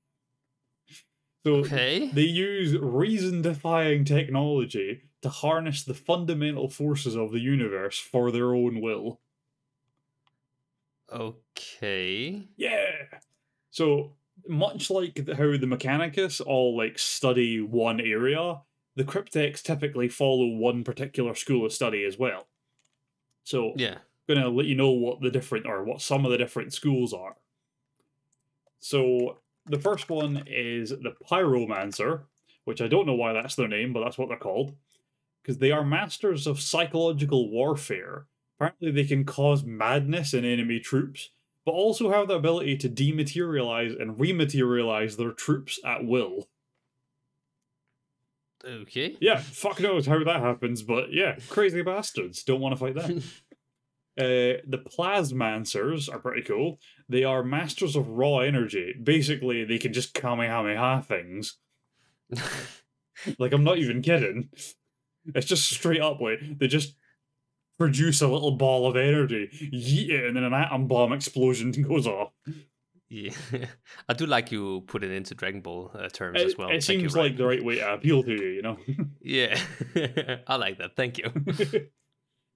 So 1.46 1.56
Okay. 1.56 2.08
they 2.08 2.22
use 2.22 2.78
reason 2.78 3.42
defying 3.42 4.06
technology 4.06 5.02
to 5.22 5.30
harness 5.30 5.84
the 5.84 5.94
fundamental 5.94 6.70
forces 6.70 7.16
of 7.16 7.32
the 7.32 7.40
universe 7.40 7.98
for 8.00 8.32
their 8.32 8.54
own 8.54 8.80
will. 8.82 9.20
Okay. 11.14 12.48
Yeah. 12.58 12.92
So 13.72 14.16
much 14.48 14.90
like 14.90 15.18
how 15.18 15.58
the 15.58 15.68
Mechanicus 15.68 16.42
all 16.46 16.76
like 16.76 16.98
study 16.98 17.62
one 17.62 18.02
area, 18.02 18.62
the 18.96 19.04
Crypteks 19.04 19.62
typically 19.62 20.10
follow 20.10 20.48
one 20.48 20.84
particular 20.84 21.36
school 21.36 21.66
of 21.66 21.74
study 21.74 22.04
as 22.04 22.18
well. 22.18 22.48
So 23.44 23.74
Yeah. 23.78 24.00
gonna 24.28 24.50
let 24.50 24.66
you 24.66 24.76
know 24.76 24.92
what 24.92 25.22
the 25.22 25.32
different 25.32 25.66
or 25.66 25.84
what 25.84 26.02
some 26.02 26.26
of 26.26 26.32
the 26.32 26.38
different 26.38 26.74
schools 26.74 27.14
are. 27.14 27.38
So 28.80 29.40
the 29.66 29.80
first 29.80 30.10
one 30.10 30.44
is 30.48 30.90
the 30.90 31.16
Pyromancer, 31.30 32.24
which 32.66 32.82
I 32.82 32.88
don't 32.88 33.06
know 33.06 33.16
why 33.16 33.34
that's 33.34 33.56
their 33.56 33.68
name, 33.68 33.94
but 33.94 34.04
that's 34.04 34.18
what 34.18 34.30
they're 34.30 34.38
called. 34.38 34.76
Because 35.42 35.58
they 35.58 35.72
are 35.72 35.84
masters 35.86 36.48
of 36.48 36.60
psychological 36.62 37.50
warfare. 37.50 38.28
Apparently 38.64 38.92
they 38.92 39.08
can 39.08 39.26
cause 39.26 39.64
madness 39.64 40.34
in 40.34 40.46
enemy 40.46 40.80
troops, 40.80 41.32
but 41.66 41.72
also 41.72 42.12
have 42.12 42.28
the 42.28 42.36
ability 42.36 42.78
to 42.78 42.90
dematerialize 42.90 44.00
and 44.02 44.18
rematerialize 44.18 45.18
their 45.18 45.32
troops 45.32 45.80
at 45.86 46.06
will. 46.06 46.48
Okay. 48.66 49.18
Yeah, 49.20 49.40
fuck 49.40 49.82
knows 49.82 50.06
how 50.06 50.24
that 50.24 50.40
happens, 50.40 50.82
but 50.82 51.12
yeah, 51.12 51.36
crazy 51.50 51.82
bastards. 51.82 52.44
Don't 52.44 52.62
want 52.62 52.74
to 52.74 52.80
fight 52.80 52.96
them. 52.96 53.24
Uh, 54.16 54.62
the 54.68 54.78
Plasmancers 54.78 56.08
are 56.08 56.20
pretty 56.20 56.44
cool. 56.44 56.78
They 57.10 57.24
are 57.24 57.44
masters 57.44 57.96
of 57.96 58.08
raw 58.08 58.42
energy. 58.42 58.94
Basically, 59.02 59.66
they 59.66 59.80
can 59.80 59.92
just 59.92 60.14
kamehameha 60.14 61.02
things. 61.02 61.58
Like, 63.40 63.54
I'm 63.54 63.64
not 63.64 63.78
even 63.78 64.02
kidding. 64.02 64.50
It's 65.34 65.48
just 65.48 65.70
straight 65.70 66.02
up 66.02 66.20
like 66.20 66.40
they 66.60 66.68
just 66.68 66.96
produce 67.84 68.22
a 68.22 68.28
little 68.28 68.52
ball 68.52 68.88
of 68.88 68.96
energy, 68.96 69.50
yeet 69.74 70.10
it, 70.10 70.26
and 70.26 70.36
then 70.36 70.44
an 70.44 70.54
atom 70.54 70.88
bomb 70.88 71.12
explosion 71.14 71.72
goes 71.88 72.08
off. 72.08 72.32
yeah. 73.10 73.34
I 74.10 74.14
do 74.14 74.26
like 74.26 74.52
you 74.52 74.82
put 74.88 75.04
it 75.04 75.12
into 75.12 75.36
Dragon 75.36 75.62
Ball 75.62 75.92
uh, 75.94 76.10
terms 76.10 76.42
It, 76.42 76.48
as 76.48 76.58
well. 76.58 76.70
it 76.70 76.84
Thank 76.84 77.00
seems 77.02 77.16
like 77.16 77.38
the 77.38 77.46
right 77.46 77.64
way 77.64 77.76
to 77.76 77.94
appeal 77.94 78.24
to 78.24 78.32
you, 78.32 78.48
you 78.50 78.62
know. 78.62 78.78
Yeah. 79.22 79.60
I 80.48 80.56
like 80.56 80.78
that. 80.80 80.96
Thank 80.96 81.18
you. 81.18 81.26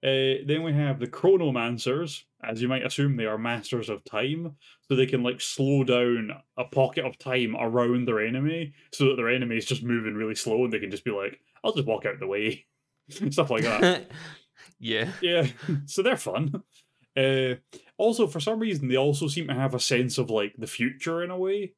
Uh, 0.04 0.46
then 0.46 0.62
we 0.64 0.72
have 0.74 1.00
the 1.00 1.08
chronomancers. 1.08 2.22
As 2.44 2.62
you 2.62 2.68
might 2.68 2.86
assume, 2.86 3.18
they 3.18 3.26
are 3.26 3.38
masters 3.38 3.90
of 3.90 4.04
time, 4.04 4.56
so 4.88 4.96
they 4.96 5.08
can 5.08 5.24
like 5.24 5.42
slow 5.42 5.84
down 5.84 6.32
a 6.56 6.66
pocket 6.66 7.04
of 7.04 7.18
time 7.18 7.56
around 7.60 8.08
their 8.08 8.20
enemy, 8.26 8.74
so 8.94 9.06
that 9.06 9.16
their 9.16 9.30
enemy 9.30 9.58
is 9.58 9.66
just 9.66 9.82
moving 9.84 10.14
really 10.14 10.36
slow, 10.36 10.64
and 10.64 10.72
they 10.72 10.80
can 10.80 10.92
just 10.92 11.04
be 11.04 11.10
like, 11.12 11.40
"I'll 11.64 11.74
just 11.74 11.88
walk 11.88 12.06
out 12.06 12.20
the 12.20 12.28
way," 12.28 12.68
stuff 13.32 13.50
like 13.50 13.64
that. 13.64 14.12
Yeah. 14.80 15.12
yeah, 15.22 15.48
so 15.86 16.02
they're 16.02 16.18
fun. 16.18 16.64
Uh, 17.16 17.56
also, 17.98 18.28
for 18.28 18.40
some 18.40 18.60
reason, 18.60 18.88
they 18.88 18.98
also 18.98 19.28
seem 19.28 19.48
to 19.48 19.54
have 19.54 19.74
a 19.74 19.80
sense 19.80 20.18
of 20.18 20.30
like 20.30 20.54
the 20.58 20.68
future 20.68 21.24
in 21.24 21.32
a 21.32 21.38
way. 21.38 21.74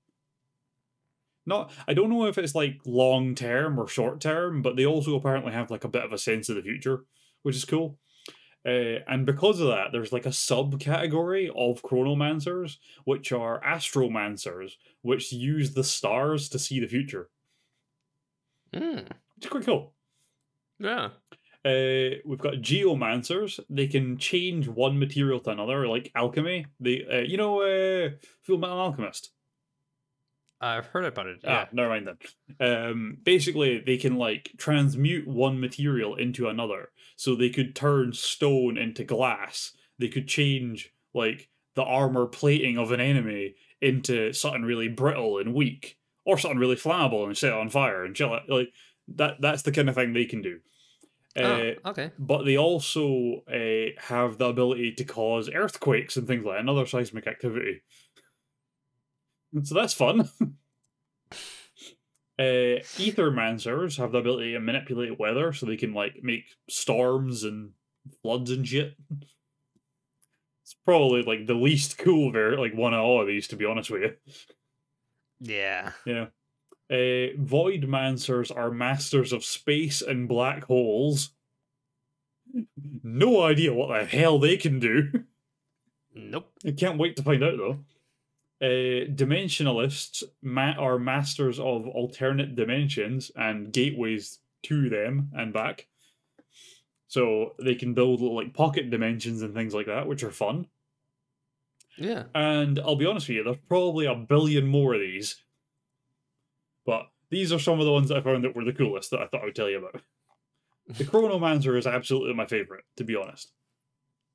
Not, 1.45 1.71
I 1.87 1.93
don't 1.93 2.09
know 2.09 2.25
if 2.25 2.37
it's 2.37 2.53
like 2.53 2.79
long 2.85 3.35
term 3.35 3.79
or 3.79 3.87
short 3.87 4.19
term, 4.19 4.61
but 4.61 4.75
they 4.75 4.85
also 4.85 5.15
apparently 5.15 5.53
have 5.53 5.71
like 5.71 5.83
a 5.83 5.89
bit 5.89 6.03
of 6.03 6.13
a 6.13 6.17
sense 6.17 6.49
of 6.49 6.55
the 6.55 6.61
future, 6.61 7.05
which 7.43 7.55
is 7.55 7.65
cool. 7.65 7.97
Uh, 8.65 8.99
and 9.07 9.25
because 9.25 9.61
of 9.61 9.69
that, 9.69 9.91
there's 9.91 10.11
like 10.11 10.25
a 10.25 10.29
subcategory 10.29 11.47
of 11.55 11.81
chronomancers, 11.81 12.77
which 13.05 13.31
are 13.31 13.61
astromancers, 13.61 14.73
which 15.01 15.31
use 15.31 15.73
the 15.73 15.83
stars 15.83 16.49
to 16.49 16.59
see 16.59 16.79
the 16.79 16.87
future. 16.87 17.29
Mm. 18.73 19.07
Which 19.35 19.45
is 19.45 19.49
quite 19.49 19.65
cool. 19.65 19.93
Yeah. 20.77 21.09
Uh, 21.65 22.15
we've 22.25 22.39
got 22.39 22.55
geomancers. 22.55 23.59
They 23.69 23.87
can 23.87 24.17
change 24.17 24.67
one 24.67 24.97
material 24.97 25.39
to 25.41 25.49
another, 25.49 25.87
like 25.87 26.11
alchemy. 26.15 26.65
They, 26.79 27.05
uh, 27.11 27.17
you 27.17 27.37
know, 27.37 27.61
uh, 27.61 28.11
Full 28.43 28.57
Metal 28.57 28.79
Alchemist. 28.79 29.31
I've 30.61 30.87
heard 30.87 31.05
about 31.05 31.27
it. 31.27 31.39
Yeah. 31.43 31.65
Ah, 31.65 31.69
never 31.71 31.89
mind 31.89 32.07
then. 32.07 32.17
Um, 32.59 33.17
basically, 33.23 33.79
they 33.79 33.97
can 33.97 34.17
like 34.17 34.51
transmute 34.57 35.27
one 35.27 35.59
material 35.59 36.15
into 36.15 36.47
another. 36.47 36.89
So 37.15 37.35
they 37.35 37.49
could 37.49 37.75
turn 37.75 38.13
stone 38.13 38.77
into 38.77 39.03
glass. 39.03 39.73
They 39.97 40.09
could 40.09 40.27
change 40.27 40.93
like 41.13 41.49
the 41.75 41.83
armor 41.83 42.25
plating 42.25 42.77
of 42.77 42.91
an 42.91 42.99
enemy 42.99 43.55
into 43.81 44.33
something 44.33 44.63
really 44.63 44.89
brittle 44.89 45.39
and 45.39 45.53
weak, 45.53 45.97
or 46.25 46.37
something 46.37 46.59
really 46.59 46.75
flammable 46.75 47.25
and 47.25 47.37
set 47.37 47.51
it 47.51 47.57
on 47.57 47.69
fire 47.69 48.03
and 48.03 48.15
chill 48.15 48.35
it. 48.35 48.43
Like 48.49 48.69
that. 49.15 49.39
That's 49.39 49.61
the 49.61 49.71
kind 49.71 49.89
of 49.89 49.95
thing 49.95 50.13
they 50.13 50.25
can 50.25 50.41
do. 50.41 50.59
Uh, 51.39 51.73
oh, 51.85 51.89
okay. 51.91 52.11
but 52.19 52.43
they 52.43 52.57
also 52.57 53.41
uh, 53.51 53.91
have 53.97 54.37
the 54.37 54.47
ability 54.47 54.93
to 54.93 55.03
cause 55.03 55.49
earthquakes 55.49 56.17
and 56.17 56.27
things 56.27 56.43
like 56.43 56.55
that, 56.55 56.59
and 56.61 56.69
other 56.69 56.85
seismic 56.85 57.27
activity. 57.27 57.81
So 59.63 59.73
that's 59.73 59.95
fun. 59.95 60.29
uh, 61.31 61.33
Ethermancers 62.37 63.97
have 63.97 64.11
the 64.11 64.19
ability 64.19 64.53
to 64.53 64.59
manipulate 64.59 65.17
weather, 65.17 65.53
so 65.53 65.65
they 65.65 65.75
can 65.75 65.95
like 65.95 66.19
make 66.21 66.43
storms 66.69 67.43
and 67.43 67.71
floods 68.21 68.51
and 68.51 68.67
shit. 68.67 68.93
It's 70.61 70.75
probably 70.85 71.23
like 71.23 71.47
the 71.47 71.55
least 71.55 71.97
cool 71.97 72.31
ver 72.31 72.59
like 72.59 72.75
one 72.75 72.93
of 72.93 72.99
all 72.99 73.21
of 73.21 73.27
these, 73.27 73.47
to 73.47 73.55
be 73.55 73.65
honest 73.65 73.89
with 73.89 74.03
you. 74.03 74.11
Yeah. 75.39 75.93
Yeah. 76.05 76.27
Uh, 76.91 77.37
Voidmancers 77.37 78.55
are 78.55 78.71
masters 78.71 79.31
of 79.31 79.45
space 79.45 80.01
and 80.01 80.27
black 80.27 80.63
holes. 80.65 81.31
No 83.03 83.43
idea 83.43 83.73
what 83.73 83.89
the 83.89 84.05
hell 84.05 84.39
they 84.39 84.57
can 84.57 84.79
do. 84.79 85.23
Nope. 86.15 86.51
I 86.65 86.71
can't 86.71 86.97
wait 86.97 87.15
to 87.17 87.23
find 87.23 87.43
out 87.43 87.57
though. 87.57 87.79
Uh, 88.61 89.05
dimensionalists 89.05 90.23
ma- 90.41 90.75
are 90.77 90.99
masters 90.99 91.59
of 91.59 91.87
alternate 91.87 92.55
dimensions 92.55 93.31
and 93.35 93.71
gateways 93.71 94.39
to 94.63 94.89
them 94.89 95.31
and 95.33 95.53
back. 95.53 95.87
So 97.07 97.53
they 97.63 97.75
can 97.75 97.93
build 97.93 98.19
little, 98.19 98.35
like 98.35 98.53
pocket 98.53 98.89
dimensions 98.89 99.41
and 99.43 99.53
things 99.53 99.73
like 99.73 99.85
that, 99.85 100.07
which 100.07 100.23
are 100.23 100.31
fun. 100.31 100.67
Yeah. 101.97 102.23
And 102.35 102.79
I'll 102.79 102.95
be 102.95 103.05
honest 103.05 103.27
with 103.27 103.37
you, 103.37 103.43
there's 103.43 103.57
probably 103.67 104.05
a 104.05 104.15
billion 104.15 104.67
more 104.67 104.93
of 104.93 105.01
these. 105.01 105.41
But 106.85 107.07
these 107.29 107.51
are 107.53 107.59
some 107.59 107.79
of 107.79 107.85
the 107.85 107.91
ones 107.91 108.09
that 108.09 108.17
I 108.17 108.21
found 108.21 108.43
that 108.43 108.55
were 108.55 108.63
the 108.63 108.73
coolest 108.73 109.11
that 109.11 109.19
I 109.21 109.27
thought 109.27 109.41
I 109.41 109.45
would 109.45 109.55
tell 109.55 109.69
you 109.69 109.77
about. 109.79 110.01
The 110.87 111.03
Chronomancer 111.05 111.77
is 111.77 111.85
absolutely 111.87 112.33
my 112.33 112.45
favorite, 112.47 112.83
to 112.97 113.03
be 113.03 113.15
honest. 113.15 113.51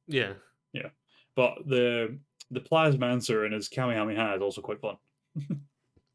Yeah. 0.07 0.35
Yeah. 0.73 0.89
But 1.35 1.67
the 1.67 2.19
the 2.51 2.61
Plasmancer 2.61 3.45
and 3.45 3.55
his 3.55 3.69
Kamehameha 3.69 4.37
is 4.37 4.43
also 4.43 4.61
quite 4.61 4.81
fun. 4.81 4.97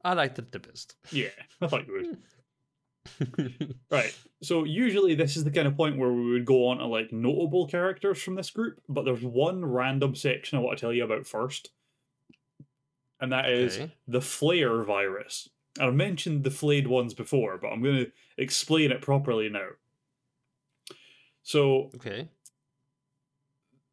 I 0.06 0.14
liked 0.14 0.40
it 0.40 0.52
the 0.52 0.60
best. 0.60 0.96
Yeah, 1.12 1.28
I 1.62 1.68
thought 1.68 1.86
you 1.88 1.94
would. 1.94 2.18
Right. 3.90 4.16
So 4.44 4.64
usually 4.66 5.16
this 5.16 5.36
is 5.36 5.44
the 5.44 5.52
kind 5.52 5.68
of 5.68 5.76
point 5.76 5.98
where 5.98 6.12
we 6.12 6.32
would 6.32 6.46
go 6.46 6.68
on 6.68 6.78
to 6.78 6.86
like 6.86 7.12
notable 7.12 7.66
characters 7.68 8.22
from 8.22 8.36
this 8.36 8.52
group, 8.52 8.80
but 8.88 9.04
there's 9.04 9.24
one 9.24 9.66
random 9.66 10.16
section 10.16 10.58
I 10.58 10.62
want 10.62 10.78
to 10.78 10.82
tell 10.82 10.94
you 10.94 11.04
about 11.04 11.26
first. 11.26 11.72
And 13.20 13.32
that 13.32 13.50
is 13.50 13.78
Okay. 13.78 13.92
the 14.08 14.20
flayer 14.20 14.86
virus. 14.86 15.50
I've 15.80 15.94
mentioned 15.94 16.44
the 16.44 16.52
flayed 16.52 16.88
ones 16.88 17.14
before, 17.14 17.58
but 17.58 17.68
I'm 17.68 17.84
going 17.84 18.06
to 18.06 18.12
explain 18.38 18.92
it 18.92 19.02
properly 19.02 19.50
now. 19.50 19.70
So 21.44 21.92
okay. 21.96 22.30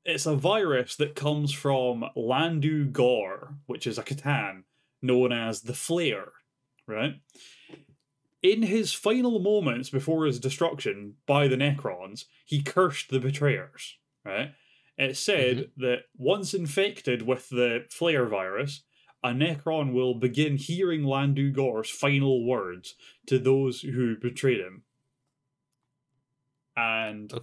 it's 0.04 0.26
a 0.26 0.36
virus 0.36 0.96
that 0.96 1.14
comes 1.14 1.52
from 1.52 2.04
Llandu'gor, 2.16 3.54
which 3.66 3.86
is 3.86 3.98
a 3.98 4.02
C'tan 4.02 4.64
known 5.02 5.32
as 5.32 5.62
the 5.62 5.72
Flayer, 5.72 6.28
right? 6.86 7.20
In 8.42 8.62
his 8.62 8.92
final 8.92 9.38
moments 9.38 9.90
before 9.90 10.26
his 10.26 10.38
destruction 10.38 11.14
by 11.26 11.48
the 11.48 11.56
Necrons, 11.56 12.24
he 12.44 12.62
cursed 12.62 13.10
the 13.10 13.20
betrayers, 13.20 13.96
right? 14.24 14.52
It 14.98 15.16
said 15.16 15.56
mm-hmm. 15.56 15.82
that 15.82 15.98
once 16.16 16.54
infected 16.54 17.22
with 17.22 17.48
the 17.48 17.86
Flayer 17.90 18.28
virus, 18.28 18.82
a 19.22 19.28
Necron 19.28 19.92
will 19.92 20.14
begin 20.14 20.56
hearing 20.56 21.02
Llandu'gor's 21.02 21.90
final 21.90 22.46
words 22.46 22.94
to 23.26 23.38
those 23.38 23.80
who 23.80 24.16
betrayed 24.16 24.60
him. 24.60 24.82
And 26.76 27.32
oh. 27.34 27.40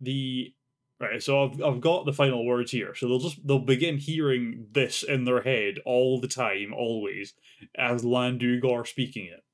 the 0.00 0.54
Right, 0.98 1.22
so 1.22 1.44
I've 1.44 1.62
I've 1.62 1.80
got 1.82 2.06
the 2.06 2.12
final 2.12 2.46
words 2.46 2.70
here. 2.70 2.94
So 2.94 3.06
they'll 3.06 3.18
just 3.18 3.46
they'll 3.46 3.58
begin 3.58 3.98
hearing 3.98 4.68
this 4.72 5.02
in 5.02 5.24
their 5.24 5.42
head 5.42 5.78
all 5.84 6.20
the 6.20 6.28
time, 6.28 6.72
always, 6.74 7.34
as 7.76 8.02
Landu 8.02 8.60
Llandu'gor 8.62 8.86
speaking 8.86 9.26
it. 9.26 9.44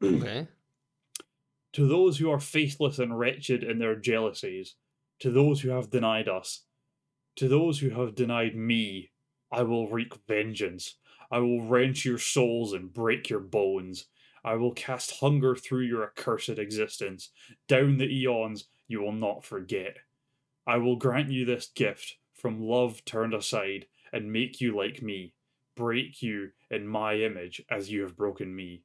Hmm. 0.00 0.22
Okay. 0.22 0.48
To 1.72 1.88
those 1.88 2.18
who 2.18 2.30
are 2.30 2.38
faithless 2.38 3.00
and 3.00 3.18
wretched 3.18 3.64
in 3.64 3.80
their 3.80 3.96
jealousies, 3.96 4.76
to 5.18 5.30
those 5.30 5.60
who 5.60 5.70
have 5.70 5.90
denied 5.90 6.28
us, 6.28 6.62
To 7.36 7.48
those 7.48 7.80
who 7.80 7.90
have 7.90 8.14
denied 8.14 8.54
me, 8.54 9.10
I 9.52 9.62
will 9.62 9.88
wreak 9.88 10.12
vengeance. 10.26 10.96
I 11.30 11.38
will 11.38 11.62
wrench 11.62 12.04
your 12.04 12.18
souls 12.18 12.72
and 12.72 12.92
break 12.92 13.30
your 13.30 13.40
bones. 13.40 14.06
I 14.44 14.54
will 14.54 14.72
cast 14.72 15.20
hunger 15.20 15.56
through 15.56 15.82
your 15.82 16.04
accursed 16.04 16.50
existence. 16.50 17.30
Down 17.66 17.98
the 17.98 18.06
eons, 18.06 18.66
you 18.86 19.00
will 19.00 19.12
not 19.12 19.44
forget. 19.44 19.96
I 20.66 20.76
will 20.78 20.96
grant 20.96 21.30
you 21.30 21.44
this 21.44 21.66
gift 21.66 22.16
from 22.32 22.60
love 22.60 23.04
turned 23.04 23.34
aside 23.34 23.86
and 24.12 24.32
make 24.32 24.60
you 24.60 24.76
like 24.76 25.02
me, 25.02 25.34
break 25.76 26.22
you 26.22 26.50
in 26.70 26.86
my 26.86 27.14
image 27.16 27.62
as 27.70 27.90
you 27.90 28.02
have 28.02 28.16
broken 28.16 28.54
me. 28.54 28.82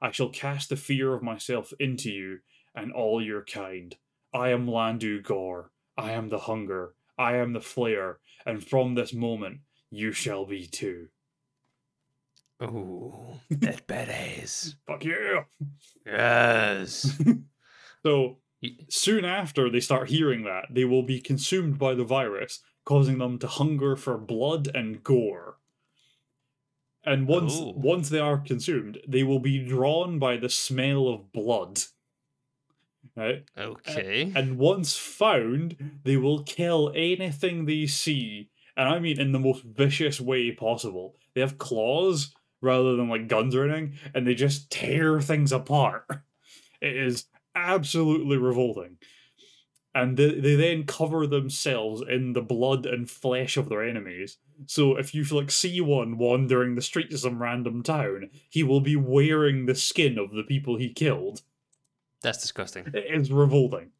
I 0.00 0.10
shall 0.10 0.28
cast 0.28 0.68
the 0.68 0.76
fear 0.76 1.14
of 1.14 1.22
myself 1.22 1.72
into 1.78 2.10
you 2.10 2.38
and 2.74 2.92
all 2.92 3.22
your 3.22 3.44
kind. 3.44 3.96
I 4.32 4.50
am 4.50 4.66
Llandu'gor. 4.66 5.66
I 5.96 6.12
am 6.12 6.28
the 6.28 6.38
hunger. 6.38 6.94
I 7.16 7.36
am 7.36 7.52
the 7.52 7.60
flayer. 7.60 8.16
And 8.44 8.62
from 8.62 8.94
this 8.94 9.14
moment, 9.14 9.60
you 9.90 10.12
shall 10.12 10.44
be 10.44 10.66
too. 10.66 11.08
Ooh, 12.62 13.40
that 13.50 13.86
badass. 13.88 14.74
Fuck 14.86 15.04
yeah! 15.04 15.44
Yes. 16.06 17.20
So 18.04 18.36
soon 18.90 19.24
after 19.24 19.70
they 19.70 19.80
start 19.80 20.10
hearing 20.10 20.44
that, 20.44 20.66
they 20.70 20.84
will 20.84 21.02
be 21.02 21.20
consumed 21.20 21.78
by 21.78 21.94
the 21.94 22.04
virus, 22.04 22.60
causing 22.84 23.18
them 23.18 23.38
to 23.38 23.46
hunger 23.46 23.96
for 23.96 24.18
blood 24.18 24.68
and 24.74 25.02
gore. 25.02 25.56
And 27.04 27.26
once 27.26 27.54
once 27.58 28.08
they 28.08 28.18
are 28.18 28.38
consumed, 28.38 28.98
they 29.06 29.22
will 29.22 29.38
be 29.38 29.66
drawn 29.66 30.18
by 30.18 30.36
the 30.36 30.48
smell 30.48 31.08
of 31.08 31.32
blood. 31.32 31.80
Right? 33.14 33.44
Okay. 33.56 34.32
And 34.34 34.58
once 34.58 34.96
found, 34.96 36.00
they 36.04 36.16
will 36.16 36.42
kill 36.42 36.90
anything 36.94 37.66
they 37.66 37.86
see, 37.86 38.48
and 38.76 38.88
I 38.88 38.98
mean 38.98 39.20
in 39.20 39.32
the 39.32 39.38
most 39.38 39.62
vicious 39.64 40.20
way 40.20 40.52
possible. 40.52 41.16
They 41.34 41.40
have 41.40 41.58
claws 41.58 42.34
rather 42.60 42.96
than 42.96 43.08
like 43.08 43.28
guns 43.28 43.54
or 43.54 43.68
anything, 43.68 43.98
and 44.14 44.26
they 44.26 44.34
just 44.34 44.70
tear 44.70 45.20
things 45.20 45.52
apart. 45.52 46.06
It 46.80 46.96
is 46.98 47.24
absolutely 47.54 48.36
revolting. 48.36 48.98
And 49.94 50.18
they, 50.18 50.38
they 50.38 50.54
then 50.54 50.84
cover 50.84 51.26
themselves 51.26 52.02
in 52.06 52.34
the 52.34 52.42
blood 52.42 52.84
and 52.84 53.08
flesh 53.08 53.56
of 53.56 53.70
their 53.70 53.82
enemies. 53.82 54.36
So 54.66 54.96
if 54.96 55.14
you 55.14 55.24
like 55.24 55.50
see 55.50 55.80
one 55.80 56.18
wandering 56.18 56.74
the 56.74 56.82
streets 56.82 57.14
of 57.14 57.20
some 57.20 57.40
random 57.40 57.82
town, 57.82 58.28
he 58.50 58.62
will 58.62 58.80
be 58.82 58.96
wearing 58.96 59.64
the 59.64 59.74
skin 59.74 60.18
of 60.18 60.32
the 60.32 60.42
people 60.42 60.76
he 60.76 60.92
killed. 60.92 61.40
That's 62.22 62.42
disgusting. 62.42 62.86
It 62.92 63.06
is 63.08 63.30
revolting. 63.30 63.92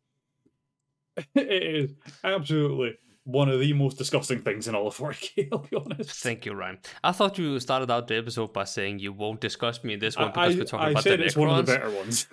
It 1.37 1.75
is 1.77 1.95
absolutely 2.25 2.99
one 3.25 3.49
of 3.49 3.59
the 3.59 3.73
most 3.73 3.99
disgusting 3.99 4.41
things 4.43 4.69
in 4.69 4.75
all 4.75 4.87
of 4.87 4.97
4K, 4.97 5.49
I'll 5.53 5.59
be 5.59 5.77
honest. 5.77 6.23
Thank 6.23 6.47
you, 6.47 6.53
Ryan. 6.53 6.79
I 7.03 7.13
thought 7.13 7.39
you 7.39 7.59
started 7.59 7.91
out 7.91 8.07
the 8.07 8.17
episode 8.17 8.53
by 8.53 8.65
saying 8.65 8.99
you 8.99 9.13
won't 9.13 9.41
discuss 9.41 9.83
me 9.83 9.95
in 9.95 10.01
this 10.01 10.17
one 10.17 10.29
because 10.29 10.55
I- 10.55 10.59
we're 10.59 10.65
talking 10.65 10.87
I 10.87 10.91
about 10.91 11.03
said 11.03 11.21
the 11.21 11.25
it's 11.25 11.37
one 11.37 11.51
of 11.51 11.65
the 11.65 11.73
better 11.73 11.91
ones. 11.91 12.27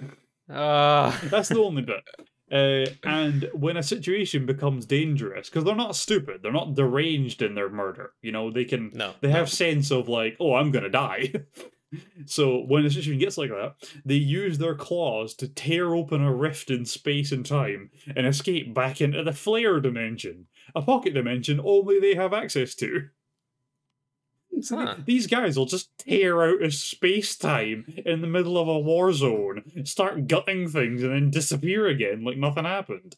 Uh, 0.50 1.18
That's 1.24 1.50
the 1.50 1.60
only 1.60 1.84
bit. 1.84 2.04
Uh, 2.52 2.86
and 3.04 3.50
when 3.54 3.78
a 3.78 3.84
situation 3.84 4.46
becomes 4.46 4.86
dangerous, 4.86 5.50
because 5.50 5.64
they're 5.64 5.74
not 5.74 5.96
stupid, 5.96 6.42
they're 6.44 6.52
not 6.52 6.76
deranged 6.76 7.42
in 7.42 7.56
their 7.56 7.70
murder. 7.70 8.12
You 8.22 8.34
know, 8.34 8.52
they 8.52 8.66
can 8.66 8.92
no. 8.94 9.14
they 9.22 9.30
no. 9.30 9.36
have 9.36 9.50
sense 9.50 9.90
of 9.90 10.10
like, 10.10 10.36
oh, 10.42 10.56
I'm 10.56 10.72
gonna 10.72 10.90
die. 10.90 11.32
so 12.26 12.60
when 12.66 12.86
a 12.86 12.90
situation 12.90 13.20
gets 13.20 13.38
like 13.38 13.52
that, 13.52 13.76
they 14.04 14.16
use 14.16 14.58
their 14.58 14.76
claws 14.76 15.34
to 15.36 15.48
tear 15.48 15.96
open 15.96 16.22
a 16.22 16.34
rift 16.34 16.70
in 16.70 16.84
space 16.84 17.32
and 17.32 17.46
time 17.46 17.90
and 18.16 18.28
escape 18.28 18.74
back 18.74 19.00
into 19.00 19.24
the 19.24 19.32
flayer 19.32 19.82
dimension, 19.82 20.48
a 20.76 20.82
pocket 20.82 21.14
dimension 21.14 21.60
only 21.64 22.00
they 22.00 22.16
have 22.16 22.34
access 22.34 22.76
to. 22.76 23.10
So 24.62 24.78
Huh. 24.78 24.96
these 25.06 25.28
guys 25.28 25.58
will 25.58 25.66
just 25.66 25.98
tear 25.98 26.44
out 26.44 26.62
of 26.62 26.74
space 26.74 27.36
time 27.36 27.86
in 28.06 28.22
the 28.22 28.28
middle 28.28 28.58
of 28.58 28.68
a 28.68 28.78
war 28.80 29.12
zone, 29.14 29.64
start 29.86 30.28
gutting 30.28 30.68
things, 30.70 31.02
and 31.04 31.12
then 31.14 31.30
disappear 31.32 31.88
again 31.88 32.24
like 32.24 32.38
nothing 32.38 32.66
happened. 32.66 33.16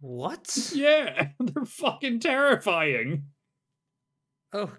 What? 0.00 0.70
Yeah, 0.74 1.28
they're 1.40 1.64
fucking 1.64 2.20
terrifying. 2.20 3.24
Oh 4.52 4.72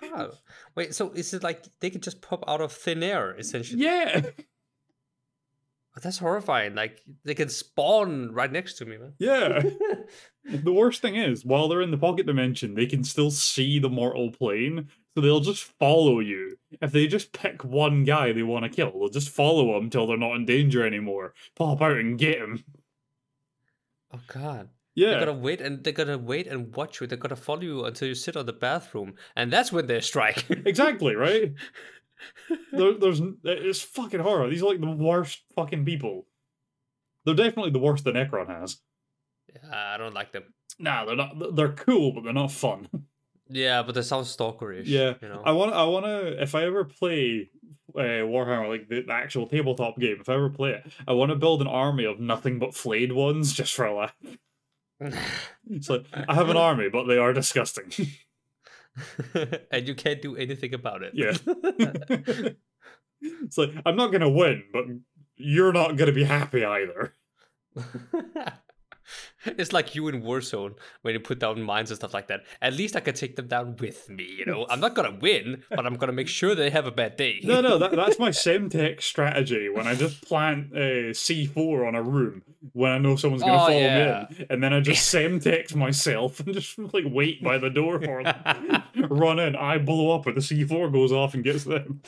god. 0.00 0.32
Wait, 0.74 0.94
so 0.94 1.10
is 1.12 1.34
it 1.34 1.42
like 1.42 1.64
they 1.80 1.90
could 1.90 2.02
just 2.02 2.20
pop 2.22 2.42
out 2.48 2.60
of 2.60 2.72
thin 2.72 3.02
air 3.02 3.36
essentially? 3.36 3.82
Yeah. 3.82 4.22
Oh, 5.94 6.00
that's 6.02 6.18
horrifying. 6.18 6.74
Like 6.74 7.00
they 7.24 7.34
can 7.34 7.48
spawn 7.50 8.32
right 8.32 8.50
next 8.50 8.74
to 8.74 8.86
me, 8.86 8.96
man. 8.96 9.12
Yeah. 9.18 9.62
The 10.44 10.72
worst 10.72 11.02
thing 11.02 11.14
is, 11.14 11.44
while 11.44 11.68
they're 11.68 11.82
in 11.82 11.92
the 11.92 11.96
pocket 11.96 12.26
dimension, 12.26 12.74
they 12.74 12.86
can 12.86 13.04
still 13.04 13.30
see 13.30 13.78
the 13.78 13.88
mortal 13.88 14.32
plane, 14.32 14.88
so 15.14 15.20
they'll 15.20 15.38
just 15.38 15.62
follow 15.62 16.18
you. 16.18 16.56
If 16.80 16.90
they 16.90 17.06
just 17.06 17.32
pick 17.32 17.62
one 17.62 18.02
guy 18.02 18.32
they 18.32 18.42
want 18.42 18.64
to 18.64 18.68
kill, 18.68 18.90
they'll 18.90 19.08
just 19.08 19.28
follow 19.28 19.76
him 19.76 19.84
until 19.84 20.08
they're 20.08 20.16
not 20.16 20.34
in 20.34 20.44
danger 20.44 20.84
anymore. 20.84 21.34
Pop 21.54 21.80
out 21.80 21.92
and 21.92 22.18
get 22.18 22.38
him. 22.38 22.64
Oh 24.12 24.20
god. 24.26 24.68
Yeah. 24.94 25.10
They're 25.10 25.26
gonna 25.26 25.38
wait 25.38 25.60
and 25.60 25.82
they're 25.84 25.92
gonna 25.92 26.18
wait 26.18 26.46
and 26.48 26.74
watch 26.74 27.00
you. 27.00 27.06
They're 27.06 27.18
gonna 27.18 27.36
follow 27.36 27.62
you 27.62 27.84
until 27.84 28.08
you 28.08 28.14
sit 28.16 28.36
on 28.36 28.46
the 28.46 28.52
bathroom, 28.52 29.14
and 29.36 29.52
that's 29.52 29.70
when 29.72 29.86
they 29.86 30.00
strike. 30.00 30.44
Exactly, 30.66 31.14
right? 31.14 31.52
There, 32.72 32.94
there's 32.94 33.20
it's 33.44 33.80
fucking 33.80 34.20
horror. 34.20 34.48
These 34.48 34.62
are 34.62 34.68
like 34.68 34.80
the 34.80 34.90
worst 34.90 35.42
fucking 35.54 35.84
people. 35.84 36.26
They're 37.24 37.34
definitely 37.34 37.70
the 37.70 37.78
worst 37.78 38.04
that 38.04 38.14
Necron 38.14 38.48
has. 38.48 38.78
I 39.70 39.96
don't 39.96 40.14
like 40.14 40.32
them. 40.32 40.44
Nah, 40.78 41.04
they're 41.04 41.16
not. 41.16 41.56
They're 41.56 41.72
cool, 41.72 42.12
but 42.12 42.24
they're 42.24 42.32
not 42.32 42.52
fun. 42.52 42.88
Yeah, 43.48 43.82
but 43.82 43.94
they 43.94 44.00
sound 44.00 44.24
stalkerish. 44.24 44.84
Yeah, 44.86 45.14
you 45.20 45.28
know. 45.28 45.42
I 45.44 45.52
want. 45.52 45.74
I 45.74 45.84
want 45.84 46.06
to. 46.06 46.42
If 46.42 46.54
I 46.54 46.64
ever 46.64 46.84
play 46.84 47.50
uh, 47.94 48.24
Warhammer, 48.24 48.66
like 48.66 48.88
the, 48.88 49.02
the 49.02 49.12
actual 49.12 49.46
tabletop 49.46 49.98
game, 49.98 50.16
if 50.20 50.28
I 50.30 50.34
ever 50.34 50.48
play 50.48 50.70
it, 50.70 50.90
I 51.06 51.12
want 51.12 51.30
to 51.30 51.36
build 51.36 51.60
an 51.60 51.66
army 51.66 52.04
of 52.04 52.18
nothing 52.18 52.58
but 52.58 52.74
flayed 52.74 53.12
ones 53.12 53.52
just 53.58 53.74
for 53.74 53.84
a 53.84 53.94
laugh. 53.94 54.14
It's 55.70 55.90
like 55.90 56.06
I 56.14 56.34
have 56.34 56.48
an 56.48 56.56
army, 56.56 56.88
but 56.88 57.04
they 57.04 57.18
are 57.18 57.32
disgusting. 57.32 57.92
and 59.70 59.88
you 59.88 59.94
can't 59.94 60.20
do 60.22 60.36
anything 60.36 60.74
about 60.74 61.02
it. 61.02 61.12
Yeah. 61.14 61.36
it's 63.20 63.58
like 63.58 63.70
I'm 63.86 63.96
not 63.96 64.12
gonna 64.12 64.30
win, 64.30 64.64
but 64.72 64.84
you're 65.36 65.72
not 65.72 65.96
gonna 65.96 66.12
be 66.12 66.24
happy 66.24 66.64
either. 66.64 67.14
it's 69.44 69.72
like 69.72 69.94
you 69.94 70.08
in 70.08 70.22
Warzone 70.22 70.74
when 71.02 71.14
you 71.14 71.20
put 71.20 71.38
down 71.38 71.62
mines 71.62 71.90
and 71.90 71.96
stuff 71.98 72.14
like 72.14 72.28
that. 72.28 72.40
At 72.60 72.74
least 72.74 72.96
I 72.96 73.00
can 73.00 73.14
take 73.14 73.36
them 73.36 73.46
down 73.48 73.76
with 73.76 74.08
me, 74.08 74.24
you 74.38 74.44
know. 74.46 74.66
I'm 74.70 74.80
not 74.80 74.94
gonna 74.94 75.16
win, 75.20 75.62
but 75.70 75.84
I'm 75.86 75.96
gonna 75.96 76.12
make 76.12 76.28
sure 76.28 76.54
they 76.54 76.70
have 76.70 76.86
a 76.86 76.90
bad 76.92 77.16
day. 77.16 77.40
No, 77.42 77.60
no, 77.60 77.78
that, 77.78 77.92
that's 77.92 78.18
my 78.18 78.30
Semtex 78.44 79.02
strategy. 79.02 79.68
When 79.68 79.86
I 79.86 79.94
just 79.94 80.22
plant 80.26 80.72
uh, 80.72 81.12
C4 81.12 81.86
on 81.88 81.94
a 81.94 82.02
room 82.02 82.42
when 82.72 82.92
I 82.92 82.98
know 82.98 83.16
someone's 83.16 83.42
gonna 83.42 83.54
Oh, 83.54 83.66
follow 83.66 83.78
yeah. 83.78 84.26
me 84.30 84.36
in, 84.38 84.46
and 84.50 84.62
then 84.62 84.72
I 84.72 84.80
just 84.80 85.12
Semtex 85.14 85.74
myself 85.74 86.40
and 86.40 86.52
just 86.54 86.78
like 86.78 87.04
wait 87.06 87.42
by 87.42 87.58
the 87.58 87.70
door 87.70 88.00
for 88.00 88.22
them. 88.22 88.82
Run 89.10 89.38
in, 89.38 89.56
I 89.56 89.78
blow 89.78 90.14
up, 90.14 90.26
and 90.26 90.36
the 90.36 90.40
C4 90.40 90.92
goes 90.92 91.12
off 91.12 91.34
and 91.34 91.42
gets 91.42 91.64
them. 91.64 92.02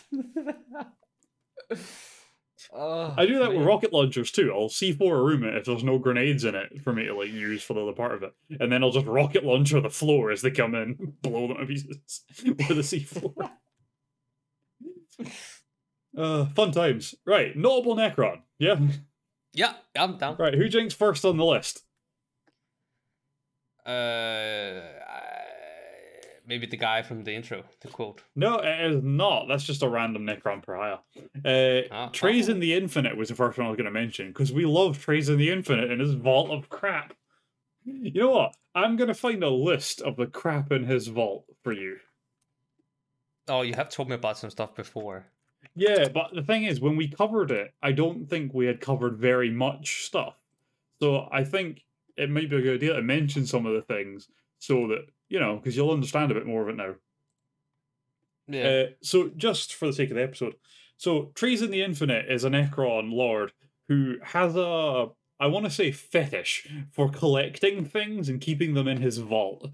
Oh, 2.76 3.14
I 3.16 3.24
do 3.24 3.38
that 3.38 3.54
with 3.54 3.64
rocket 3.64 3.92
launchers 3.92 4.32
too. 4.32 4.52
I'll 4.52 4.68
C4 4.68 5.00
a 5.00 5.22
room 5.22 5.44
if 5.44 5.64
there's 5.64 5.84
no 5.84 5.96
grenades 5.98 6.44
in 6.44 6.56
it 6.56 6.82
for 6.82 6.92
me 6.92 7.04
to 7.04 7.14
like 7.14 7.30
use 7.30 7.62
for 7.62 7.74
the 7.74 7.82
other 7.82 7.92
part 7.92 8.12
of 8.12 8.24
it, 8.24 8.34
and 8.58 8.72
then 8.72 8.82
I'll 8.82 8.90
just 8.90 9.06
rocket 9.06 9.44
launcher 9.44 9.80
the 9.80 9.90
floor 9.90 10.32
as 10.32 10.42
they 10.42 10.50
come 10.50 10.74
in, 10.74 11.14
blow 11.22 11.46
them 11.48 11.58
to 11.58 11.66
pieces 11.66 12.22
with 12.44 12.58
a 12.70 12.82
C4. 12.82 13.50
uh, 16.18 16.46
fun 16.46 16.72
times. 16.72 17.14
Right, 17.24 17.56
notable 17.56 17.94
Necron. 17.94 18.40
Yeah. 18.58 18.78
Yeah, 19.52 19.74
I'm 19.96 20.18
down. 20.18 20.36
Right, 20.36 20.54
who 20.54 20.68
jinks 20.68 20.94
first 20.94 21.24
on 21.24 21.36
the 21.36 21.44
list? 21.44 21.82
Uh, 23.86 23.90
I- 23.90 25.03
maybe 26.46 26.66
the 26.66 26.76
guy 26.76 27.02
from 27.02 27.24
the 27.24 27.34
intro, 27.34 27.64
the 27.80 27.88
quote. 27.88 28.22
No, 28.36 28.58
it 28.58 28.92
is 28.92 29.02
not. 29.02 29.46
That's 29.48 29.64
just 29.64 29.82
a 29.82 29.88
random 29.88 30.26
Necron 30.26 30.64
pariah. 30.64 30.98
Uh, 31.44 31.88
Ah, 31.90 32.08
Trays 32.08 32.48
oh. 32.48 32.52
in 32.52 32.60
the 32.60 32.74
Infinite 32.74 33.16
was 33.16 33.28
the 33.28 33.34
first 33.34 33.58
one 33.58 33.66
I 33.66 33.70
was 33.70 33.76
going 33.76 33.86
to 33.86 33.90
mention 33.90 34.28
because 34.28 34.52
we 34.52 34.64
love 34.66 34.98
Trazyn 34.98 35.38
the 35.38 35.50
Infinite 35.50 35.90
and 35.90 36.00
his 36.00 36.14
vault 36.14 36.50
of 36.50 36.68
crap. 36.68 37.14
You 37.84 38.12
know 38.22 38.30
what? 38.30 38.54
I'm 38.74 38.96
going 38.96 39.08
to 39.08 39.14
find 39.14 39.42
a 39.42 39.50
list 39.50 40.00
of 40.00 40.16
the 40.16 40.26
crap 40.26 40.72
in 40.72 40.84
his 40.84 41.08
vault 41.08 41.44
for 41.62 41.72
you. 41.72 41.98
Oh, 43.48 43.62
you 43.62 43.74
have 43.74 43.90
told 43.90 44.08
me 44.08 44.14
about 44.14 44.38
some 44.38 44.50
stuff 44.50 44.74
before. 44.74 45.26
Yeah, 45.76 46.08
but 46.08 46.34
the 46.34 46.42
thing 46.42 46.64
is, 46.64 46.80
when 46.80 46.96
we 46.96 47.08
covered 47.08 47.50
it, 47.50 47.74
I 47.82 47.92
don't 47.92 48.28
think 48.28 48.54
we 48.54 48.66
had 48.66 48.80
covered 48.80 49.18
very 49.18 49.50
much 49.50 50.04
stuff. 50.04 50.34
So 51.00 51.28
I 51.30 51.44
think 51.44 51.84
it 52.16 52.30
might 52.30 52.48
be 52.48 52.56
a 52.56 52.62
good 52.62 52.76
idea 52.76 52.94
to 52.94 53.02
mention 53.02 53.46
some 53.46 53.66
of 53.66 53.74
the 53.74 53.82
things 53.82 54.28
so 54.58 54.86
that, 54.88 55.06
you 55.28 55.40
know, 55.40 55.56
because 55.56 55.76
you'll 55.76 55.90
understand 55.90 56.30
a 56.30 56.34
bit 56.34 56.46
more 56.46 56.62
of 56.62 56.68
it 56.68 56.76
now. 56.76 56.94
Yeah. 58.46 58.68
Uh, 58.68 58.86
so, 59.02 59.30
just 59.36 59.74
for 59.74 59.86
the 59.86 59.92
sake 59.92 60.10
of 60.10 60.16
the 60.16 60.22
episode, 60.22 60.54
so 60.96 61.32
Trazyn 61.34 61.70
the 61.70 61.82
Infinite 61.82 62.30
is 62.30 62.44
a 62.44 62.50
Necron 62.50 63.12
lord 63.12 63.52
who 63.88 64.16
has 64.22 64.56
a, 64.56 65.08
I 65.40 65.46
want 65.46 65.64
to 65.64 65.70
say, 65.70 65.92
fetish 65.92 66.68
for 66.92 67.10
collecting 67.10 67.84
things 67.84 68.28
and 68.28 68.40
keeping 68.40 68.74
them 68.74 68.88
in 68.88 69.00
his 69.00 69.18
vault. 69.18 69.70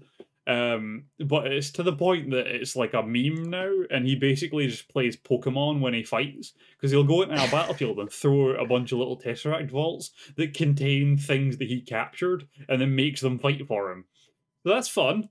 Um, 0.47 1.05
but 1.23 1.47
it's 1.47 1.71
to 1.71 1.83
the 1.83 1.95
point 1.95 2.31
that 2.31 2.47
it's 2.47 2.75
like 2.75 2.93
a 2.93 3.03
meme 3.03 3.49
now, 3.49 3.71
and 3.91 4.05
he 4.05 4.15
basically 4.15 4.67
just 4.67 4.89
plays 4.89 5.15
Pokemon 5.15 5.79
when 5.79 5.93
he 5.93 6.03
fights 6.03 6.53
because 6.75 6.91
he'll 6.91 7.03
go 7.03 7.21
into 7.21 7.35
a 7.35 7.51
battlefield 7.51 7.99
and 7.99 8.11
throw 8.11 8.55
a 8.55 8.65
bunch 8.65 8.91
of 8.91 8.97
little 8.97 9.19
Tesseract 9.19 9.69
vaults 9.69 10.11
that 10.37 10.55
contain 10.55 11.15
things 11.15 11.57
that 11.57 11.67
he 11.67 11.81
captured, 11.81 12.47
and 12.67 12.81
then 12.81 12.95
makes 12.95 13.21
them 13.21 13.37
fight 13.37 13.65
for 13.67 13.91
him. 13.91 14.05
So 14.63 14.73
that's 14.73 14.89
fun. 14.89 15.29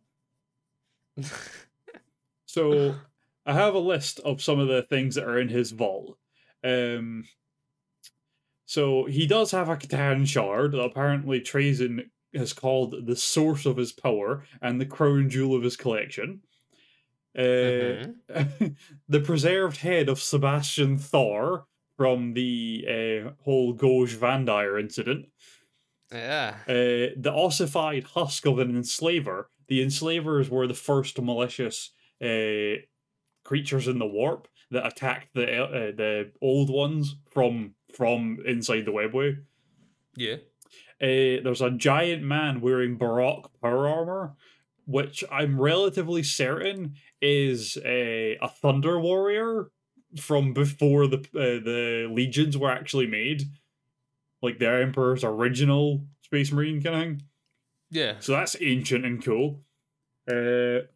so 2.46 2.94
I 3.46 3.52
have 3.52 3.74
a 3.74 3.78
list 3.78 4.20
of 4.20 4.42
some 4.42 4.58
of 4.58 4.68
the 4.68 4.82
things 4.82 5.14
that 5.14 5.24
are 5.24 5.38
in 5.38 5.48
his 5.48 5.70
vault. 5.70 6.16
Um, 6.62 7.24
so 8.66 9.06
he 9.06 9.26
does 9.26 9.50
have 9.50 9.68
a 9.68 9.76
C'tan 9.76 10.26
shard 10.26 10.72
that 10.72 10.80
apparently 10.80 11.40
Trazyn 11.40 12.08
has 12.34 12.52
called 12.52 13.06
the 13.06 13.16
source 13.16 13.66
of 13.66 13.76
his 13.76 13.92
power 13.92 14.44
and 14.62 14.80
the 14.80 14.86
crown 14.86 15.28
jewel 15.28 15.56
of 15.56 15.62
his 15.62 15.76
collection. 15.76 16.42
Uh, 17.36 18.06
the 19.08 19.20
preserved 19.24 19.78
head 19.78 20.08
of 20.08 20.20
Sebastian 20.20 20.98
Thor 20.98 21.66
from 21.96 22.34
the 22.34 22.86
uh, 22.88 23.30
whole 23.42 23.72
Goge 23.72 24.16
Vandire 24.16 24.80
incident. 24.80 25.26
Yeah. 26.12 26.54
Uh, 26.66 27.14
the 27.16 27.32
ossified 27.32 28.04
husk 28.04 28.46
of 28.46 28.58
an 28.58 28.74
enslaver. 28.74 29.50
The 29.70 29.82
enslavers 29.82 30.50
were 30.50 30.66
the 30.66 30.74
first 30.74 31.20
malicious 31.22 31.92
uh, 32.20 32.82
creatures 33.44 33.86
in 33.88 34.00
the 34.00 34.06
warp 34.06 34.48
that 34.72 34.86
attacked 34.86 35.28
the 35.34 35.62
uh, 35.62 35.92
the 35.96 36.32
old 36.42 36.70
ones 36.70 37.14
from 37.30 37.74
from 37.94 38.38
inside 38.44 38.84
the 38.84 38.92
webway. 38.92 39.38
Yeah. 40.16 40.36
Uh, 41.00 41.40
there's 41.42 41.62
a 41.62 41.70
giant 41.70 42.22
man 42.22 42.60
wearing 42.60 42.98
Baroque 42.98 43.50
power 43.62 43.88
armor, 43.88 44.34
which 44.86 45.24
I'm 45.30 45.60
relatively 45.60 46.24
certain 46.24 46.96
is 47.22 47.78
a, 47.84 48.36
a 48.42 48.48
Thunder 48.48 48.98
Warrior 48.98 49.70
from 50.18 50.52
before 50.52 51.06
the 51.06 51.18
uh, 51.18 51.62
the 51.64 52.10
legions 52.12 52.58
were 52.58 52.70
actually 52.70 53.06
made, 53.06 53.44
like 54.42 54.58
the 54.58 54.68
Emperor's 54.68 55.22
original 55.22 56.06
Space 56.22 56.50
Marine 56.50 56.82
kind 56.82 56.96
of 56.96 57.02
thing. 57.02 57.22
Yeah. 57.90 58.16
So 58.20 58.32
that's 58.32 58.56
ancient 58.60 59.04
and 59.04 59.22
cool. 59.24 59.60
Uh, 60.30 60.86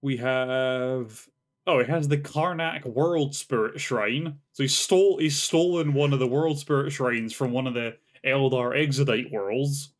we 0.00 0.16
have 0.18 1.28
oh, 1.66 1.78
it 1.78 1.88
has 1.88 2.08
the 2.08 2.18
Karnak 2.18 2.84
World 2.84 3.34
Spirit 3.34 3.80
Shrine. 3.80 4.38
So 4.52 4.64
he 4.64 4.68
stole 4.68 5.18
he's 5.18 5.40
stolen 5.40 5.94
one 5.94 6.12
of 6.12 6.18
the 6.18 6.26
World 6.26 6.58
Spirit 6.58 6.90
shrines 6.92 7.32
from 7.32 7.52
one 7.52 7.66
of 7.66 7.74
the 7.74 7.96
Eldar 8.24 8.76
Exodite 8.80 9.30
worlds. 9.30 9.92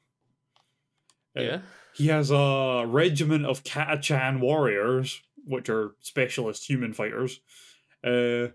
Uh, 1.37 1.41
Yeah. 1.43 1.61
he 1.95 2.09
has 2.09 2.31
a 2.31 2.85
regiment 2.87 3.47
of 3.47 3.63
Katachan 3.65 4.41
warriors, 4.41 5.23
which 5.47 5.69
are 5.69 5.95
specialist 6.01 6.69
human 6.69 6.93
fighters. 6.93 7.41
Uh, 8.05 8.49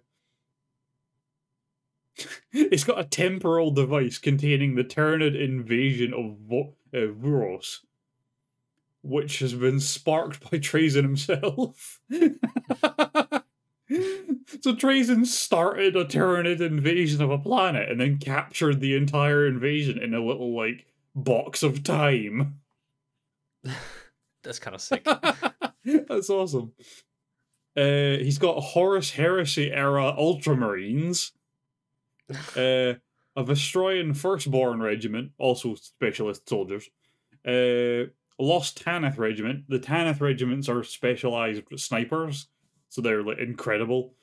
it's 2.52 2.84
got 2.84 3.00
a 3.00 3.04
temporal 3.04 3.72
device 3.72 4.18
containing 4.18 4.76
the 4.76 4.84
Tyranid 4.84 5.40
invasion 5.40 6.14
of 6.14 6.38
Vo- 6.48 6.74
uh, 6.94 7.14
Vuros, 7.14 7.80
which 9.02 9.40
has 9.40 9.54
been 9.54 9.80
sparked 9.80 10.50
by 10.50 10.58
Trazyn 10.58 11.04
himself. 11.04 12.00
so 12.10 12.20
Trazyn 14.74 15.26
started 15.26 15.96
a 15.96 16.06
Tyranid 16.06 16.62
invasion 16.62 17.22
of 17.22 17.32
a 17.32 17.38
planet 17.38 17.90
and 17.90 18.00
then 18.00 18.18
captured 18.18 18.80
the 18.80 18.96
entire 18.96 19.46
invasion 19.46 19.98
in 19.98 20.14
a 20.14 20.24
little, 20.24 20.56
like, 20.56 20.86
box 21.16 21.64
of 21.64 21.84
time. 21.84 22.60
That's 24.44 24.60
kind 24.60 24.76
of 24.76 24.82
sick. 24.82 25.06
That's 25.84 26.30
awesome. 26.30 26.74
Uh, 27.76 28.18
he's 28.18 28.40
got 28.40 28.60
Horus 28.60 29.12
Heresy 29.12 29.72
era 29.72 30.14
Ultramarines, 30.18 31.32
uh, 32.56 32.94
a 33.36 33.44
Vostroyan 33.44 34.16
Firstborn 34.16 34.82
Regiment, 34.82 35.32
also 35.38 35.76
specialist 35.76 36.48
soldiers, 36.50 36.90
uh, 37.48 38.10
Lost 38.40 38.84
Tanith 38.84 39.18
Regiment. 39.18 39.66
The 39.68 39.80
Tanith 39.80 40.22
regiments 40.22 40.70
are 40.70 40.84
specialized 40.84 41.64
snipers, 41.76 42.48
so 42.90 43.02
they're 43.02 43.24
like 43.24 43.40
incredible. 43.40 44.14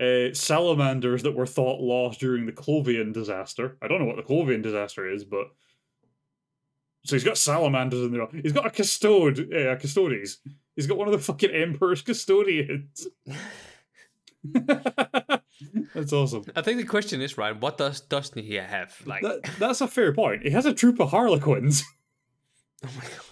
Uh, 0.00 0.34
salamanders 0.34 1.22
that 1.22 1.36
were 1.36 1.46
thought 1.46 1.80
lost 1.80 2.18
during 2.18 2.46
the 2.46 2.52
Clovian 2.52 3.12
disaster. 3.12 3.76
I 3.80 3.88
don't 3.88 4.00
know 4.00 4.06
what 4.06 4.16
the 4.16 4.22
Clovian 4.22 4.62
disaster 4.62 5.08
is, 5.08 5.24
but 5.24 5.46
so 7.04 7.16
he's 7.16 7.24
got 7.24 7.38
salamanders 7.38 8.00
in 8.00 8.12
there. 8.12 8.26
He's 8.42 8.52
got 8.52 8.66
a 8.66 8.70
custode, 8.70 9.52
uh, 9.52 9.70
a 9.70 9.76
custodes. 9.76 10.38
He's 10.76 10.86
got 10.86 10.98
one 10.98 11.08
of 11.08 11.12
the 11.12 11.18
fucking 11.18 11.50
Emperor's 11.50 12.02
custodians. 12.02 13.06
That's 15.94 16.12
awesome. 16.12 16.44
I 16.54 16.62
think 16.62 16.78
the 16.78 16.86
question 16.86 17.20
is, 17.20 17.38
right, 17.38 17.58
what 17.58 17.78
does 17.78 18.00
doesn't 18.00 18.44
have? 18.44 18.96
Like, 19.06 19.22
That, 19.22 19.42
that's 19.58 19.80
a 19.80 19.88
fair 19.88 20.12
point. 20.12 20.42
He 20.42 20.50
has 20.50 20.66
a 20.66 20.74
troop 20.74 21.00
of 21.00 21.10
Harlequins. 21.10 21.84
oh 22.84 22.90
my 22.96 23.04
god. 23.04 23.22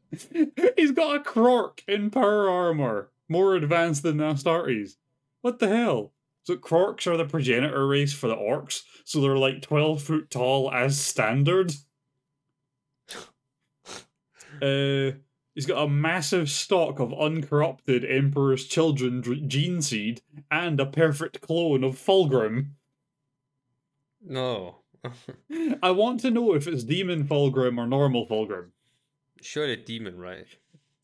He's 0.76 0.93
got 0.93 1.16
a 1.16 1.20
Krork 1.20 1.80
in 1.88 2.11
power 2.11 2.49
armor, 2.49 3.11
more 3.28 3.55
advanced 3.55 4.03
than 4.03 4.18
Astartes. 4.18 4.97
What 5.40 5.59
the 5.59 5.68
hell? 5.68 6.12
So 6.45 6.57
Krorks 6.57 7.07
are 7.07 7.16
the 7.16 7.24
progenitor 7.24 7.86
race 7.86 8.12
for 8.12 8.28
the 8.28 8.36
Orks, 8.36 8.82
so 9.05 9.20
they're 9.20 9.36
like 9.36 9.62
12 9.62 10.03
foot 10.03 10.30
tall 10.30 10.72
as 10.72 11.01
standard. 11.01 11.72
Uh, 14.61 15.12
he's 15.55 15.66
got 15.66 15.82
a 15.82 15.88
massive 15.88 16.50
stock 16.50 16.98
of 16.98 17.12
uncorrupted 17.12 18.05
Emperor's 18.05 18.66
Children 18.66 19.20
dr- 19.20 19.48
gene 19.48 19.82
seed 19.82 20.22
and 20.50 20.80
a 20.80 20.86
perfect 20.86 21.40
clone 21.40 21.84
of 21.84 21.94
Fulgrim. 21.94 22.70
No. 24.24 24.82
I 25.82 25.90
want 25.90 26.20
to 26.20 26.30
know 26.30 26.55
if 26.55 26.66
it's 26.66 26.84
Demon 26.84 27.24
Fulgrim 27.24 27.78
or 27.78 27.86
normal 27.86 28.26
Fulgrim. 28.26 28.70
Surely 29.40 29.76
demon, 29.76 30.18
right? 30.18 30.46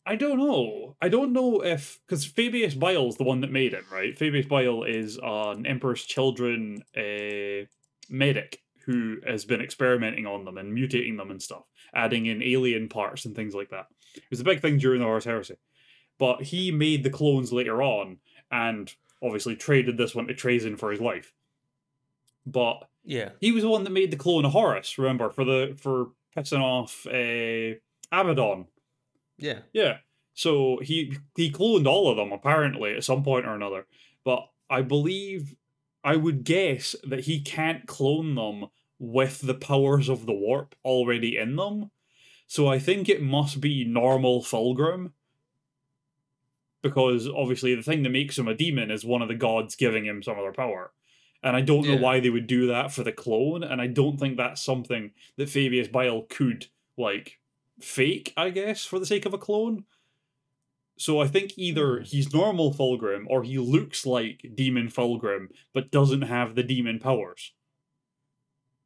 I 0.05 0.15
don't 0.15 0.39
know. 0.39 0.95
I 1.01 1.09
don't 1.09 1.33
know 1.33 1.63
if 1.63 1.99
because 2.07 2.25
Fabius 2.25 2.73
Bile's 2.73 3.17
the 3.17 3.23
one 3.23 3.41
that 3.41 3.51
made 3.51 3.73
him, 3.73 3.85
right? 3.91 4.17
Fabius 4.17 4.47
Bile 4.47 4.83
is 4.83 5.19
an 5.21 5.65
Emperor's 5.65 6.03
Children 6.03 6.81
uh, 6.97 7.67
medic 8.09 8.61
who 8.85 9.17
has 9.27 9.45
been 9.45 9.61
experimenting 9.61 10.25
on 10.25 10.45
them 10.45 10.57
and 10.57 10.75
mutating 10.75 11.17
them 11.17 11.29
and 11.29 11.39
stuff, 11.39 11.63
adding 11.93 12.25
in 12.25 12.41
alien 12.41 12.89
parts 12.89 13.25
and 13.25 13.35
things 13.35 13.53
like 13.53 13.69
that. 13.69 13.85
It 14.15 14.23
was 14.29 14.39
a 14.39 14.43
big 14.45 14.61
thing 14.61 14.77
during 14.77 14.99
the 14.99 15.05
Horus 15.05 15.25
Heresy. 15.25 15.55
But 16.17 16.43
he 16.43 16.71
made 16.71 17.03
the 17.03 17.09
clones 17.09 17.53
later 17.53 17.81
on 17.81 18.17
and 18.51 18.93
obviously 19.21 19.55
traded 19.55 19.97
this 19.97 20.13
one 20.15 20.27
to 20.27 20.33
Trazyn 20.33 20.77
for 20.77 20.91
his 20.91 20.99
life. 21.01 21.33
But 22.45 22.89
Yeah. 23.03 23.29
he 23.39 23.51
was 23.51 23.63
the 23.63 23.69
one 23.69 23.83
that 23.83 23.89
made 23.91 24.11
the 24.11 24.17
clone 24.17 24.45
of 24.45 24.51
Horus, 24.51 24.97
remember, 24.97 25.29
for 25.29 25.43
the 25.45 25.75
for 25.79 26.11
pissing 26.35 26.61
off 26.61 27.05
uh, 27.07 27.79
Abaddon. 28.11 28.67
Yeah. 29.37 29.59
Yeah. 29.73 29.97
So 30.33 30.79
he 30.81 31.17
he 31.35 31.51
cloned 31.51 31.85
all 31.87 32.09
of 32.09 32.17
them 32.17 32.31
apparently 32.31 32.95
at 32.95 33.03
some 33.03 33.23
point 33.23 33.45
or 33.45 33.55
another. 33.55 33.85
But 34.23 34.49
I 34.69 34.81
believe 34.81 35.55
I 36.03 36.15
would 36.15 36.43
guess 36.43 36.95
that 37.03 37.21
he 37.21 37.41
can't 37.41 37.87
clone 37.87 38.35
them 38.35 38.67
with 38.99 39.41
the 39.41 39.53
powers 39.53 40.09
of 40.09 40.25
the 40.25 40.33
warp 40.33 40.75
already 40.85 41.37
in 41.37 41.55
them. 41.55 41.91
So 42.49 42.67
I 42.67 42.79
think 42.79 43.07
it 43.07 43.21
must 43.21 43.61
be 43.61 43.85
normal 43.85 44.41
Fulgrim. 44.41 45.11
Because 46.81 47.29
obviously 47.29 47.75
the 47.75 47.83
thing 47.83 48.01
that 48.01 48.09
makes 48.09 48.39
him 48.39 48.47
a 48.47 48.55
demon 48.55 48.89
is 48.89 49.05
one 49.05 49.21
of 49.21 49.27
the 49.27 49.35
gods 49.35 49.75
giving 49.75 50.05
him 50.05 50.23
some 50.23 50.39
other 50.39 50.51
power. 50.51 50.91
And 51.43 51.55
I 51.55 51.61
don't 51.61 51.87
know 51.87 51.97
why 51.97 52.19
they 52.19 52.31
would 52.31 52.47
do 52.47 52.65
that 52.67 52.91
for 52.91 53.03
the 53.03 53.11
clone, 53.11 53.63
and 53.63 53.79
I 53.79 53.87
don't 53.87 54.17
think 54.19 54.35
that's 54.35 54.61
something 54.61 55.11
that 55.37 55.47
Fabius 55.47 55.87
Bile 55.89 56.23
could 56.23 56.67
like 56.97 57.39
fake, 57.79 58.33
I 58.35 58.49
guess, 58.49 58.83
for 58.83 58.97
the 58.97 59.05
sake 59.05 59.25
of 59.25 59.33
a 59.33 59.37
clone. 59.37 59.85
So 60.97 61.21
I 61.21 61.27
think 61.27 61.53
either 61.55 61.99
hmm. 61.99 62.03
he's 62.03 62.33
normal 62.33 62.73
Fulgrim 62.73 63.25
or 63.27 63.43
he 63.43 63.59
looks 63.59 64.05
like 64.05 64.51
Demon 64.55 64.87
Fulgrim 64.87 65.49
but 65.71 65.91
doesn't 65.91 66.23
have 66.23 66.55
the 66.55 66.63
demon 66.63 66.99
powers. 66.99 67.53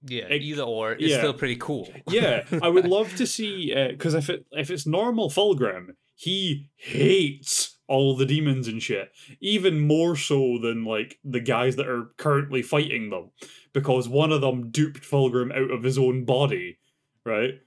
Yeah. 0.06 0.26
It- 0.26 0.41
Either 0.41 0.64
or. 0.64 0.93
It's 0.93 1.04
yeah. 1.04 1.18
still 1.20 1.34
pretty 1.34 1.56
cool. 1.58 1.89
Yeah, 2.10 2.43
I 2.62 2.70
would 2.70 2.86
love 2.88 3.16
to 3.16 3.26
see 3.36 3.74
uh, 3.74 3.89
because 3.89 4.14
if 4.14 4.30
it 4.30 4.45
if 4.51 4.70
it's 4.70 4.86
normal 4.86 5.30
Fulgrim, 5.30 5.95
he 6.16 6.70
hates 6.76 7.78
all 7.88 8.16
the 8.16 8.26
demons 8.26 8.68
and 8.68 8.82
shit, 8.82 9.12
even 9.41 9.80
more 9.80 10.16
so 10.16 10.58
than 10.62 10.86
like 10.86 11.20
the 11.24 11.39
guys 11.41 11.76
that 11.76 11.88
are 11.88 12.12
currently 12.18 12.62
fighting 12.62 13.10
them, 13.10 13.32
because 13.74 14.08
one 14.08 14.32
of 14.32 14.41
them 14.41 14.70
duped 14.72 15.04
Fulgrim 15.04 15.51
out 15.56 15.70
of 15.72 15.84
his 15.84 15.97
own 15.97 16.24
body, 16.26 16.78
right? 17.26 17.62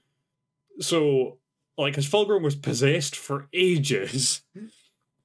So, 0.79 1.37
like, 1.77 1.95
his 1.95 2.07
Fulgrim 2.07 2.41
was 2.43 2.55
possessed 2.55 3.15
for 3.15 3.47
ages. 3.53 4.41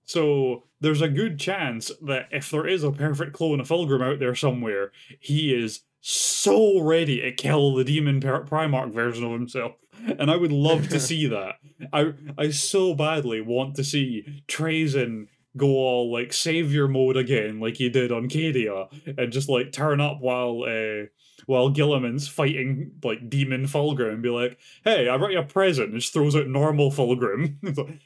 So 0.05 0.65
there's 0.81 1.01
a 1.01 1.09
good 1.09 1.39
chance 1.39 1.91
that 2.03 2.27
if 2.33 2.51
there 2.51 2.67
is 2.67 2.83
a 2.83 2.91
perfect 2.91 3.33
clone 3.33 3.61
of 3.61 3.69
Fulgrim 3.69 4.03
out 4.03 4.19
there 4.19 4.35
somewhere, 4.35 4.91
he 5.21 5.55
is 5.55 5.83
so 6.03 6.81
ready 6.81 7.21
to 7.23 7.33
kill 7.33 7.75
the 7.75 7.85
demon 7.85 8.21
Pri- 8.21 8.41
Primarch 8.41 8.93
version 8.93 9.25
of 9.25 9.33
himself. 9.33 9.73
And 10.19 10.31
I 10.31 10.37
would 10.37 10.53
love 10.53 10.89
to 10.89 11.01
see 11.01 11.27
that. 11.29 11.55
I 11.93 12.13
I 12.37 12.51
so 12.51 12.95
badly 12.95 13.41
want 13.41 13.77
to 13.77 13.85
see 13.85 14.43
Trazyn 14.49 15.29
go 15.57 15.69
all 15.69 16.13
like 16.13 16.33
savior 16.33 16.89
mode 16.89 17.17
again, 17.17 17.61
like 17.61 17.77
he 17.77 17.89
did 17.89 18.11
on 18.11 18.29
Cadia, 18.29 18.89
and 19.17 19.33
just 19.33 19.49
like 19.49 19.71
turn 19.73 20.01
up 20.01 20.19
while 20.21 20.65
uh, 20.67 21.07
while 21.47 21.71
Guilliman's 21.71 22.27
fighting 22.29 22.93
like 23.05 23.31
demon 23.31 23.67
Fulgrim 23.67 24.15
and 24.15 24.23
be 24.23 24.31
like, 24.31 24.59
"Hey, 24.85 25.09
I 25.09 25.17
brought 25.17 25.33
you 25.33 25.39
a 25.39 25.45
present." 25.45 25.91
And 25.93 26.01
just 26.01 26.13
throws 26.13 26.35
out 26.35 26.49
normal 26.49 26.91
Fulgrim. 26.91 27.57
It's 27.63 27.79
like, 27.79 28.01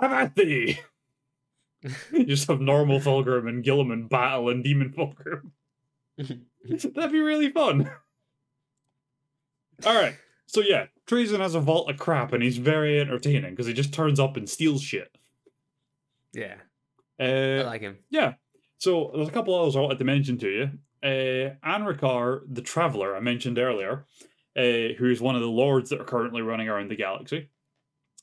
Have 0.00 0.12
at 0.12 0.36
thee. 0.36 0.78
you 2.12 2.24
just 2.24 2.48
have 2.48 2.60
normal 2.60 2.98
Fulgrim 3.00 3.46
and 3.48 3.62
Gilliman 3.64 4.08
battle 4.08 4.48
and 4.48 4.64
demon 4.64 4.90
Fulgrim. 4.92 5.50
That'd 6.94 7.12
be 7.12 7.20
really 7.20 7.50
fun. 7.50 7.90
All 9.86 9.94
right. 9.94 10.16
So 10.46 10.60
yeah, 10.60 10.86
Trazyn 11.06 11.40
has 11.40 11.54
a 11.54 11.60
vault 11.60 11.90
of 11.90 11.98
crap 11.98 12.32
and 12.32 12.42
he's 12.42 12.58
very 12.58 13.00
entertaining 13.00 13.50
because 13.50 13.66
he 13.66 13.72
just 13.72 13.92
turns 13.92 14.20
up 14.20 14.36
and 14.36 14.48
steals 14.48 14.82
shit. 14.82 15.16
Yeah, 16.32 16.56
Uh, 17.20 17.60
I 17.60 17.62
like 17.64 17.80
him. 17.82 17.98
yeah. 18.10 18.34
So 18.78 19.12
there's 19.14 19.28
a 19.28 19.32
couple 19.32 19.54
others 19.54 19.76
I 19.76 19.80
wanted 19.80 19.98
to 19.98 20.04
mention 20.04 20.38
to 20.38 20.48
you. 20.48 20.70
Uh, 21.02 21.54
Anrakyr, 21.66 22.40
the 22.48 22.62
Traveler, 22.62 23.14
I 23.16 23.20
mentioned 23.20 23.58
earlier, 23.58 24.06
uh, 24.56 24.94
who 24.98 25.10
is 25.10 25.20
one 25.20 25.34
of 25.36 25.40
the 25.42 25.48
lords 25.48 25.90
that 25.90 26.00
are 26.00 26.04
currently 26.04 26.42
running 26.42 26.68
around 26.68 26.90
the 26.90 26.96
galaxy. 26.96 27.48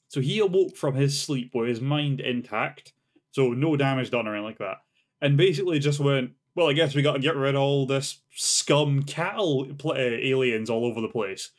So 0.08 0.22
he 0.22 0.40
awoke 0.40 0.76
from 0.76 0.96
his 0.96 1.20
sleep 1.20 1.52
with 1.54 1.68
his 1.70 1.82
mind 1.82 2.20
intact, 2.20 2.94
so 3.32 3.50
no 3.54 3.76
damage 3.78 4.10
done 4.10 4.28
or 4.28 4.34
anything 4.34 4.46
like 4.46 4.58
that, 4.58 4.78
and 5.22 5.38
basically 5.38 5.78
just 5.80 6.00
went, 6.00 6.32
"Well, 6.56 6.70
I 6.70 6.74
guess 6.74 6.96
we 6.96 7.02
got 7.02 7.14
to 7.14 7.20
get 7.20 7.36
rid 7.36 7.56
of 7.56 7.62
all 7.62 7.86
this 7.86 8.20
scum 8.36 9.04
cattle 9.04 9.68
pl- 9.78 9.92
uh, 9.92 9.96
aliens 9.98 10.70
all 10.70 10.86
over 10.86 11.02
the 11.02 11.08
place." 11.08 11.52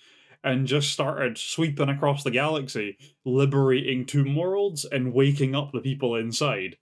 And 0.43 0.66
just 0.66 0.91
started 0.91 1.36
sweeping 1.36 1.91
across 1.91 2.24
the 2.24 2.30
galaxy, 2.30 2.97
liberating 3.26 4.07
tomb 4.07 4.34
worlds 4.34 4.86
and 4.86 5.12
waking 5.12 5.55
up 5.55 5.72
the 5.72 5.80
people 5.80 6.16
inside. 6.16 6.76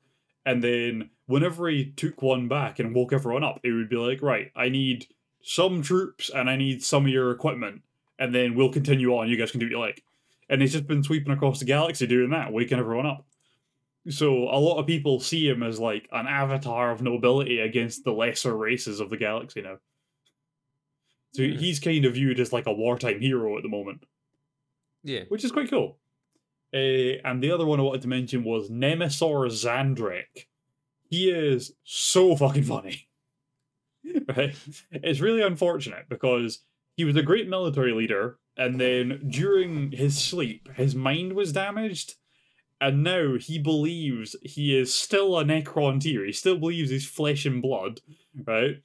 And 0.47 0.63
then 0.63 1.11
whenever 1.27 1.69
he 1.69 1.91
took 1.91 2.23
one 2.23 2.47
back 2.47 2.79
and 2.79 2.95
woke 2.95 3.13
everyone 3.13 3.43
up, 3.43 3.59
it 3.65 3.73
would 3.73 3.89
be 3.89 3.97
like, 3.97 4.23
right, 4.23 4.53
I 4.55 4.69
need 4.69 5.07
some 5.43 5.83
troops 5.83 6.31
and 6.31 6.49
I 6.49 6.57
need 6.57 6.85
some 6.85 7.05
of 7.05 7.11
your 7.11 7.31
equipment, 7.31 7.83
and 8.19 8.35
then 8.35 8.55
we'll 8.55 8.73
continue 8.73 9.15
on. 9.17 9.29
You 9.29 9.37
guys 9.37 9.51
can 9.51 9.61
do 9.61 9.67
what 9.67 9.73
you 9.73 9.79
like. 9.79 10.03
And 10.49 10.61
he's 10.63 10.73
just 10.73 10.87
been 10.87 11.03
sweeping 11.03 11.33
across 11.33 11.59
the 11.59 11.65
galaxy 11.65 12.07
doing 12.07 12.31
that, 12.31 12.53
waking 12.53 12.79
everyone 12.79 13.07
up. 13.07 13.27
So 14.11 14.45
a 14.45 14.59
lot 14.59 14.79
of 14.79 14.87
people 14.87 15.21
see 15.21 15.49
him 15.49 15.63
as 15.63 15.79
like 15.79 16.09
an 16.13 16.27
avatar 16.27 16.91
of 16.91 17.03
nobility 17.03 17.61
against 17.61 18.05
the 18.05 18.13
lesser 18.13 18.57
races 18.57 19.01
of 19.01 19.11
the 19.11 19.17
galaxy 19.17 19.61
now. 19.63 19.79
So 21.35 21.45
Hmm. 21.47 21.57
he's 21.59 21.79
kind 21.81 22.05
of 22.05 22.15
viewed 22.15 22.41
as 22.41 22.53
like 22.53 22.67
a 22.67 22.73
wartime 22.73 23.21
hero 23.21 23.57
at 23.57 23.63
the 23.63 23.69
moment 23.69 24.05
Yeah. 25.05 25.25
which 25.29 25.45
is 25.45 25.53
quite 25.53 25.71
cool. 25.71 25.99
Uh, 26.73 27.21
and 27.25 27.43
the 27.43 27.51
other 27.51 27.67
one 27.67 27.81
I 27.81 27.83
wanted 27.83 28.03
to 28.03 28.09
mention 28.09 28.45
was 28.45 28.71
Nemesor 28.71 29.47
Zahndrekh. 29.51 30.47
He 31.11 31.31
is 31.31 31.73
so 31.85 32.37
fucking 32.37 32.65
funny. 32.65 33.09
right? 34.37 34.55
It's 34.91 35.21
really 35.21 35.43
unfortunate 35.43 36.09
because 36.09 36.63
he 36.97 37.05
was 37.05 37.17
a 37.17 37.23
great 37.23 37.49
military 37.49 37.93
leader, 37.93 38.39
and 38.57 38.81
then 38.81 39.29
during 39.31 39.93
his 39.93 40.19
sleep, 40.19 40.69
his 40.77 40.95
mind 40.95 41.33
was 41.35 41.53
damaged, 41.53 42.17
and 42.81 43.03
now 43.03 43.37
he 43.39 43.59
believes 43.59 44.37
he 44.43 44.77
is 44.79 44.95
still 44.95 45.39
a 45.39 45.45
Necrontyr. 45.45 46.27
He 46.27 46.33
still 46.33 46.59
believes 46.59 46.91
he's 46.91 47.07
flesh 47.07 47.45
and 47.45 47.61
blood, 47.61 48.01
right? 48.47 48.77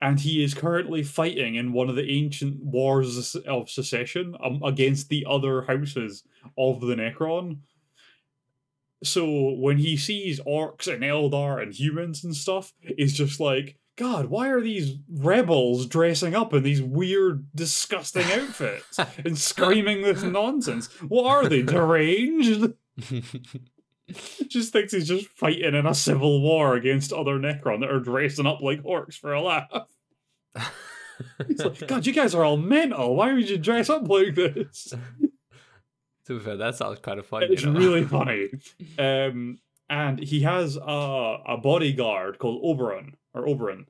And 0.00 0.18
he 0.18 0.42
is 0.42 0.54
currently 0.54 1.02
fighting 1.02 1.54
in 1.54 1.72
one 1.72 1.88
of 1.88 1.96
the 1.96 2.10
ancient 2.10 2.62
wars 2.62 3.36
of 3.46 3.70
secession 3.70 4.34
um, 4.42 4.62
against 4.64 5.08
the 5.08 5.26
other 5.28 5.62
houses 5.62 6.24
of 6.56 6.80
the 6.80 6.94
Necron. 6.94 7.58
So 9.04 9.52
when 9.52 9.78
he 9.78 9.96
sees 9.96 10.40
Orks 10.40 10.92
and 10.92 11.02
Eldar 11.02 11.62
and 11.62 11.74
humans 11.74 12.24
and 12.24 12.34
stuff, 12.34 12.72
he's 12.80 13.12
just 13.12 13.38
like, 13.38 13.76
God, 13.96 14.26
why 14.26 14.48
are 14.48 14.60
these 14.60 14.96
rebels 15.10 15.86
dressing 15.86 16.34
up 16.34 16.54
in 16.54 16.62
these 16.62 16.80
weird, 16.80 17.46
disgusting 17.54 18.24
outfits 18.32 18.98
and 19.24 19.36
screaming 19.36 20.02
this 20.02 20.22
nonsense? 20.22 20.86
What 21.02 21.26
are 21.26 21.48
they, 21.48 21.62
deranged? 21.62 22.72
Just 24.48 24.72
thinks 24.72 24.92
he's 24.92 25.08
just 25.08 25.28
fighting 25.28 25.74
in 25.74 25.86
a 25.86 25.94
civil 25.94 26.42
war 26.42 26.74
against 26.74 27.12
other 27.12 27.38
Necron 27.38 27.80
that 27.80 27.90
are 27.90 28.00
dressing 28.00 28.46
up 28.46 28.60
like 28.60 28.82
Orks 28.82 29.14
for 29.14 29.32
a 29.32 29.40
laugh. 29.40 29.86
He's 31.46 31.64
like, 31.64 31.86
God, 31.86 32.06
you 32.06 32.12
guys 32.12 32.34
are 32.34 32.44
all 32.44 32.56
mental. 32.56 33.16
Why 33.16 33.32
would 33.32 33.48
you 33.48 33.58
dress 33.58 33.88
up 33.88 34.08
like 34.08 34.34
this? 34.34 34.92
to 36.26 36.38
be 36.38 36.44
fair, 36.44 36.56
that 36.56 36.76
sounds 36.76 36.98
kind 37.00 37.18
of 37.18 37.26
funny. 37.26 37.46
It's 37.46 37.62
you 37.62 37.70
know? 37.70 37.78
really 37.78 38.04
funny. 38.06 38.50
Um, 38.98 39.58
and 39.88 40.18
he 40.18 40.40
has 40.42 40.76
a, 40.76 41.38
a 41.46 41.56
bodyguard 41.56 42.38
called 42.38 42.62
Obyron 42.62 43.14
or 43.34 43.46
Obyron, 43.46 43.86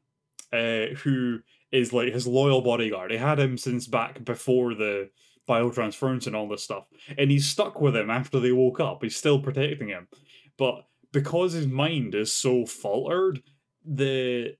uh, 0.53 0.94
who 0.96 1.40
is 1.70 1.92
like 1.92 2.12
his 2.12 2.26
loyal 2.26 2.61
bodyguard. 2.61 3.11
He 3.11 3.16
had 3.16 3.38
him 3.38 3.57
since 3.57 3.86
back 3.86 4.24
before 4.24 4.74
the 4.74 5.11
biotransference 5.49 6.26
and 6.26 6.36
all 6.36 6.49
this 6.49 6.62
stuff, 6.62 6.84
and 7.18 7.30
he's 7.30 7.49
stuck 7.49 7.80
with 7.80 7.97
him 7.97 8.11
after 8.11 8.40
they 8.40 8.53
woke 8.53 8.80
up. 8.80 9.03
He's 9.03 9.16
still 9.16 9.40
protecting 9.40 9.88
him, 9.88 10.09
but 10.59 10.84
because 11.12 11.53
his 11.53 11.66
mind 11.66 12.14
is 12.14 12.32
so 12.32 12.66
faltered, 12.66 13.43
the 13.84 14.57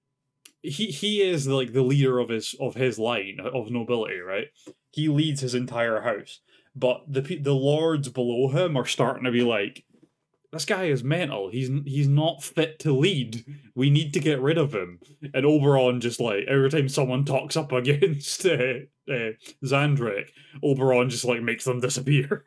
he 0.63 0.87
he 0.87 1.23
is 1.23 1.49
like 1.49 1.73
the 1.73 1.83
leader 1.83 2.19
of 2.19 2.29
his 2.29 2.55
of 2.61 2.75
his 2.75 2.99
line 2.99 3.39
of 3.41 3.71
nobility, 3.71 4.19
right? 4.19 4.49
He 4.91 5.09
leads 5.09 5.41
his 5.41 5.55
entire 5.55 6.03
house, 6.03 6.41
but 6.77 7.03
the 7.09 7.21
the 7.21 7.55
lords 7.55 8.09
below 8.09 8.49
him 8.49 8.77
are 8.77 8.87
starting 8.87 9.25
to 9.25 9.33
be 9.33 9.43
like, 9.43 9.85
this 10.53 10.65
guy 10.67 10.85
is 10.85 11.03
mental. 11.03 11.51
He's 11.51 11.71
he's 11.85 12.09
not 12.09 12.43
fit 12.43 12.79
to 12.81 12.93
lead. 12.93 13.45
We 13.75 13.91
need 13.91 14.13
to 14.15 14.21
get 14.21 14.41
rid 14.41 14.59
of 14.59 14.75
him. 14.75 15.01
And 15.23 15.47
Obyron 15.47 16.01
just 16.01 16.21
like 16.21 16.45
every 16.47 16.69
time 16.71 16.89
someone 16.89 17.25
talks 17.25 17.57
up 17.57 17.73
against 17.73 18.45
uh, 18.45 18.85
uh, 19.11 19.33
Obyron 20.63 21.09
just 21.09 21.25
like 21.25 21.43
makes 21.43 21.65
them 21.65 21.81
disappear. 21.81 22.45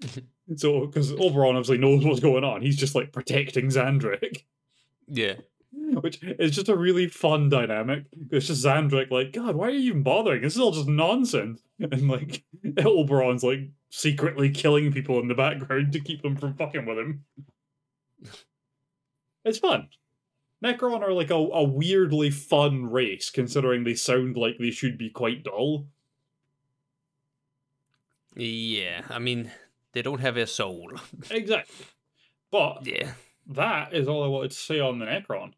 so 0.56 0.86
because 0.86 1.12
Obyron 1.12 1.50
obviously 1.56 1.78
knows 1.78 2.04
what's 2.04 2.20
going 2.20 2.44
on, 2.44 2.62
he's 2.62 2.76
just 2.76 2.94
like 2.94 3.12
protecting 3.12 3.66
Zahndrekh 3.66 4.44
Yeah. 5.08 5.34
which 6.00 6.22
is 6.22 6.52
just 6.52 6.68
a 6.68 6.76
really 6.76 7.06
fun 7.06 7.48
dynamic. 7.48 8.04
It's 8.30 8.46
just 8.46 8.64
Zahndrekh 8.64 9.10
like, 9.10 9.32
God, 9.32 9.56
why 9.56 9.68
are 9.68 9.70
you 9.70 9.90
even 9.90 10.02
bothering? 10.02 10.42
This 10.42 10.54
is 10.54 10.60
all 10.60 10.72
just 10.72 10.88
nonsense. 10.88 11.62
And 11.78 12.08
like 12.08 12.42
Obyron's 12.64 13.44
like 13.44 13.68
secretly 13.90 14.48
killing 14.48 14.90
people 14.94 15.20
in 15.20 15.28
the 15.28 15.34
background 15.34 15.92
to 15.92 16.00
keep 16.00 16.22
them 16.22 16.34
from 16.34 16.54
fucking 16.54 16.86
with 16.86 16.98
him. 16.98 17.24
It's 19.44 19.58
fun. 19.58 19.90
Necron 20.64 21.02
are 21.02 21.12
like 21.12 21.30
a, 21.30 21.34
a 21.34 21.62
weirdly 21.62 22.30
fun 22.30 22.86
race, 22.86 23.30
considering 23.30 23.84
they 23.84 23.94
sound 23.94 24.36
like 24.36 24.56
they 24.58 24.72
should 24.72 24.98
be 24.98 25.08
quite 25.08 25.44
dull. 25.44 25.86
Yeah. 28.34 29.02
I 29.08 29.20
mean, 29.20 29.52
they 29.92 30.02
don't 30.02 30.20
have 30.20 30.36
a 30.36 30.48
soul. 30.48 30.90
Exactly. 31.30 31.86
But 32.50 32.84
yeah. 32.86 33.12
that 33.48 33.94
is 33.94 34.08
all 34.08 34.24
I 34.24 34.28
wanted 34.28 34.50
to 34.50 34.56
say 34.56 34.80
on 34.80 34.98
the 34.98 35.06
Necron. 35.06 35.52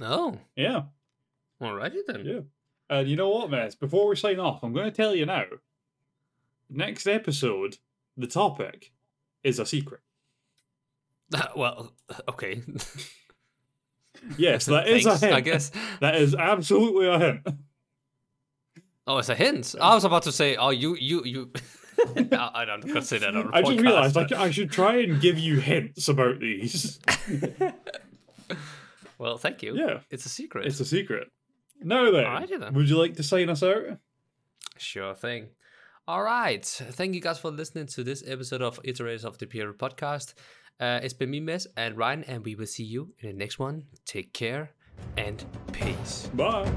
Oh. 0.00 0.38
Yeah. 0.56 0.82
Alrighty 1.62 1.98
then. 2.06 2.24
Yeah. 2.24 2.40
And 2.90 3.08
you 3.08 3.16
know 3.16 3.28
what, 3.30 3.50
MEZ? 3.50 3.78
Before 3.78 4.08
we 4.08 4.16
sign 4.16 4.38
off, 4.38 4.62
I'm 4.62 4.72
going 4.72 4.90
to 4.90 4.96
tell 4.96 5.14
you 5.14 5.26
now. 5.26 5.44
Next 6.70 7.06
episode, 7.06 7.76
the 8.16 8.26
topic 8.26 8.92
is 9.42 9.58
a 9.58 9.66
secret. 9.66 10.00
Uh, 11.34 11.46
well, 11.56 11.92
okay. 12.28 12.62
Yes, 14.36 14.66
that 14.66 14.88
is 14.88 15.06
a 15.06 15.16
hint. 15.16 15.32
I 15.32 15.40
guess. 15.40 15.70
That 16.00 16.16
is 16.16 16.34
absolutely 16.34 17.06
a 17.06 17.18
hint. 17.20 17.46
Oh, 19.06 19.18
it's 19.18 19.28
a 19.28 19.34
hint. 19.36 19.76
I 19.80 19.94
was 19.94 20.04
about 20.04 20.24
to 20.24 20.32
say, 20.32 20.56
oh, 20.56 20.70
you, 20.70 20.96
you, 20.96 21.22
you. 21.24 21.52
I 22.32 22.64
don't 22.64 22.82
consider 22.82 23.26
that 23.30 23.36
on 23.36 23.46
a 23.46 23.56
I 23.56 23.60
just 23.62 23.72
podcast, 23.78 23.82
realised 23.82 24.16
I, 24.16 24.22
but- 24.22 24.30
c- 24.30 24.34
I 24.34 24.50
should 24.50 24.72
try 24.72 24.96
and 25.02 25.20
give 25.20 25.38
you 25.38 25.60
hints 25.60 26.08
about 26.08 26.40
these. 26.40 26.98
Well, 29.18 29.36
thank 29.38 29.62
you. 29.62 29.76
Yeah. 29.76 30.00
It's 30.10 30.26
a 30.26 30.28
secret. 30.28 30.66
It's 30.66 30.80
a 30.80 30.84
secret. 30.84 31.28
Now 31.80 32.10
then, 32.10 32.24
Alrighty 32.24 32.58
then. 32.58 32.74
would 32.74 32.88
you 32.88 32.96
like 32.98 33.14
to 33.16 33.22
sign 33.22 33.48
us 33.50 33.62
out? 33.62 33.98
Sure 34.78 35.14
thing. 35.14 35.48
All 36.06 36.22
right. 36.22 36.64
Thank 36.64 37.14
you 37.14 37.20
guys 37.20 37.38
for 37.38 37.50
listening 37.50 37.86
to 37.88 38.02
this 38.04 38.22
episode 38.26 38.62
of 38.62 38.82
Iterators 38.82 39.24
of 39.24 39.38
the 39.38 39.44
Imperium 39.44 39.74
podcast. 39.76 40.34
Uh, 40.80 41.00
it's 41.02 41.12
been 41.14 41.30
me, 41.30 41.40
MEZ, 41.40 41.66
and 41.76 41.96
Ryan, 41.96 42.24
and 42.24 42.44
we 42.44 42.54
will 42.54 42.66
see 42.66 42.84
you 42.84 43.12
in 43.20 43.30
the 43.30 43.36
next 43.36 43.58
one. 43.58 43.84
Take 44.06 44.32
care 44.32 44.70
and 45.16 45.44
peace. 45.72 46.30
Bye. 46.34 46.70